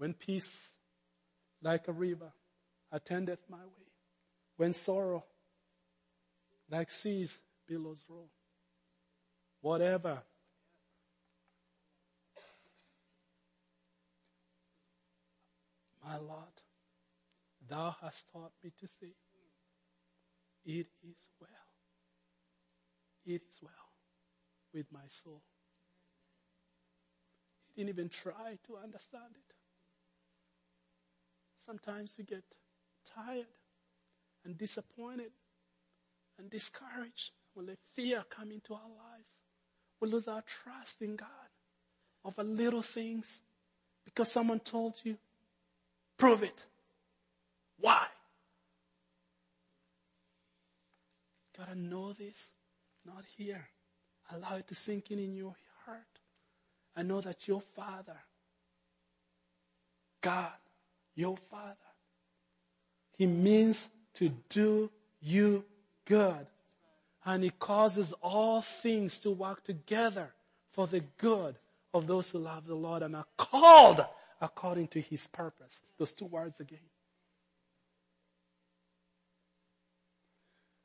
When 0.00 0.14
peace, 0.14 0.76
like 1.60 1.86
a 1.86 1.92
river, 1.92 2.32
attendeth 2.90 3.42
my 3.50 3.58
way, 3.58 3.92
when 4.56 4.72
sorrow, 4.72 5.26
like 6.70 6.88
seas, 6.88 7.38
billows 7.68 8.02
roll, 8.08 8.30
whatever 9.60 10.22
my 16.02 16.16
Lord, 16.16 16.62
thou 17.68 17.94
hast 18.00 18.32
taught 18.32 18.52
me 18.64 18.72
to 18.80 18.86
say, 18.88 19.12
it 20.64 20.86
is 21.06 21.28
well. 21.38 21.50
It 23.26 23.42
is 23.50 23.58
well 23.60 23.72
with 24.72 24.86
my 24.90 25.08
soul. 25.08 25.42
He 27.74 27.82
didn't 27.82 27.90
even 27.90 28.08
try 28.08 28.56
to 28.66 28.78
understand 28.82 29.34
it. 29.34 29.59
Sometimes 31.60 32.14
we 32.16 32.24
get 32.24 32.42
tired 33.14 33.46
and 34.44 34.56
disappointed 34.56 35.30
and 36.38 36.48
discouraged 36.48 37.32
when 37.52 37.66
the 37.66 37.76
fear 37.94 38.24
come 38.30 38.50
into 38.50 38.72
our 38.72 38.80
lives. 38.80 39.42
We 40.00 40.08
lose 40.08 40.26
our 40.26 40.42
trust 40.42 41.02
in 41.02 41.16
God 41.16 41.28
over 42.24 42.42
little 42.42 42.80
things 42.80 43.42
because 44.06 44.32
someone 44.32 44.60
told 44.60 44.94
you, 45.04 45.18
prove 46.16 46.42
it. 46.42 46.64
Why? 47.78 48.06
Gotta 51.56 51.74
know 51.74 52.14
this, 52.14 52.52
not 53.04 53.24
here. 53.36 53.68
Allow 54.32 54.56
it 54.56 54.68
to 54.68 54.74
sink 54.74 55.10
in 55.10 55.18
in 55.18 55.36
your 55.36 55.54
heart. 55.84 56.00
I 56.96 57.02
know 57.02 57.20
that 57.20 57.46
your 57.46 57.60
Father, 57.60 58.16
God, 60.22 60.52
your 61.20 61.36
Father. 61.36 61.76
He 63.16 63.26
means 63.26 63.88
to 64.14 64.30
do 64.48 64.90
you 65.20 65.64
good. 66.06 66.46
And 67.24 67.44
He 67.44 67.50
causes 67.50 68.12
all 68.22 68.62
things 68.62 69.18
to 69.20 69.30
work 69.30 69.62
together 69.62 70.32
for 70.72 70.86
the 70.86 71.00
good 71.18 71.56
of 71.92 72.06
those 72.06 72.30
who 72.30 72.38
love 72.38 72.66
the 72.66 72.74
Lord 72.74 73.02
and 73.02 73.14
are 73.14 73.26
called 73.36 74.04
according 74.40 74.88
to 74.88 75.00
His 75.00 75.26
purpose. 75.28 75.82
Those 75.98 76.12
two 76.12 76.24
words 76.24 76.60
again. 76.60 76.78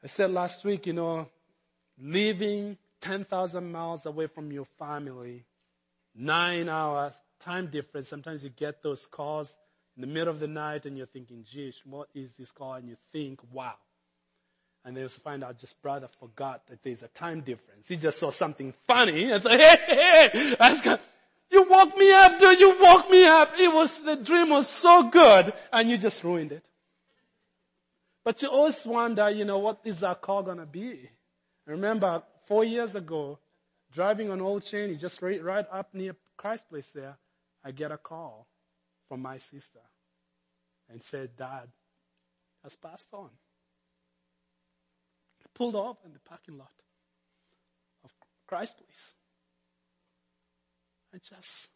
I 0.03 0.07
said 0.07 0.31
last 0.31 0.63
week, 0.65 0.85
you 0.85 0.93
know, 0.93 1.29
living 1.97 2.77
10,000 3.01 3.71
miles 3.71 4.05
away 4.05 4.27
from 4.27 4.51
your 4.51 4.65
family, 4.77 5.45
nine 6.13 6.69
hours, 6.69 7.13
time 7.39 7.67
difference. 7.67 8.09
Sometimes 8.09 8.43
you 8.43 8.49
get 8.49 8.83
those 8.83 9.05
calls 9.05 9.57
in 9.95 10.01
the 10.01 10.07
middle 10.07 10.29
of 10.29 10.39
the 10.39 10.47
night 10.47 10.85
and 10.85 10.97
you're 10.97 11.07
thinking, 11.07 11.45
geez, 11.49 11.81
what 11.85 12.09
is 12.13 12.35
this 12.35 12.51
call? 12.51 12.73
And 12.73 12.89
you 12.89 12.97
think, 13.11 13.39
wow. 13.51 13.75
And 14.83 14.95
then 14.95 15.03
you 15.03 15.09
find 15.09 15.43
out 15.43 15.57
just 15.57 15.81
brother 15.81 16.07
forgot 16.19 16.67
that 16.67 16.83
there's 16.83 17.01
a 17.01 17.07
time 17.07 17.41
difference. 17.41 17.87
He 17.87 17.95
just 17.95 18.19
saw 18.19 18.29
something 18.29 18.73
funny 18.85 19.31
and 19.31 19.41
said, 19.41 19.59
hey, 19.59 19.77
hey, 19.87 20.29
hey. 20.33 20.55
I 20.59 20.99
you 21.49 21.69
woke 21.69 21.97
me 21.97 22.11
up, 22.11 22.39
dude. 22.39 22.59
You 22.59 22.77
woke 22.81 23.09
me 23.09 23.25
up. 23.25 23.53
It 23.57 23.73
was, 23.73 24.01
the 24.01 24.17
dream 24.17 24.49
was 24.49 24.67
so 24.67 25.03
good 25.03 25.53
and 25.71 25.89
you 25.89 25.97
just 25.97 26.23
ruined 26.23 26.51
it. 26.51 26.65
But 28.23 28.41
you 28.41 28.49
always 28.49 28.85
wonder, 28.85 29.29
you 29.29 29.45
know, 29.45 29.59
what 29.59 29.79
is 29.85 29.99
that 30.01 30.21
call 30.21 30.43
to 30.43 30.65
be? 30.65 31.09
I 31.67 31.71
remember 31.71 32.23
four 32.45 32.63
years 32.63 32.95
ago, 32.95 33.39
driving 33.93 34.29
on 34.29 34.41
Old 34.41 34.65
Cheney, 34.65 34.95
just 34.95 35.21
right, 35.21 35.41
right 35.41 35.65
up 35.71 35.93
near 35.93 36.15
Christ 36.35 36.67
Place 36.69 36.91
there, 36.91 37.17
I 37.63 37.71
get 37.71 37.91
a 37.91 37.97
call 37.97 38.47
from 39.07 39.21
my 39.21 39.37
sister 39.37 39.79
and 40.89 41.01
said, 41.01 41.35
Dad 41.37 41.69
has 42.63 42.75
passed 42.75 43.09
on. 43.13 43.29
I 45.41 45.47
pulled 45.53 45.75
off 45.75 45.97
in 46.05 46.13
the 46.13 46.19
parking 46.19 46.57
lot 46.57 46.71
of 48.03 48.11
Christ 48.47 48.77
Place 48.77 49.13
and 51.11 51.21
just 51.21 51.71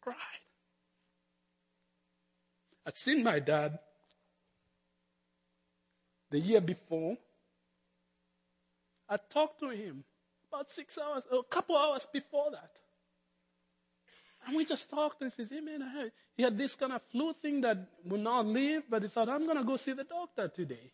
cried. 0.00 0.16
I'd 2.86 2.98
seen 2.98 3.24
my 3.24 3.38
dad 3.38 3.78
the 6.30 6.38
year 6.38 6.60
before. 6.60 7.16
I 9.08 9.16
talked 9.16 9.60
to 9.60 9.70
him 9.70 10.04
about 10.48 10.70
six 10.70 10.98
hours, 10.98 11.24
a 11.32 11.42
couple 11.42 11.76
hours 11.76 12.06
before 12.12 12.50
that. 12.50 12.70
And 14.46 14.56
we 14.56 14.64
just 14.64 14.90
talked 14.90 15.22
and 15.22 15.32
says, 15.32 15.50
hey 15.50 15.60
man, 15.60 15.82
I 15.82 15.88
had, 15.88 16.12
he 16.36 16.42
had 16.42 16.58
this 16.58 16.74
kind 16.74 16.92
of 16.92 17.02
flu 17.10 17.32
thing 17.32 17.60
that 17.62 17.78
would 18.04 18.20
not 18.20 18.46
leave, 18.46 18.82
but 18.88 19.02
he 19.02 19.08
thought, 19.08 19.28
I'm 19.28 19.44
going 19.46 19.56
to 19.56 19.64
go 19.64 19.76
see 19.76 19.92
the 19.92 20.04
doctor 20.04 20.48
today. 20.48 20.92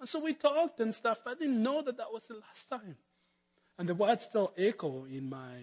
And 0.00 0.08
so 0.08 0.18
we 0.20 0.34
talked 0.34 0.80
and 0.80 0.94
stuff. 0.94 1.18
I 1.26 1.34
didn't 1.34 1.62
know 1.62 1.82
that 1.82 1.96
that 1.98 2.12
was 2.12 2.26
the 2.26 2.34
last 2.34 2.68
time. 2.68 2.96
And 3.78 3.88
the 3.88 3.94
words 3.94 4.24
still 4.24 4.52
echo 4.56 5.04
in 5.04 5.28
my, 5.28 5.54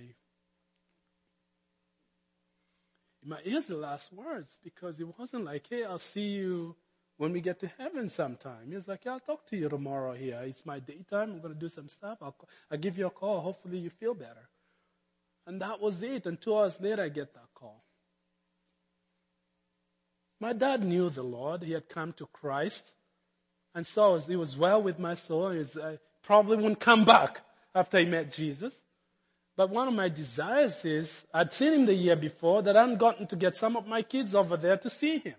in 3.23 3.29
my 3.29 3.39
ears, 3.43 3.65
the 3.65 3.75
last 3.75 4.13
words, 4.13 4.57
because 4.63 4.99
it 4.99 5.07
wasn't 5.17 5.45
like, 5.45 5.65
hey, 5.69 5.83
I'll 5.83 5.99
see 5.99 6.29
you 6.29 6.75
when 7.17 7.33
we 7.33 7.41
get 7.41 7.59
to 7.59 7.71
heaven 7.77 8.07
sometime. 8.07 8.71
He's 8.71 8.87
like, 8.87 9.03
yeah, 9.05 9.13
I'll 9.13 9.19
talk 9.19 9.45
to 9.47 9.57
you 9.57 9.67
tomorrow 9.67 10.13
here. 10.13 10.39
It's 10.43 10.65
my 10.65 10.79
daytime. 10.79 11.31
I'm 11.31 11.41
going 11.41 11.53
to 11.53 11.59
do 11.59 11.69
some 11.69 11.89
stuff. 11.89 12.19
I'll, 12.21 12.35
I'll 12.71 12.77
give 12.77 12.97
you 12.97 13.07
a 13.07 13.11
call. 13.11 13.41
Hopefully 13.41 13.79
you 13.79 13.89
feel 13.89 14.13
better. 14.13 14.47
And 15.49 15.59
that 15.63 15.81
was 15.81 16.03
it. 16.03 16.27
And 16.27 16.39
two 16.39 16.55
hours 16.55 16.79
later, 16.79 17.01
I 17.01 17.09
get 17.09 17.33
that 17.33 17.47
call. 17.55 17.83
My 20.39 20.53
dad 20.53 20.83
knew 20.83 21.09
the 21.09 21.23
Lord. 21.23 21.63
He 21.63 21.71
had 21.71 21.89
come 21.89 22.13
to 22.13 22.27
Christ. 22.27 22.93
And 23.73 23.83
so 23.83 24.13
it 24.13 24.35
was 24.35 24.55
well 24.55 24.79
with 24.79 24.99
my 24.99 25.15
soul. 25.15 25.49
He 25.49 25.63
I 25.81 25.81
uh, 25.81 25.97
probably 26.21 26.57
wouldn't 26.57 26.79
come 26.79 27.03
back 27.03 27.41
after 27.73 27.97
he 27.97 28.05
met 28.05 28.31
Jesus. 28.31 28.85
But 29.57 29.71
one 29.71 29.87
of 29.87 29.95
my 29.95 30.07
desires 30.07 30.85
is, 30.85 31.25
I'd 31.33 31.51
seen 31.51 31.73
him 31.73 31.85
the 31.87 31.95
year 31.95 32.15
before, 32.15 32.61
that 32.61 32.77
I 32.77 32.81
hadn't 32.81 32.99
gotten 32.99 33.25
to 33.25 33.35
get 33.35 33.57
some 33.57 33.75
of 33.75 33.87
my 33.87 34.03
kids 34.03 34.35
over 34.35 34.55
there 34.55 34.77
to 34.77 34.89
see 34.89 35.17
him. 35.17 35.35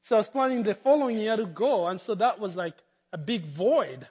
So 0.00 0.14
I 0.14 0.20
was 0.20 0.28
planning 0.28 0.62
the 0.62 0.74
following 0.74 1.16
year 1.16 1.36
to 1.36 1.46
go. 1.46 1.88
And 1.88 2.00
so 2.00 2.14
that 2.14 2.38
was 2.38 2.54
like 2.54 2.76
a 3.12 3.18
big 3.18 3.44
void 3.44 4.06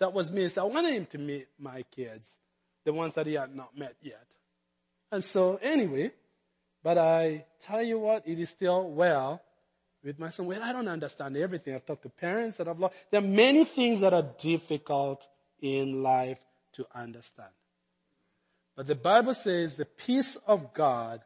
that 0.00 0.12
was 0.12 0.32
missed. 0.32 0.58
I 0.58 0.64
wanted 0.64 0.94
him 0.94 1.06
to 1.06 1.18
meet 1.18 1.46
my 1.60 1.84
kids, 1.94 2.40
the 2.84 2.92
ones 2.92 3.14
that 3.14 3.28
he 3.28 3.34
had 3.34 3.54
not 3.54 3.78
met 3.78 3.94
yet. 4.02 4.26
And 5.12 5.24
so 5.24 5.56
anyway, 5.56 6.12
but 6.82 6.98
I 6.98 7.44
tell 7.60 7.82
you 7.82 7.98
what, 7.98 8.26
it 8.26 8.38
is 8.38 8.50
still 8.50 8.90
well 8.90 9.42
with 10.02 10.18
my 10.18 10.30
son. 10.30 10.46
Well, 10.46 10.62
I 10.62 10.72
don't 10.72 10.88
understand 10.88 11.36
everything. 11.36 11.74
I've 11.74 11.84
talked 11.84 12.02
to 12.02 12.08
parents 12.08 12.56
that 12.56 12.68
I've 12.68 12.78
lost. 12.78 12.94
There 13.10 13.20
are 13.20 13.26
many 13.26 13.64
things 13.64 14.00
that 14.00 14.14
are 14.14 14.26
difficult 14.38 15.26
in 15.60 16.02
life 16.02 16.38
to 16.72 16.86
understand. 16.94 17.50
But 18.76 18.86
the 18.86 18.94
Bible 18.94 19.34
says 19.34 19.76
the 19.76 19.84
peace 19.84 20.36
of 20.46 20.72
God 20.72 21.20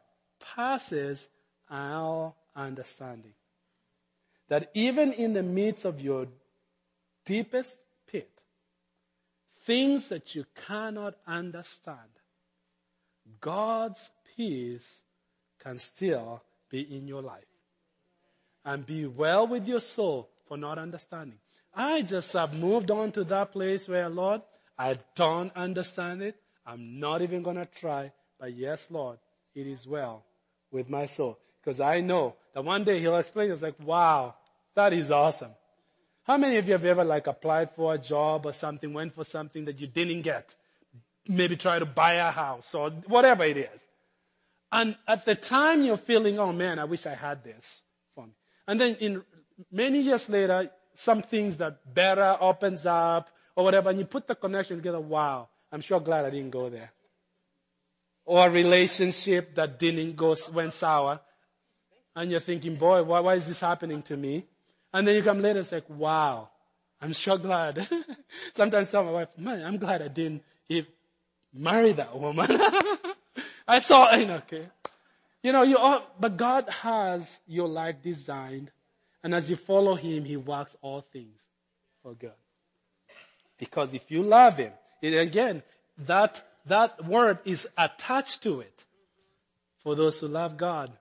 passes 0.55 1.29
our 1.69 2.33
understanding. 2.55 3.33
That 4.49 4.69
even 4.73 5.13
in 5.13 5.33
the 5.33 5.43
midst 5.43 5.85
of 5.85 6.01
your 6.01 6.27
deepest 7.23 7.79
pit, 8.07 8.29
things 9.59 10.09
that 10.09 10.35
you 10.35 10.45
cannot 10.67 11.15
understand, 11.25 11.97
God's 13.45 14.09
peace 14.35 15.01
can 15.59 15.77
still 15.77 16.41
be 16.67 16.81
in 16.81 17.07
your 17.07 17.21
life. 17.21 17.43
And 18.65 18.83
be 18.83 19.05
well 19.05 19.45
with 19.45 19.67
your 19.67 19.81
soul 19.81 20.31
for 20.47 20.57
not 20.57 20.79
understanding. 20.79 21.37
I 21.71 22.01
just 22.01 22.33
have 22.33 22.55
moved 22.55 22.89
on 22.89 23.11
to 23.11 23.23
that 23.25 23.51
place 23.51 23.87
where, 23.87 24.09
Lord, 24.09 24.41
I 24.79 24.97
don't 25.13 25.55
understand 25.55 26.23
it. 26.23 26.35
I'm 26.65 26.99
not 26.99 27.21
even 27.21 27.43
going 27.43 27.57
to 27.57 27.67
try. 27.67 28.11
But 28.39 28.55
yes, 28.55 28.89
Lord, 28.89 29.19
it 29.53 29.67
is 29.67 29.85
well 29.85 30.23
with 30.71 30.89
my 30.89 31.05
soul. 31.05 31.37
Because 31.63 31.79
I 31.79 32.01
know 32.01 32.33
that 32.55 32.65
one 32.65 32.83
day 32.83 32.99
He'll 32.99 33.15
explain. 33.15 33.51
It's 33.51 33.61
like, 33.61 33.75
wow, 33.79 34.33
that 34.73 34.91
is 34.91 35.11
awesome. 35.11 35.51
How 36.23 36.37
many 36.37 36.57
of 36.57 36.65
you 36.65 36.71
have 36.71 36.85
ever 36.85 37.03
like 37.03 37.27
applied 37.27 37.69
for 37.75 37.93
a 37.93 37.99
job 37.99 38.47
or 38.47 38.53
something, 38.53 38.91
went 38.91 39.13
for 39.13 39.23
something 39.23 39.65
that 39.65 39.79
you 39.79 39.85
didn't 39.85 40.23
get? 40.23 40.55
Maybe 41.27 41.55
try 41.55 41.79
to 41.79 41.85
buy 41.85 42.13
a 42.13 42.31
house 42.31 42.73
or 42.75 42.91
whatever 43.07 43.43
it 43.43 43.57
is. 43.57 43.87
And 44.71 44.95
at 45.07 45.25
the 45.25 45.35
time 45.35 45.83
you're 45.83 45.97
feeling, 45.97 46.39
oh 46.39 46.51
man, 46.51 46.79
I 46.79 46.85
wish 46.85 47.05
I 47.05 47.15
had 47.15 47.43
this 47.43 47.83
for 48.13 48.25
me. 48.25 48.33
And 48.67 48.79
then 48.79 48.95
in 48.95 49.23
many 49.71 50.01
years 50.01 50.27
later, 50.29 50.69
some 50.93 51.21
things 51.21 51.57
that 51.57 51.93
better 51.93 52.37
opens 52.39 52.85
up 52.85 53.29
or 53.55 53.63
whatever, 53.63 53.89
and 53.89 53.99
you 53.99 54.05
put 54.05 54.27
the 54.27 54.35
connection 54.35 54.77
together, 54.77 54.99
wow, 54.99 55.49
I'm 55.71 55.81
sure 55.81 55.99
glad 55.99 56.25
I 56.25 56.29
didn't 56.29 56.51
go 56.51 56.69
there. 56.69 56.91
Or 58.25 58.47
a 58.47 58.49
relationship 58.49 59.55
that 59.55 59.79
didn't 59.79 60.15
go, 60.15 60.35
went 60.53 60.73
sour. 60.73 61.19
And 62.15 62.31
you're 62.31 62.39
thinking, 62.39 62.75
boy, 62.75 63.03
why, 63.03 63.19
why 63.19 63.35
is 63.35 63.45
this 63.45 63.59
happening 63.59 64.01
to 64.03 64.17
me? 64.17 64.45
And 64.93 65.05
then 65.07 65.15
you 65.15 65.23
come 65.23 65.41
later, 65.41 65.59
it's 65.59 65.71
like, 65.71 65.89
wow, 65.89 66.49
I'm 67.01 67.13
sure 67.13 67.37
glad. 67.37 67.87
Sometimes 68.53 68.89
I 68.89 68.91
tell 68.91 69.03
my 69.03 69.11
wife, 69.11 69.27
man, 69.37 69.63
I'm 69.63 69.77
glad 69.77 70.01
I 70.01 70.07
didn't 70.07 70.41
marry 71.55 71.93
that 71.93 72.17
woman. 72.17 72.47
I 73.67 73.79
saw, 73.79 74.15
know, 74.15 74.35
okay. 74.35 74.67
You 75.41 75.51
know, 75.51 75.63
you 75.63 75.77
all, 75.77 76.03
but 76.19 76.37
God 76.37 76.69
has 76.69 77.39
your 77.47 77.67
life 77.67 78.01
designed. 78.01 78.71
And 79.23 79.33
as 79.33 79.49
you 79.49 79.55
follow 79.55 79.95
Him, 79.95 80.25
He 80.25 80.37
works 80.37 80.75
all 80.81 81.01
things 81.01 81.39
for 82.03 82.13
good. 82.13 82.31
Because 83.57 83.93
if 83.93 84.11
you 84.11 84.23
love 84.23 84.57
Him, 84.57 84.73
again, 85.01 85.63
that, 85.99 86.43
that 86.65 87.05
word 87.05 87.39
is 87.45 87.67
attached 87.77 88.43
to 88.43 88.59
it 88.59 88.85
for 89.77 89.95
those 89.95 90.19
who 90.19 90.27
love 90.27 90.57
God. 90.57 90.91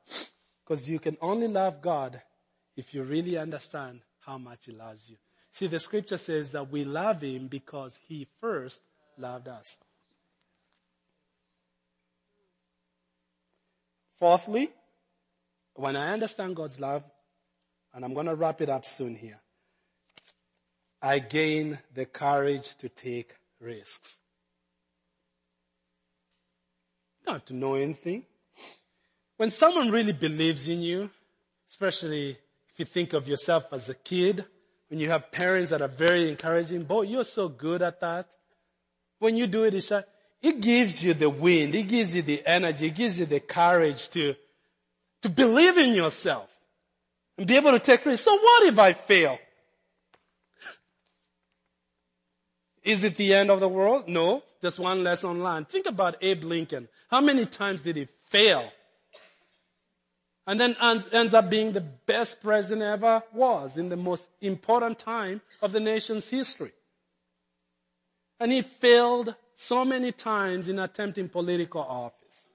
Because 0.65 0.89
you 0.89 0.99
can 0.99 1.17
only 1.21 1.49
love 1.49 1.83
God 1.83 2.23
if 2.77 2.95
you 2.95 3.03
really 3.03 3.37
understand 3.37 4.01
how 4.21 4.39
much 4.39 4.67
He 4.67 4.73
loves 4.73 5.09
you. 5.09 5.17
See, 5.51 5.67
the 5.67 5.79
scripture 5.79 6.17
says 6.17 6.51
that 6.51 6.71
we 6.71 6.85
love 6.85 7.23
Him 7.23 7.49
because 7.49 7.99
He 8.09 8.27
first 8.41 8.81
loved 9.17 9.49
us. 9.49 9.79
Fourthly, 14.19 14.71
when 15.75 15.97
I 15.97 16.12
understand 16.12 16.57
God's 16.57 16.79
love, 16.79 17.03
and 17.93 18.05
I'm 18.05 18.15
going 18.15 18.27
to 18.27 18.35
wrap 18.35 18.61
it 18.61 18.69
up 18.69 18.85
soon 18.85 19.15
here, 19.15 19.41
I 21.03 21.19
gain 21.19 21.79
the 21.93 22.07
courage 22.07 22.77
to 22.77 22.89
take 22.89 23.37
risks. 23.61 24.21
Don't 27.25 27.35
have 27.35 27.45
to 27.47 27.55
know 27.55 27.75
anything. 27.75 28.25
When 29.37 29.51
someone 29.51 29.91
really 29.91 30.12
believes 30.12 30.69
in 30.69 30.81
you, 30.81 31.11
especially 31.69 32.39
if 32.73 32.79
you 32.79 32.85
think 32.85 33.12
of 33.12 33.29
yourself 33.29 33.73
as 33.73 33.89
a 33.89 33.95
kid, 33.95 34.45
when 34.89 35.01
you 35.01 35.11
have 35.11 35.33
parents 35.33 35.71
that 35.71 35.83
are 35.83 35.89
very 35.89 36.29
encouraging, 36.29 36.85
boy, 36.85 37.03
you're 37.03 37.25
so 37.25 37.49
good 37.49 37.83
at 37.83 38.01
that. 38.01 38.29
When 39.19 39.37
you 39.37 39.47
do 39.47 39.65
it, 39.65 39.75
it's 39.75 39.91
like, 39.91 40.07
it 40.45 40.61
gives 40.61 41.03
you 41.03 41.14
the 41.14 41.30
wind. 41.30 41.74
It 41.74 41.88
gives 41.88 42.14
you 42.14 42.20
the 42.20 42.47
energy. 42.47 42.88
It 42.88 42.95
gives 42.95 43.18
you 43.18 43.24
the 43.24 43.40
courage 43.40 44.11
to, 44.11 44.34
to 45.22 45.30
believe 45.30 45.78
in 45.78 45.95
yourself 45.95 46.51
and 47.38 47.47
be 47.47 47.57
able 47.57 47.72
to 47.72 47.78
take 47.78 48.05
risks. 48.05 48.26
So 48.26 48.34
what 48.34 48.66
if 48.66 48.78
I 48.78 48.92
fail? 48.92 49.38
Is 52.82 53.05
it 53.05 53.16
the 53.16 53.32
end 53.32 53.51
of 53.51 53.61
the 53.61 53.68
world? 53.68 54.07
No. 54.07 54.42
There's 54.61 54.78
one 54.78 55.03
lesson 55.03 55.42
learned. 55.42 55.70
Think 55.70 55.86
about 55.86 56.16
Abe 56.20 56.45
Lincoln. 56.45 56.88
How 57.11 57.22
many 57.22 57.47
times 57.47 57.80
did 57.80 57.97
he 57.97 58.09
fail? 58.26 58.70
And 60.47 60.61
then 60.61 60.76
ends 61.11 61.32
up 61.32 61.49
being 61.49 61.72
the 61.72 61.80
best 61.80 62.42
president 62.42 62.82
ever 62.82 63.22
was 63.32 63.78
in 63.78 63.88
the 63.88 63.97
most 63.97 64.28
important 64.42 64.99
time 64.99 65.40
of 65.62 65.72
the 65.72 65.80
nation's 65.80 66.28
history. 66.28 66.72
And 68.38 68.53
he 68.53 68.61
failed 68.61 69.34
so 69.55 69.85
many 69.85 70.13
times 70.13 70.69
in 70.69 70.79
attempting 70.79 71.29
political 71.29 71.81
office. 71.81 72.49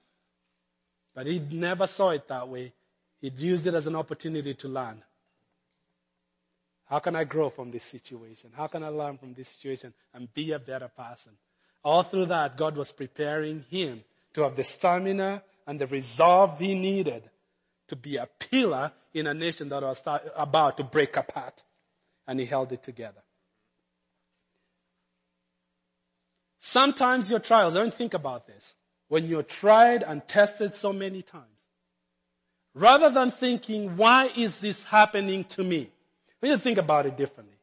But 1.14 1.26
he 1.26 1.40
never 1.50 1.86
saw 1.86 2.10
it 2.10 2.28
that 2.28 2.48
way. 2.48 2.72
He 3.20 3.28
used 3.28 3.66
it 3.66 3.74
as 3.74 3.86
an 3.86 3.96
opportunity 3.96 4.54
to 4.54 4.68
learn. 4.68 5.02
How 6.86 6.98
can 6.98 7.14
I 7.14 7.24
grow 7.24 7.50
from 7.50 7.70
this 7.70 7.84
situation? 7.84 8.50
How 8.54 8.66
can 8.66 8.82
I 8.82 8.88
learn 8.88 9.16
from 9.18 9.34
this 9.34 9.48
situation 9.48 9.94
and 10.12 10.32
be 10.32 10.52
a 10.52 10.58
better 10.58 10.88
person? 10.88 11.32
All 11.84 12.02
through 12.02 12.26
that, 12.26 12.56
God 12.56 12.76
was 12.76 12.92
preparing 12.92 13.64
him 13.70 14.02
to 14.34 14.42
have 14.42 14.56
the 14.56 14.64
stamina 14.64 15.42
and 15.66 15.80
the 15.80 15.86
resolve 15.86 16.58
he 16.58 16.74
needed 16.74 17.22
to 17.88 17.96
be 17.96 18.16
a 18.16 18.26
pillar 18.26 18.92
in 19.14 19.26
a 19.26 19.34
nation 19.34 19.68
that 19.68 19.82
was 19.82 20.02
about 20.36 20.76
to 20.76 20.84
break 20.84 21.16
apart. 21.16 21.62
And 22.26 22.38
he 22.38 22.46
held 22.46 22.72
it 22.72 22.82
together. 22.82 23.22
Sometimes 26.60 27.30
your 27.30 27.40
trials, 27.40 27.74
don't 27.74 27.92
think 27.92 28.12
about 28.12 28.46
this. 28.46 28.74
When 29.08 29.26
you're 29.26 29.42
tried 29.42 30.02
and 30.02 30.26
tested 30.28 30.74
so 30.74 30.92
many 30.92 31.22
times, 31.22 31.46
rather 32.74 33.10
than 33.10 33.30
thinking, 33.30 33.96
why 33.96 34.30
is 34.36 34.60
this 34.60 34.84
happening 34.84 35.44
to 35.44 35.64
me? 35.64 35.90
When 36.38 36.52
you 36.52 36.58
think 36.58 36.78
about 36.78 37.06
it 37.06 37.16
differently. 37.16 37.56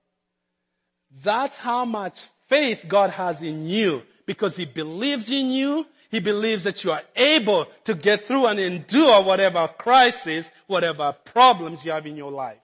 That's 1.24 1.58
how 1.58 1.86
much 1.86 2.26
faith 2.48 2.86
God 2.88 3.12
has 3.12 3.42
in 3.42 3.68
you 3.68 4.04
because 4.26 4.58
He 4.58 4.66
believes 4.66 5.32
in 5.32 5.52
you. 5.52 5.86
He 6.10 6.20
believes 6.20 6.64
that 6.64 6.84
you 6.84 6.92
are 6.92 7.04
able 7.16 7.68
to 7.84 7.94
get 7.94 8.22
through 8.22 8.48
and 8.48 8.60
endure 8.60 9.22
whatever 9.24 9.68
crisis, 9.68 10.52
whatever 10.66 11.14
problems 11.24 11.86
you 11.86 11.92
have 11.92 12.06
in 12.08 12.16
your 12.16 12.32
life. 12.32 12.60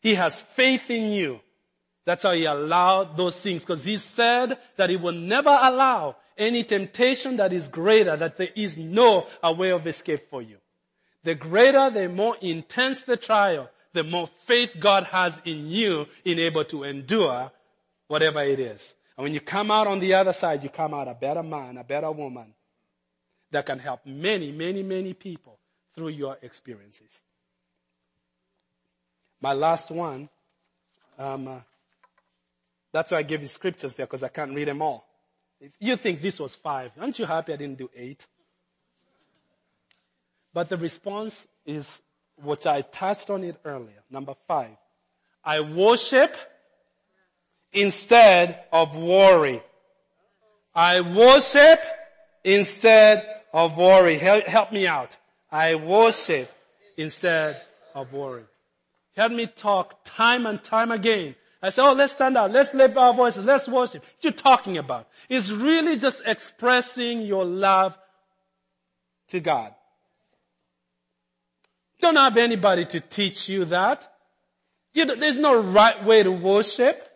He 0.00 0.14
has 0.14 0.42
faith 0.42 0.90
in 0.90 1.12
you 1.12 1.40
That's 2.04 2.24
how 2.24 2.32
he 2.32 2.44
allowed 2.44 3.16
those 3.16 3.40
things 3.40 3.62
because 3.62 3.84
he 3.84 3.96
said 3.98 4.58
that 4.76 4.90
he 4.90 4.96
will 4.96 5.12
never 5.12 5.50
allow 5.50 6.16
any 6.36 6.64
temptation 6.64 7.36
that 7.36 7.52
is 7.52 7.68
greater, 7.68 8.16
that 8.16 8.36
there 8.36 8.48
is 8.56 8.76
no 8.76 9.26
a 9.42 9.52
way 9.52 9.70
of 9.70 9.86
escape 9.86 10.28
for 10.28 10.42
you. 10.42 10.56
The 11.22 11.34
greater, 11.34 11.90
the 11.90 12.08
more 12.08 12.36
intense 12.40 13.04
the 13.04 13.16
trial, 13.16 13.70
the 13.92 14.02
more 14.02 14.26
faith 14.26 14.76
God 14.80 15.04
has 15.04 15.40
in 15.44 15.68
you 15.68 16.06
in 16.24 16.38
able 16.38 16.64
to 16.66 16.84
endure 16.84 17.52
whatever 18.08 18.42
it 18.42 18.58
is. 18.58 18.94
And 19.16 19.24
when 19.24 19.34
you 19.34 19.40
come 19.40 19.70
out 19.70 19.86
on 19.86 20.00
the 20.00 20.14
other 20.14 20.32
side, 20.32 20.64
you 20.64 20.70
come 20.70 20.94
out 20.94 21.06
a 21.06 21.14
better 21.14 21.42
man, 21.42 21.76
a 21.76 21.84
better 21.84 22.10
woman 22.10 22.54
that 23.50 23.66
can 23.66 23.78
help 23.78 24.00
many, 24.04 24.50
many, 24.50 24.82
many 24.82 25.12
people 25.12 25.58
through 25.94 26.08
your 26.08 26.38
experiences. 26.42 27.22
My 29.40 29.52
last 29.52 29.90
one, 29.90 30.28
um, 31.18 31.48
uh, 31.48 31.60
that's 32.92 33.10
why 33.10 33.18
I 33.18 33.22
gave 33.22 33.40
you 33.40 33.46
scriptures 33.48 33.94
there 33.94 34.06
because 34.06 34.22
I 34.22 34.28
can't 34.28 34.54
read 34.54 34.68
them 34.68 34.82
all. 34.82 35.06
If 35.60 35.74
you 35.80 35.96
think 35.96 36.20
this 36.20 36.38
was 36.38 36.54
five, 36.54 36.92
aren't 37.00 37.18
you 37.18 37.26
happy 37.26 37.52
I 37.52 37.56
didn't 37.56 37.78
do 37.78 37.90
eight? 37.96 38.26
But 40.52 40.68
the 40.68 40.76
response 40.76 41.46
is 41.64 42.02
what 42.36 42.66
I 42.66 42.82
touched 42.82 43.30
on 43.30 43.44
it 43.44 43.56
earlier. 43.64 44.02
Number 44.10 44.34
five. 44.46 44.76
I 45.44 45.60
worship 45.60 46.36
instead 47.72 48.64
of 48.72 48.96
worry. 48.96 49.62
I 50.74 51.00
worship 51.00 51.82
instead 52.44 53.26
of 53.52 53.76
worry. 53.76 54.18
Help, 54.18 54.46
help 54.46 54.72
me 54.72 54.86
out. 54.86 55.16
I 55.50 55.74
worship 55.74 56.50
instead 56.96 57.60
of 57.94 58.12
worry. 58.12 58.44
Help 59.16 59.32
me 59.32 59.46
talk 59.46 60.00
time 60.04 60.46
and 60.46 60.62
time 60.62 60.90
again. 60.90 61.34
I 61.62 61.70
say, 61.70 61.82
oh, 61.82 61.92
let's 61.92 62.14
stand 62.14 62.36
up. 62.36 62.50
Let's 62.50 62.74
lift 62.74 62.96
our 62.96 63.14
voices. 63.14 63.46
Let's 63.46 63.68
worship. 63.68 64.02
What 64.02 64.24
you 64.24 64.30
talking 64.32 64.78
about? 64.78 65.08
It's 65.28 65.50
really 65.50 65.96
just 65.96 66.22
expressing 66.26 67.22
your 67.22 67.44
love 67.44 67.96
to 69.28 69.38
God. 69.38 69.72
Don't 72.00 72.16
have 72.16 72.36
anybody 72.36 72.84
to 72.86 73.00
teach 73.00 73.48
you 73.48 73.64
that. 73.66 74.12
You 74.92 75.06
there's 75.06 75.38
no 75.38 75.62
right 75.62 76.04
way 76.04 76.24
to 76.24 76.32
worship. 76.32 77.08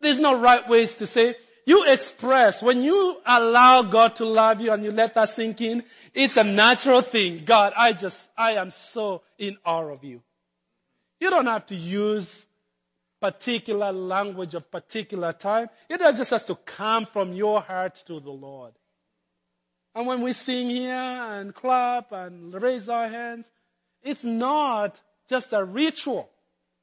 There's 0.00 0.18
no 0.18 0.38
right 0.38 0.68
ways 0.68 0.96
to 0.96 1.06
say. 1.06 1.36
You 1.64 1.84
express, 1.84 2.62
when 2.62 2.82
you 2.82 3.16
allow 3.26 3.82
God 3.82 4.16
to 4.16 4.24
love 4.24 4.60
you 4.60 4.72
and 4.72 4.84
you 4.84 4.92
let 4.92 5.14
that 5.14 5.28
sink 5.28 5.60
in, 5.60 5.82
it's 6.14 6.36
a 6.36 6.44
natural 6.44 7.02
thing. 7.02 7.42
God, 7.44 7.72
I 7.76 7.92
just, 7.92 8.30
I 8.36 8.52
am 8.52 8.70
so 8.70 9.22
in 9.38 9.56
awe 9.64 9.90
of 9.90 10.04
you. 10.04 10.22
You 11.18 11.30
don't 11.30 11.46
have 11.46 11.66
to 11.66 11.74
use 11.74 12.46
particular 13.20 13.92
language 13.92 14.54
of 14.54 14.70
particular 14.70 15.32
time. 15.32 15.68
It 15.88 15.98
just 15.98 16.30
has 16.30 16.44
to 16.44 16.54
come 16.54 17.06
from 17.06 17.32
your 17.32 17.60
heart 17.60 18.02
to 18.06 18.20
the 18.20 18.30
Lord. 18.30 18.74
And 19.94 20.06
when 20.06 20.20
we 20.20 20.32
sing 20.32 20.68
here 20.68 20.94
and 20.94 21.54
clap 21.54 22.12
and 22.12 22.52
raise 22.60 22.88
our 22.88 23.08
hands, 23.08 23.50
it's 24.02 24.24
not 24.24 25.00
just 25.28 25.52
a 25.52 25.64
ritual, 25.64 26.28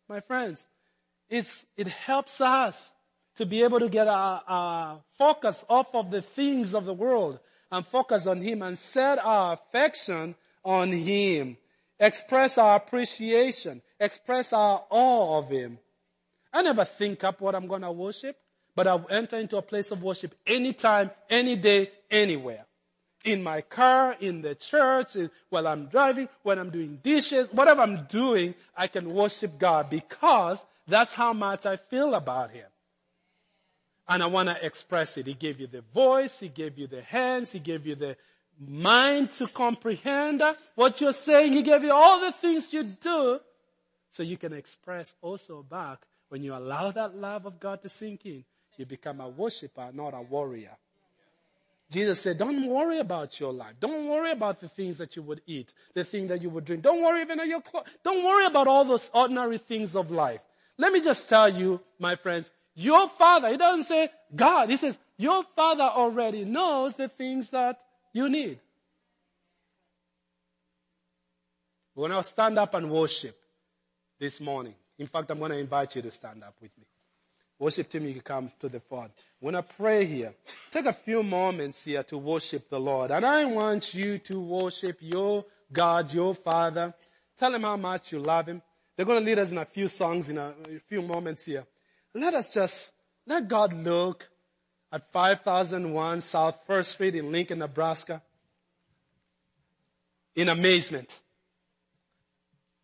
my 0.10 0.20
friends. 0.20 0.68
It's, 1.30 1.66
it 1.78 1.88
helps 1.88 2.42
us 2.42 2.94
to 3.36 3.46
be 3.46 3.64
able 3.64 3.80
to 3.80 3.90
get 3.90 4.08
our, 4.08 4.42
our 4.48 5.02
focus 5.18 5.66
off 5.70 5.94
of 5.94 6.12
the 6.12 6.22
things 6.22 6.74
of 6.74 6.86
the 6.86 6.94
world 6.94 7.40
and 7.72 7.86
focus 7.86 8.28
on 8.28 8.42
Him 8.42 8.62
and 8.62 8.78
set 8.78 9.20
our 9.20 9.54
affection 9.54 10.36
on 10.64 10.92
Him. 10.92 11.58
Express 12.00 12.58
our 12.58 12.76
appreciation. 12.76 13.82
Express 14.00 14.54
our 14.54 14.84
awe 14.90 15.38
of 15.38 15.50
Him. 15.50 15.80
I 16.54 16.62
never 16.62 16.86
think 16.86 17.24
up 17.24 17.42
what 17.42 17.56
I'm 17.56 17.68
gonna 17.68 17.92
worship, 17.92 18.38
but 18.76 18.88
I'll 18.88 19.06
enter 19.10 19.38
into 19.38 19.58
a 19.58 19.62
place 19.62 19.92
of 19.92 20.04
worship 20.04 20.36
anytime, 20.46 21.12
any 21.30 21.56
day, 21.56 21.92
anywhere. 22.12 22.66
In 23.26 23.42
my 23.42 23.62
car, 23.62 24.16
in 24.20 24.42
the 24.42 24.54
church, 24.54 25.16
while 25.50 25.68
I'm 25.68 25.88
driving, 25.88 26.28
when 26.44 26.60
I'm 26.60 26.70
doing 26.70 27.00
dishes, 27.02 27.52
whatever 27.52 27.82
I'm 27.82 28.04
doing, 28.06 28.54
I 28.76 28.88
can 28.88 29.14
worship 29.14 29.58
God 29.58 29.90
because 29.90 30.66
that's 30.88 31.14
how 31.14 31.34
much 31.34 31.66
I 31.66 31.78
feel 31.78 32.14
about 32.16 32.52
Him 32.52 32.66
and 34.08 34.22
I 34.22 34.26
want 34.28 34.50
to 34.50 34.66
express 34.66 35.18
it. 35.18 35.26
He 35.28 35.34
gave 35.34 35.60
you 35.60 35.68
the 35.68 35.84
voice, 35.94 36.40
He 36.40 36.50
gave 36.50 36.78
you 36.78 36.88
the 36.88 37.02
hands, 37.02 37.52
He 37.52 37.60
gave 37.60 37.86
you 37.86 37.96
the 37.96 38.18
mind 38.60 39.32
to 39.32 39.48
comprehend 39.48 40.42
what 40.76 41.02
you're 41.02 41.14
saying. 41.14 41.54
He 41.54 41.64
gave 41.64 41.84
you 41.84 41.92
all 41.92 42.20
the 42.20 42.32
things 42.32 42.72
you 42.72 42.84
do 42.84 43.40
so 44.10 44.22
you 44.24 44.38
can 44.38 44.54
express 44.54 45.16
also 45.22 45.64
back 45.64 46.06
when 46.34 46.42
you 46.42 46.56
allow 46.56 46.90
that 46.90 47.16
love 47.16 47.46
of 47.46 47.60
God 47.60 47.84
to 47.84 47.88
sink 47.88 48.26
in. 48.26 48.44
You 48.76 48.88
become 48.88 49.22
a 49.22 49.30
worshiper, 49.30 49.92
not 49.94 50.16
a 50.16 50.22
warrior. 50.24 50.76
Jesus 51.92 52.22
said, 52.22 52.40
don't 52.40 52.66
worry 52.66 52.98
about 52.98 53.40
your 53.40 53.54
life. 53.54 53.76
Don't 53.80 54.08
worry 54.10 54.32
about 54.32 54.60
the 54.60 54.68
things 54.68 54.98
that 54.98 55.16
you 55.16 55.22
would 55.22 55.42
eat, 55.46 55.72
the 55.94 56.04
things 56.04 56.30
that 56.30 56.42
you 56.42 56.50
would 56.50 56.66
drink. 56.66 56.82
Don't 56.82 57.04
worry 57.04 57.22
even 57.22 57.38
about 57.38 57.48
your 57.48 57.62
clothes. 57.62 57.86
Don't 58.04 58.24
worry 58.24 58.48
about 58.48 58.68
all 58.68 58.84
those 58.84 59.12
ordinary 59.14 59.60
things 59.60 59.96
of 59.96 60.10
life. 60.10 60.42
Let 60.76 60.92
me 60.92 61.02
just 61.02 61.30
tell 61.30 61.50
you, 61.50 61.80
my 62.00 62.16
friends, 62.16 62.52
your 62.74 63.10
father, 63.10 63.50
he 63.50 63.58
doesn't 63.58 63.84
say 63.84 64.10
God, 64.36 64.72
he 64.72 64.78
says 64.78 64.98
your 65.18 65.44
father 65.56 65.84
already 65.84 66.46
knows 66.46 66.96
the 66.96 67.10
things 67.10 67.52
that 67.52 67.80
you 68.12 68.28
need. 68.28 68.58
We're 71.94 72.10
going 72.10 72.24
to 72.24 72.28
stand 72.28 72.58
up 72.58 72.74
and 72.74 72.90
worship 72.90 73.38
this 74.18 74.42
morning. 74.42 74.74
In 75.04 75.08
fact, 75.08 75.30
I'm 75.30 75.38
going 75.38 75.52
to 75.52 75.58
invite 75.58 75.98
you 75.98 76.02
to 76.02 76.12
stand 76.12 76.46
up 76.46 76.56
with 76.62 76.72
me. 76.78 76.86
Worship 77.60 77.90
team, 77.90 78.06
you 78.06 78.14
can 78.14 78.22
come 78.22 78.52
to 78.62 78.70
the 78.70 78.80
front. 78.80 79.12
When 79.42 79.54
I 79.54 79.60
pray 79.60 80.06
here, 80.06 80.34
take 80.72 80.86
a 80.86 80.94
few 80.94 81.24
moments 81.24 81.84
here 81.84 82.04
to 82.04 82.18
worship 82.18 82.70
the 82.70 82.80
Lord. 82.80 83.12
And 83.12 83.26
I 83.26 83.44
want 83.44 83.94
you 83.94 84.18
to 84.20 84.40
worship 84.40 85.00
your 85.02 85.44
God, 85.74 86.14
your 86.14 86.34
Father. 86.34 86.94
Tell 87.38 87.54
him 87.54 87.64
how 87.64 87.76
much 87.76 88.14
you 88.14 88.20
love 88.20 88.48
him. 88.48 88.62
They're 88.96 89.06
going 89.06 89.20
to 89.20 89.26
lead 89.26 89.40
us 89.40 89.52
in 89.52 89.58
a 89.58 89.66
few 89.66 89.90
songs 89.90 90.30
in 90.30 90.38
a, 90.38 90.54
a 90.74 90.80
few 90.88 91.02
moments 91.02 91.44
here. 91.44 91.66
Let 92.16 92.34
us 92.34 92.54
just, 92.54 92.94
let 93.28 93.50
God 93.50 93.74
look 93.74 94.30
at 94.90 95.12
5001 95.12 96.22
South 96.22 96.64
First 96.66 96.94
Street 96.94 97.16
in 97.16 97.30
Lincoln, 97.30 97.60
Nebraska 97.60 98.22
in 100.34 100.48
amazement 100.48 101.20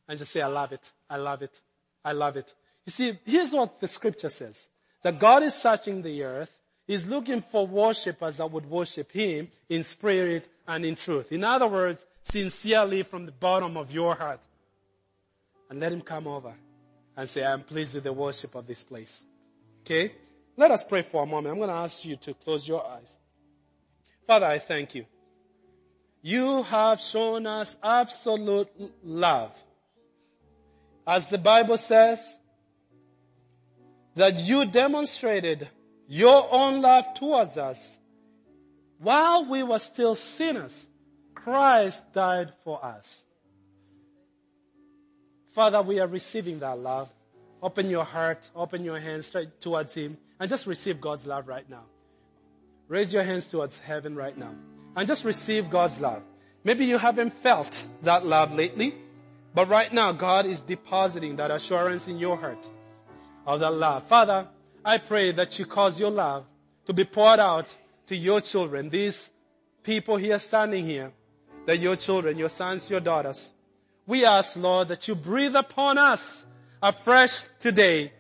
and 0.10 0.20
just 0.20 0.34
say, 0.34 0.42
I 0.42 0.48
love 0.48 0.74
it. 0.74 0.92
I 1.10 1.16
love 1.16 1.44
it. 1.44 1.62
I 2.04 2.14
love 2.14 2.38
it. 2.38 2.54
You 2.86 2.92
see, 2.92 3.20
here's 3.26 3.52
what 3.52 3.80
the 3.80 3.88
scripture 3.88 4.30
says. 4.30 4.70
That 5.04 5.20
God 5.20 5.44
is 5.44 5.54
searching 5.54 6.02
the 6.02 6.24
earth. 6.24 6.58
He's 6.88 7.08
looking 7.08 7.42
for 7.42 7.68
worshippers 7.68 8.38
that 8.38 8.52
would 8.52 8.66
worship 8.66 9.12
Him 9.12 9.50
in 9.70 9.84
spirit 9.84 10.48
and 10.68 10.86
in 10.86 10.96
truth. 10.96 11.32
In 11.32 11.44
other 11.44 11.68
words, 11.68 12.06
sincerely 12.24 13.04
from 13.04 13.26
the 13.26 13.32
bottom 13.32 13.78
of 13.78 13.92
your 13.92 14.16
heart. 14.16 14.40
And 15.70 15.80
let 15.80 15.92
Him 15.92 16.02
come 16.02 16.28
over 16.28 16.54
and 17.16 17.30
say, 17.30 17.44
I'm 17.44 17.62
pleased 17.62 17.94
with 17.94 18.06
the 18.06 18.14
worship 18.14 18.56
of 18.56 18.66
this 18.66 18.84
place. 18.84 19.24
Okay? 19.82 20.14
Let 20.58 20.72
us 20.72 20.84
pray 20.84 21.04
for 21.04 21.24
a 21.24 21.26
moment. 21.26 21.54
I'm 21.54 21.58
going 21.58 21.70
to 21.70 21.76
ask 21.76 22.04
you 22.04 22.16
to 22.18 22.34
close 22.34 22.68
your 22.68 22.86
eyes. 22.86 23.20
Father, 24.26 24.48
I 24.48 24.60
thank 24.60 24.96
you. 24.96 25.06
You 26.22 26.64
have 26.64 27.00
shown 27.00 27.46
us 27.46 27.78
absolute 27.82 28.70
love. 29.04 29.56
As 31.10 31.32
the 31.32 31.40
Bible 31.40 31.78
says, 31.78 32.38
that 34.14 34.36
you 34.36 34.64
demonstrated 34.66 35.68
your 36.08 36.48
own 36.52 36.84
love 36.84 37.16
towards 37.16 37.58
us. 37.58 37.98
While 39.00 39.46
we 39.46 39.64
were 39.64 39.80
still 39.80 40.14
sinners, 40.14 40.88
Christ 41.34 42.14
died 42.14 42.54
for 42.64 42.86
us. 42.86 43.26
Father, 45.50 45.82
we 45.82 46.00
are 46.00 46.06
receiving 46.06 46.60
that 46.60 46.78
love. 46.78 47.10
Open 47.64 47.90
your 47.90 48.06
heart, 48.06 48.48
open 48.56 48.86
your 48.86 49.00
hands 49.00 49.26
straight 49.26 49.60
towards 49.60 49.96
Him, 49.96 50.16
and 50.40 50.48
just 50.48 50.68
receive 50.68 51.02
God's 51.02 51.26
love 51.26 51.48
right 51.48 51.68
now. 51.68 51.86
Raise 52.88 53.12
your 53.12 53.24
hands 53.24 53.48
towards 53.48 53.80
heaven 53.80 54.16
right 54.16 54.38
now, 54.38 54.54
and 54.96 55.08
just 55.08 55.26
receive 55.26 55.72
God's 55.72 56.00
love. 56.00 56.22
Maybe 56.64 56.86
you 56.86 57.00
haven't 57.00 57.34
felt 57.34 57.88
that 58.04 58.28
love 58.28 58.54
lately, 58.54 58.94
but 59.54 59.68
right 59.68 59.92
now 59.92 60.12
God 60.12 60.46
is 60.46 60.62
depositing 60.62 61.36
that 61.38 61.52
assurance 61.52 62.08
in 62.08 62.20
your 62.20 62.38
heart 62.38 62.70
of 63.46 63.60
that 63.60 63.72
love. 63.72 64.08
Father, 64.08 64.48
I 64.84 64.98
pray 64.98 65.32
that 65.32 65.58
you 65.60 65.66
cause 65.66 66.00
your 66.00 66.12
love 66.12 66.46
to 66.86 66.94
be 66.94 67.04
poured 67.04 67.40
out 67.40 67.74
to 68.08 68.16
your 68.16 68.42
children, 68.42 68.90
these 68.90 69.30
people 69.84 70.18
here 70.18 70.40
standing 70.40 70.86
here, 70.86 71.12
that 71.66 71.80
your 71.80 71.96
children, 71.96 72.38
your 72.38 72.50
sons, 72.50 72.90
your 72.90 73.00
daughters, 73.00 73.54
we 74.08 74.26
ask, 74.26 74.58
Lord, 74.58 74.88
that 74.88 75.08
you 75.08 75.14
breathe 75.14 75.56
upon 75.56 76.00
us 76.00 76.46
afresh 76.82 77.44
today, 77.60 78.12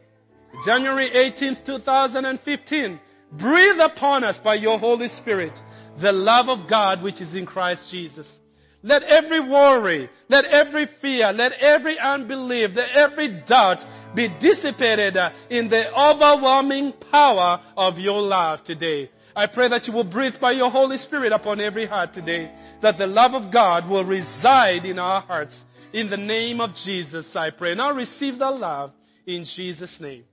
January 0.63 1.09
18th, 1.09 1.63
2015. 1.65 2.99
Breathe 3.31 3.79
upon 3.79 4.23
us 4.23 4.37
by 4.37 4.55
your 4.55 4.77
Holy 4.77 5.07
Spirit 5.07 5.61
the 5.97 6.11
love 6.11 6.49
of 6.49 6.67
God 6.67 7.01
which 7.01 7.21
is 7.21 7.35
in 7.35 7.45
Christ 7.45 7.91
Jesus. 7.91 8.41
Let 8.81 9.03
every 9.03 9.41
worry, 9.41 10.09
let 10.29 10.45
every 10.45 10.85
fear, 10.85 11.33
let 11.33 11.53
every 11.53 11.99
unbelief, 11.99 12.75
let 12.75 12.89
every 12.95 13.27
doubt 13.27 13.85
be 14.15 14.29
dissipated 14.29 15.17
in 15.49 15.67
the 15.67 15.93
overwhelming 15.93 16.93
power 16.93 17.59
of 17.75 17.99
your 17.99 18.21
love 18.21 18.63
today. 18.63 19.09
I 19.35 19.47
pray 19.47 19.67
that 19.67 19.87
you 19.87 19.93
will 19.93 20.05
breathe 20.05 20.39
by 20.39 20.51
your 20.51 20.71
Holy 20.71 20.97
Spirit 20.97 21.33
upon 21.33 21.59
every 21.59 21.85
heart 21.85 22.13
today, 22.13 22.51
that 22.81 22.97
the 22.97 23.07
love 23.07 23.35
of 23.35 23.51
God 23.51 23.87
will 23.87 24.03
reside 24.03 24.85
in 24.85 24.97
our 24.97 25.21
hearts. 25.21 25.65
In 25.91 26.09
the 26.09 26.17
name 26.17 26.61
of 26.61 26.73
Jesus, 26.73 27.35
I 27.35 27.49
pray. 27.49 27.75
Now 27.75 27.91
receive 27.91 28.37
the 28.37 28.51
love 28.51 28.91
in 29.25 29.43
Jesus' 29.45 29.99
name. 29.99 30.23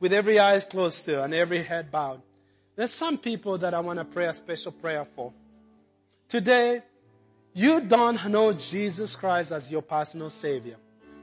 With 0.00 0.12
every 0.12 0.38
eye 0.38 0.60
closed 0.60 1.02
still 1.02 1.22
and 1.22 1.32
every 1.32 1.62
head 1.62 1.90
bowed. 1.90 2.20
There's 2.76 2.92
some 2.92 3.16
people 3.16 3.58
that 3.58 3.72
I 3.72 3.80
want 3.80 3.98
to 3.98 4.04
pray 4.04 4.26
a 4.26 4.32
special 4.32 4.72
prayer 4.72 5.06
for. 5.16 5.32
Today, 6.28 6.82
you 7.56 7.80
don't 7.80 8.22
know 8.28 8.52
Jesus 8.52 9.16
Christ 9.16 9.50
as 9.50 9.72
your 9.72 9.80
personal 9.80 10.28
savior. 10.28 10.76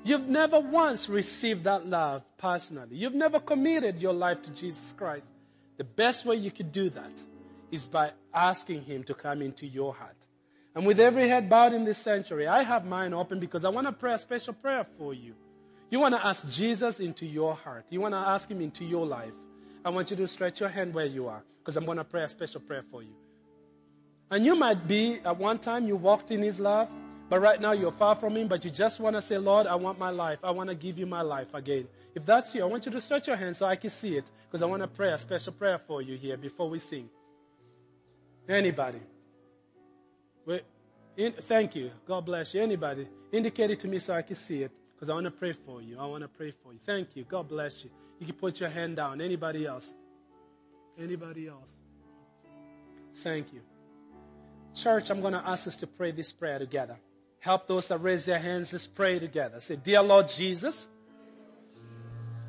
You've 0.03 0.27
never 0.27 0.59
once 0.59 1.07
received 1.07 1.65
that 1.65 1.86
love 1.86 2.23
personally. 2.39 2.95
You've 2.95 3.13
never 3.13 3.39
committed 3.39 4.01
your 4.01 4.13
life 4.13 4.41
to 4.41 4.49
Jesus 4.49 4.95
Christ. 4.97 5.27
The 5.77 5.84
best 5.84 6.25
way 6.25 6.38
you 6.38 6.49
could 6.49 6.71
do 6.71 6.89
that 6.89 7.21
is 7.69 7.88
by 7.88 8.13
asking 8.34 8.81
Him 8.81 9.03
to 9.03 9.13
come 9.13 9.43
into 9.43 9.67
your 9.67 9.93
heart. 9.93 10.17
And 10.73 10.88
with 10.88 10.99
every 10.99 11.29
head 11.29 11.49
bowed 11.49 11.71
in 11.71 11.86
this 11.86 11.99
sanctuary, 11.99 12.47
I 12.47 12.63
have 12.63 12.84
mine 12.84 13.13
open 13.13 13.39
because 13.39 13.63
I 13.63 13.69
want 13.69 13.86
to 13.86 13.93
pray 13.93 14.13
a 14.13 14.17
special 14.17 14.55
prayer 14.55 14.88
for 14.97 15.13
you. 15.13 15.36
You 15.91 15.99
want 15.99 16.15
to 16.15 16.25
ask 16.25 16.49
Jesus 16.49 16.99
into 16.99 17.27
your 17.27 17.53
heart. 17.53 17.86
You 17.91 18.01
want 18.01 18.15
to 18.15 18.17
ask 18.17 18.49
Him 18.49 18.59
into 18.59 18.86
your 18.86 19.05
life. 19.05 19.34
I 19.86 19.91
want 19.91 20.09
you 20.09 20.17
to 20.17 20.27
stretch 20.27 20.61
your 20.61 20.69
hand 20.69 20.95
where 20.95 21.05
you 21.05 21.27
are 21.27 21.43
because 21.59 21.77
I'm 21.77 21.86
going 21.86 21.99
to 21.99 22.03
pray 22.03 22.23
a 22.23 22.27
special 22.27 22.59
prayer 22.59 22.84
for 22.89 23.03
you. 23.03 23.13
And 24.34 24.43
you 24.43 24.55
might 24.55 24.88
be, 24.88 25.19
at 25.23 25.38
one 25.38 25.59
time, 25.59 25.88
you 25.88 25.95
walked 25.95 26.31
in 26.31 26.41
His 26.41 26.59
love, 26.59 26.89
but 27.29 27.39
right 27.39 27.61
now 27.61 27.71
you're 27.71 27.91
far 27.91 28.15
from 28.15 28.36
Him, 28.36 28.47
but 28.47 28.65
you 28.65 28.71
just 28.71 28.99
want 28.99 29.15
to 29.15 29.21
say, 29.21 29.38
Lord, 29.38 29.67
I 29.67 29.75
want 29.75 29.99
my 29.99 30.09
life. 30.09 30.39
I 30.43 30.49
want 30.49 30.69
to 30.69 30.75
give 30.75 30.97
you 30.97 31.05
my 31.05 31.21
life 31.21 31.53
again. 31.53 31.88
If 32.15 32.25
that's 32.25 32.55
you, 32.55 32.63
I 32.63 32.65
want 32.65 32.88
you 32.88 32.91
to 32.93 32.99
stretch 32.99 33.27
your 33.27 33.36
hand 33.36 33.55
so 33.55 33.67
I 33.67 33.75
can 33.75 33.91
see 33.91 34.17
it, 34.17 34.25
because 34.47 34.63
I 34.63 34.65
want 34.65 34.81
to 34.81 34.88
pray 34.88 35.11
a 35.11 35.19
special 35.19 35.53
prayer 35.53 35.77
for 35.77 36.01
you 36.01 36.17
here 36.17 36.36
before 36.36 36.67
we 36.67 36.79
sing. 36.79 37.11
Anybody? 38.49 39.01
In, 41.15 41.34
thank 41.34 41.75
you. 41.75 41.91
God 42.07 42.25
bless 42.25 42.55
you. 42.55 42.63
Anybody? 42.63 43.07
Indicate 43.31 43.69
it 43.69 43.79
to 43.81 43.88
me 43.88 43.99
so 43.99 44.15
I 44.15 44.23
can 44.23 44.36
see 44.36 44.63
it, 44.63 44.71
because 44.95 45.11
I 45.11 45.13
want 45.13 45.25
to 45.25 45.31
pray 45.31 45.53
for 45.53 45.79
you. 45.79 45.99
I 45.99 46.07
want 46.07 46.23
to 46.23 46.27
pray 46.27 46.49
for 46.49 46.73
you. 46.73 46.79
Thank 46.79 47.15
you. 47.15 47.23
God 47.23 47.47
bless 47.47 47.84
you. 47.84 47.91
You 48.17 48.25
can 48.25 48.36
put 48.36 48.59
your 48.59 48.69
hand 48.69 48.95
down. 48.95 49.21
Anybody 49.21 49.67
else? 49.67 49.93
Anybody 50.97 51.47
else? 51.47 51.69
Thank 53.17 53.53
you. 53.53 53.61
Church, 54.76 55.09
I'm 55.09 55.21
going 55.21 55.34
to 55.34 55.43
ask 55.45 55.67
us 55.67 55.76
to 55.78 55.88
pray 55.88 56.11
this 56.11 56.32
prayer 56.32 56.59
together. 56.59 56.97
Help 57.39 57.67
those 57.67 57.88
that 57.89 57.97
raise 57.99 58.26
their 58.26 58.39
hands. 58.39 58.74
Let's 58.74 58.88
pray 58.88 59.19
together. 59.19 59.59
Say, 59.59 59.76
Dear 59.76 60.01
Lord 60.01 60.28
Jesus, 60.28 60.88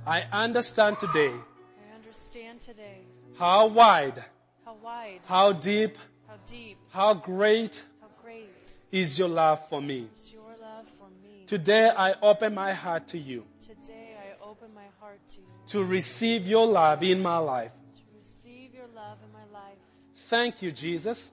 I 0.07 0.23
understand 0.33 0.99
today. 0.99 1.33
I 1.33 1.95
understand 1.97 2.61
today 2.61 2.99
how 3.39 3.67
wide, 3.67 4.23
how 4.65 4.77
wide, 4.83 5.21
how 5.27 5.53
deep, 5.53 5.97
how 6.29 6.35
deep, 6.47 6.79
how 6.91 7.15
great 7.15 7.85
how 8.01 8.09
great 8.23 8.79
is 8.93 9.19
your 9.19 9.29
love 9.29 9.67
for 9.69 9.81
me. 9.83 10.09
is 10.15 10.33
your 10.33 10.55
love 10.61 10.87
for 10.99 11.09
me. 11.23 11.45
Today 11.47 11.91
I 11.91 12.15
open 12.23 12.55
my 12.55 12.73
heart 12.73 13.09
to 13.09 13.19
you 13.19 13.45
Today 13.61 14.15
I 14.19 14.45
open 14.45 14.69
my 14.75 14.87
heart 15.01 15.21
to 15.29 15.41
you 15.41 15.47
to 15.69 15.85
receive 15.85 16.47
your 16.47 16.67
love 16.67 17.03
in 17.03 17.21
my 17.23 17.39
life. 17.39 17.73
to 17.95 18.03
receive 18.19 18.75
your 18.75 18.87
love 18.95 19.19
in 19.25 19.33
my 19.33 19.59
life. 19.59 19.79
Thank 20.15 20.63
you, 20.63 20.71
Jesus, 20.71 20.79
Thank 20.79 21.33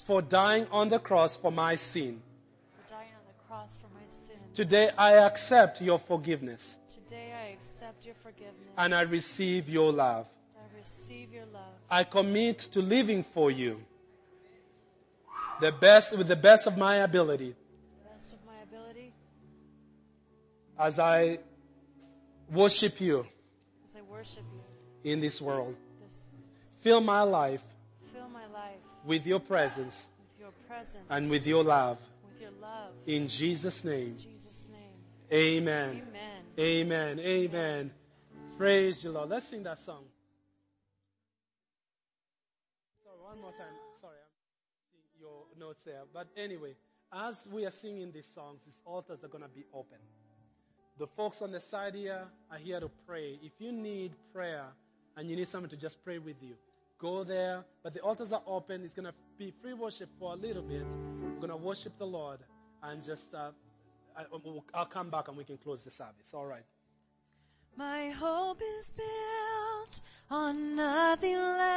for 0.00 0.22
dying 0.22 0.66
on 0.70 0.88
the 0.88 0.98
cross 0.98 1.36
for 1.36 1.52
my 1.52 1.74
sin. 1.74 2.22
for 2.76 2.94
dying 2.94 3.08
on 3.18 3.24
the 3.26 3.44
cross 3.46 3.78
for 3.78 3.88
my 3.94 4.06
sins. 4.08 4.38
Today 4.54 4.90
I 4.96 5.12
accept 5.26 5.80
your 5.82 5.98
forgiveness 5.98 6.78
Today 7.12 7.32
I 7.34 7.48
accept 7.52 8.06
your 8.06 8.14
forgiveness 8.14 8.72
and 8.78 8.94
I 8.94 9.02
receive 9.02 9.68
your 9.68 9.92
love. 9.92 10.28
I 10.56 10.78
receive 10.78 11.30
your 11.32 11.44
love. 11.52 11.74
I 11.90 12.04
commit 12.04 12.58
to 12.72 12.80
living 12.80 13.22
for 13.22 13.50
you. 13.50 13.84
The 15.60 15.72
best, 15.72 16.16
with 16.16 16.26
the 16.28 16.36
best 16.36 16.66
of 16.66 16.78
my 16.78 16.96
ability 16.96 17.54
Best 18.10 18.32
of 18.32 18.38
my 18.46 18.54
ability 18.62 19.12
as 20.78 20.98
I 20.98 21.38
worship 22.50 22.98
you 23.00 23.26
as 23.86 23.96
I 23.96 24.00
worship 24.10 24.44
you. 25.04 25.12
in 25.12 25.20
this 25.20 25.40
world. 25.40 25.76
This 26.06 26.24
Fill 26.80 27.00
my 27.02 27.22
life 27.22 27.22
fill 27.22 27.22
my 27.22 27.22
life 27.22 27.62
with 29.04 29.26
your 29.26 29.40
presence 29.40 30.06
with 30.18 30.40
your 30.40 30.52
presence 30.68 31.04
and 31.10 31.30
with 31.30 31.46
your 31.46 31.64
love. 31.64 31.98
with 32.30 32.40
your 32.40 32.50
love. 32.60 32.92
In 33.06 33.28
Jesus' 33.28 33.84
name. 33.84 34.08
In 34.08 34.18
Jesus' 34.18 34.68
name. 34.70 34.80
Amen. 35.32 36.02
Amen. 36.58 37.18
Amen. 37.18 37.20
Amen. 37.20 37.90
Praise 38.58 39.02
you, 39.02 39.10
Lord. 39.10 39.30
Let's 39.30 39.48
sing 39.48 39.62
that 39.64 39.78
song. 39.78 40.04
Sorry, 43.02 43.16
one 43.22 43.40
more 43.40 43.52
time. 43.52 43.74
Sorry, 44.00 44.14
I'm 44.14 44.30
seeing 44.92 45.20
your 45.20 45.44
notes 45.58 45.84
there. 45.84 46.02
But 46.12 46.28
anyway, 46.36 46.74
as 47.12 47.48
we 47.50 47.64
are 47.64 47.70
singing 47.70 48.12
these 48.12 48.26
songs, 48.26 48.62
these 48.64 48.82
altars 48.84 49.24
are 49.24 49.28
going 49.28 49.42
to 49.42 49.48
be 49.48 49.64
open. 49.72 49.98
The 50.98 51.06
folks 51.06 51.42
on 51.42 51.50
the 51.50 51.60
side 51.60 51.94
here 51.94 52.22
are 52.50 52.58
here 52.58 52.78
to 52.78 52.90
pray. 53.06 53.38
If 53.42 53.52
you 53.58 53.72
need 53.72 54.12
prayer 54.32 54.64
and 55.16 55.28
you 55.28 55.36
need 55.36 55.48
someone 55.48 55.70
to 55.70 55.76
just 55.76 56.04
pray 56.04 56.18
with 56.18 56.36
you, 56.42 56.54
go 57.02 57.24
there. 57.24 57.64
But 57.82 57.92
the 57.92 58.00
altars 58.00 58.32
are 58.32 58.40
open. 58.46 58.82
It's 58.84 58.94
going 58.94 59.06
to 59.06 59.12
be 59.36 59.52
free 59.60 59.74
worship 59.74 60.08
for 60.18 60.32
a 60.32 60.36
little 60.36 60.62
bit. 60.62 60.86
We're 61.20 61.46
going 61.46 61.50
to 61.50 61.56
worship 61.56 61.98
the 61.98 62.06
Lord 62.06 62.38
and 62.82 63.04
just, 63.04 63.34
uh, 63.34 63.50
I, 64.16 64.24
I'll 64.72 64.86
come 64.86 65.10
back 65.10 65.28
and 65.28 65.36
we 65.36 65.44
can 65.44 65.58
close 65.58 65.84
the 65.84 65.90
service. 65.90 66.32
All 66.32 66.46
right. 66.46 66.64
My 67.76 68.08
hope 68.10 68.62
is 68.78 68.92
built 68.92 70.00
on 70.30 70.76
nothing 70.76 71.36
less 71.36 71.72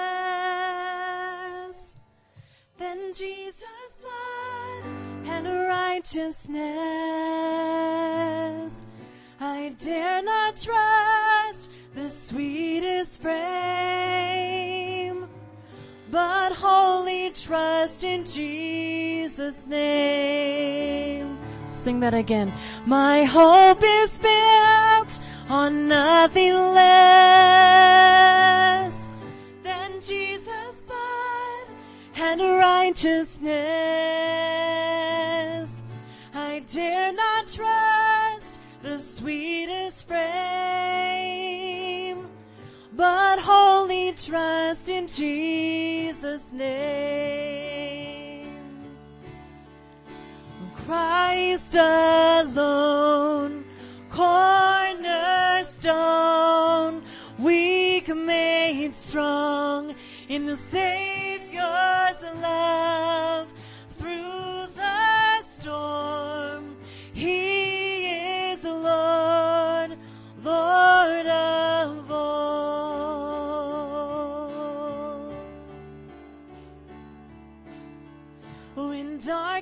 than 2.78 3.14
Jesus' 3.14 3.98
blood 4.02 4.84
and 5.26 5.48
righteousness. 5.48 6.46
I 9.40 9.74
dare 9.78 10.22
not 10.24 10.56
trust 10.56 11.70
the 11.94 12.10
sweetest 12.10 13.22
frame, 13.22 14.35
but 16.16 16.54
wholly 16.54 17.30
trust 17.32 18.02
in 18.02 18.24
Jesus' 18.24 19.68
name. 19.68 21.38
Sing 21.66 22.00
that 22.00 22.14
again. 22.14 22.54
My 22.86 23.26
hope 23.26 23.84
is 23.84 24.18
built 24.18 25.20
on 25.50 25.90
nothing 25.90 26.54
less 26.54 27.76
than 29.62 30.00
Jesus' 30.00 30.84
blood 30.88 31.68
and 32.16 32.40
righteousness. 32.40 33.44
I 36.34 36.64
dare 36.66 37.12
not 37.12 37.48
trust 37.48 38.62
the 38.84 39.00
sweetest 39.00 40.08
frame, 40.08 40.65
trust 44.26 44.90
in 44.90 45.08
Jesus' 45.08 46.52
name. 46.52 47.36
Christ 50.74 51.76
alone, 51.76 53.64
cornerstone, 54.10 55.04
weak 57.38 58.08
made 58.16 58.96
strong 58.96 59.94
in 60.28 60.48
the 60.48 60.56
Savior's 60.56 62.24
love 62.42 63.54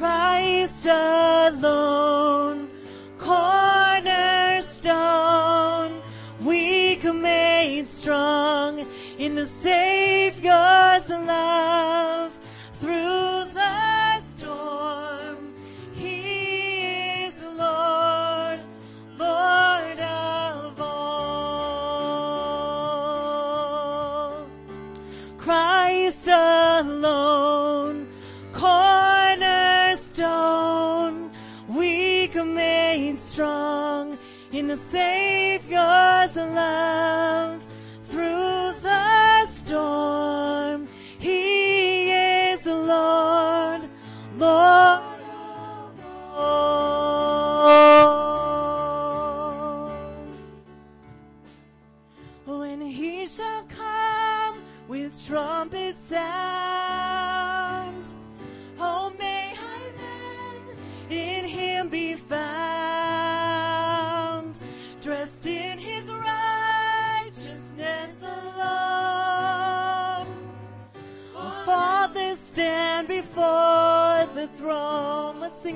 Christ 0.00 0.86
alone. 0.86 2.39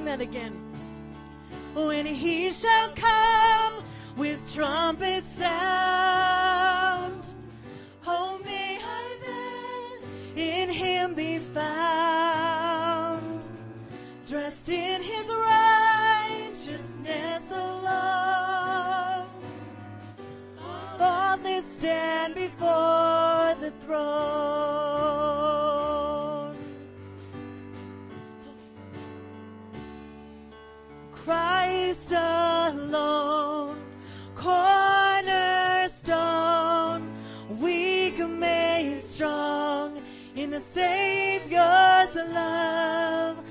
that 0.07 0.21
again. 0.21 0.53
When 1.75 2.07
he 2.07 2.51
shall 2.51 2.91
come 2.95 3.85
with 4.17 4.53
trumpet 4.53 5.14
in 40.45 40.51
the 40.51 40.61
Savior's 40.61 42.15
love. 42.15 43.44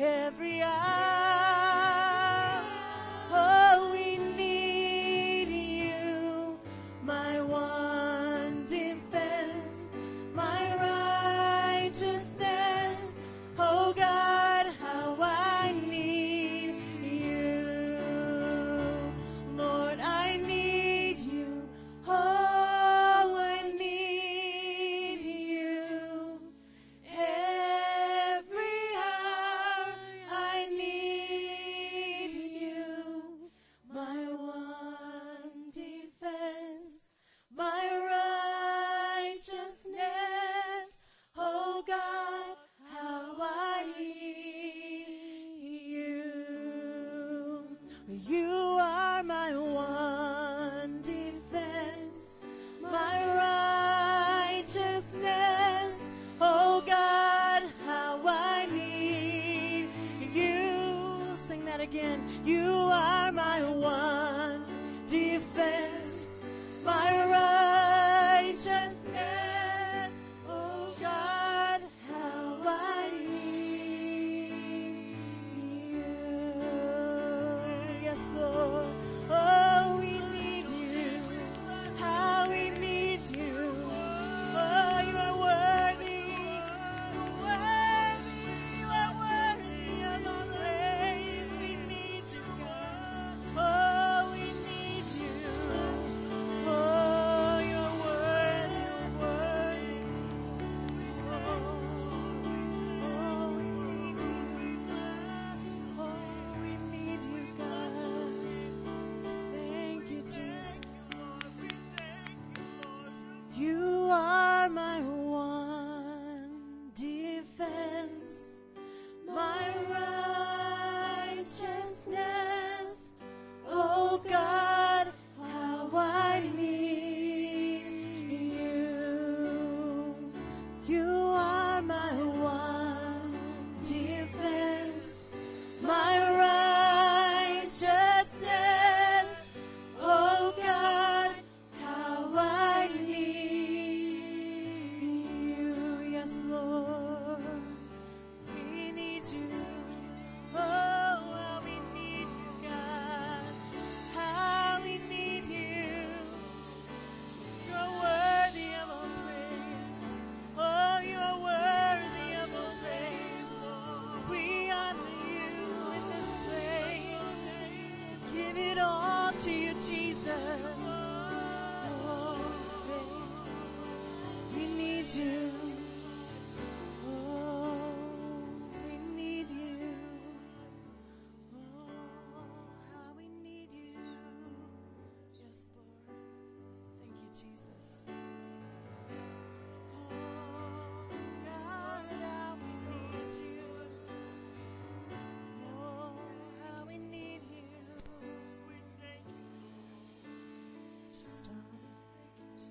Every 0.00 0.62
hour. 0.62 1.07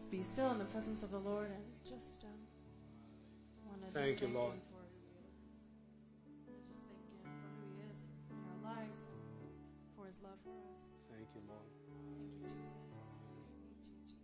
Just 0.07 0.11
be 0.11 0.23
still 0.23 0.51
in 0.51 0.59
the 0.59 0.65
presence 0.65 1.03
of 1.03 1.11
the 1.11 1.17
Lord 1.17 1.47
and 1.47 1.63
just 1.83 2.23
um, 2.23 2.29
want 3.67 3.93
to 3.93 3.99
Thank 3.99 4.21
you, 4.21 4.27
Lord. 4.27 4.53
Him 4.53 4.61
for 4.71 4.79
who 4.79 4.95
He 4.95 5.07
is. 5.19 5.35
Just 6.45 6.47
thank 6.47 6.63
Him 6.63 6.79
for 6.79 7.43
who 7.43 7.67
He 7.67 7.83
is 7.91 8.07
in 8.31 8.37
our 8.47 8.75
lives 8.75 8.99
for 9.97 10.05
His 10.07 10.15
love 10.23 10.39
for 10.43 10.51
us. 10.51 10.79
Thank 11.11 11.27
you, 11.35 11.41
Lord. 11.47 11.67
Thank 11.91 12.23
you, 12.31 12.47
Jesus. 12.47 13.07
We 13.19 13.43
need 13.67 13.83
you, 13.83 13.99
Jesus. 14.05 14.23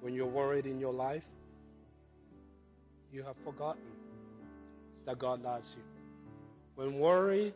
When 0.00 0.14
you're 0.14 0.26
worried 0.26 0.66
in 0.66 0.78
your 0.80 0.94
life, 0.94 1.28
you 3.12 3.22
have 3.24 3.36
forgotten 3.44 3.82
that 5.04 5.18
God 5.18 5.42
loves 5.42 5.76
you. 5.76 5.82
When 6.76 6.98
worry 6.98 7.52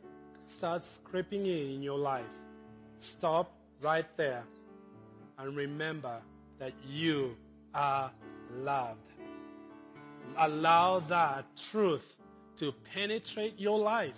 starts 0.47 1.01
creeping 1.05 1.47
in 1.47 1.71
in 1.71 1.83
your 1.83 1.99
life, 1.99 2.25
stop 3.03 3.53
right 3.81 4.07
there 4.17 4.45
and 5.39 5.57
remember 5.57 6.21
that 6.59 6.73
you 6.87 7.37
are 7.75 8.11
loved. 8.59 8.99
Allow 10.37 11.01
that 11.01 11.45
truth 11.71 12.17
to 12.57 12.73
penetrate 12.95 13.59
your 13.59 13.79
life 13.79 14.15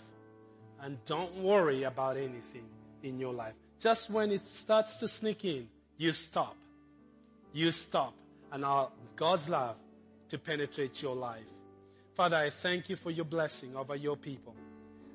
and 0.80 1.02
don't 1.04 1.34
worry 1.36 1.84
about 1.84 2.16
anything 2.16 2.64
in 3.02 3.18
your 3.18 3.32
life. 3.32 3.54
Just 3.78 4.10
when 4.10 4.30
it 4.30 4.44
starts 4.44 4.96
to 4.96 5.08
sneak 5.08 5.44
in, 5.44 5.68
you 5.96 6.12
stop. 6.12 6.56
You 7.52 7.70
stop 7.70 8.14
and 8.50 8.64
allow 8.64 8.92
God's 9.16 9.48
love 9.48 9.76
to 10.28 10.38
penetrate 10.38 11.00
your 11.02 11.14
life. 11.14 11.44
Father, 12.14 12.36
I 12.36 12.50
thank 12.50 12.88
you 12.88 12.96
for 12.96 13.10
your 13.10 13.24
blessing 13.24 13.76
over 13.76 13.96
your 13.96 14.16
people. 14.16 14.54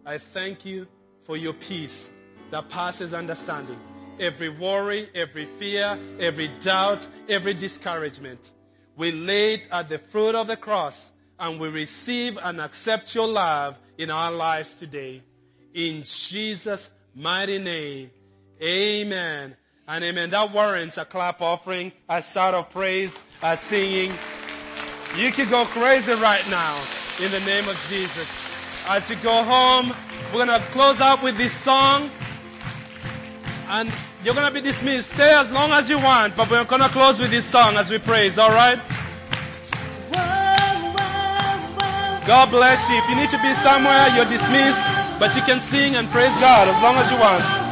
I 0.06 0.18
thank 0.18 0.66
you 0.66 0.88
for 1.24 1.36
your 1.36 1.54
peace 1.54 2.10
that 2.52 2.70
passes 2.70 3.14
understanding. 3.14 3.80
Every 4.20 4.50
worry, 4.50 5.10
every 5.14 5.46
fear, 5.46 5.98
every 6.20 6.50
doubt, 6.60 7.08
every 7.30 7.54
discouragement. 7.54 8.52
We 8.96 9.12
lay 9.12 9.56
it 9.56 9.68
at 9.72 9.90
the 9.90 10.00
foot 10.00 10.34
of 10.34 10.48
the 10.48 10.58
cross 10.58 11.12
and 11.40 11.60
we 11.60 11.68
receive 11.68 12.38
and 12.42 12.60
accept 12.60 13.14
your 13.14 13.28
love 13.28 13.78
in 13.98 14.10
our 14.10 14.32
lives 14.32 14.76
today. 14.76 15.22
In 15.74 16.04
Jesus' 16.04 16.90
mighty 17.14 17.60
name. 17.60 18.10
Amen. 18.62 19.56
And 19.88 20.04
amen. 20.04 20.32
That 20.32 20.52
warrants 20.52 20.98
a 20.98 21.06
clap 21.06 21.42
offering, 21.42 21.92
a 22.10 22.22
shout 22.22 22.56
of 22.56 22.72
praise, 22.72 23.22
a 23.44 23.56
singing. 23.56 24.12
You 25.16 25.32
can 25.32 25.50
go 25.50 25.66
crazy 25.66 26.14
right 26.14 26.48
now 26.50 26.82
in 27.24 27.32
the 27.32 27.40
name 27.42 27.68
of 27.70 27.80
Jesus. 27.88 28.28
As 28.88 29.10
you 29.10 29.16
go 29.18 29.44
home, 29.44 29.94
we're 30.34 30.46
going 30.46 30.60
to 30.60 30.66
close 30.68 31.00
out 31.00 31.22
with 31.22 31.38
this 31.38 31.54
song 31.54 32.10
and 33.70 33.92
you're 34.24 34.34
to 34.48 34.54
be 34.54 34.62
dismissed. 34.62 35.12
Stay 35.12 35.34
as 35.34 35.52
long 35.52 35.72
as 35.72 35.90
you 35.90 35.98
want, 35.98 36.36
but 36.36 36.50
we're 36.50 36.66
to 36.82 36.90
close 36.90 37.20
with 37.20 37.30
this 37.30 37.46
song 37.46 37.76
as 37.76 37.90
we 37.90 37.98
praise, 37.98 38.40
alright? 38.40 38.80
God 42.26 42.50
bless 42.52 42.90
you. 42.90 42.98
If 42.98 43.10
you 43.10 43.16
need 43.16 43.30
to 43.32 43.42
be 43.42 43.54
somewhere, 43.54 44.10
you're 44.16 44.26
dismissed, 44.26 44.88
but 45.20 45.36
you 45.36 45.42
can 45.44 45.60
sing 45.60 45.96
and 45.96 46.10
praise 46.10 46.36
God 46.38 46.68
as 46.68 46.82
long 46.82 46.96
as 46.98 47.12
you 47.12 47.20
want. 47.20 47.67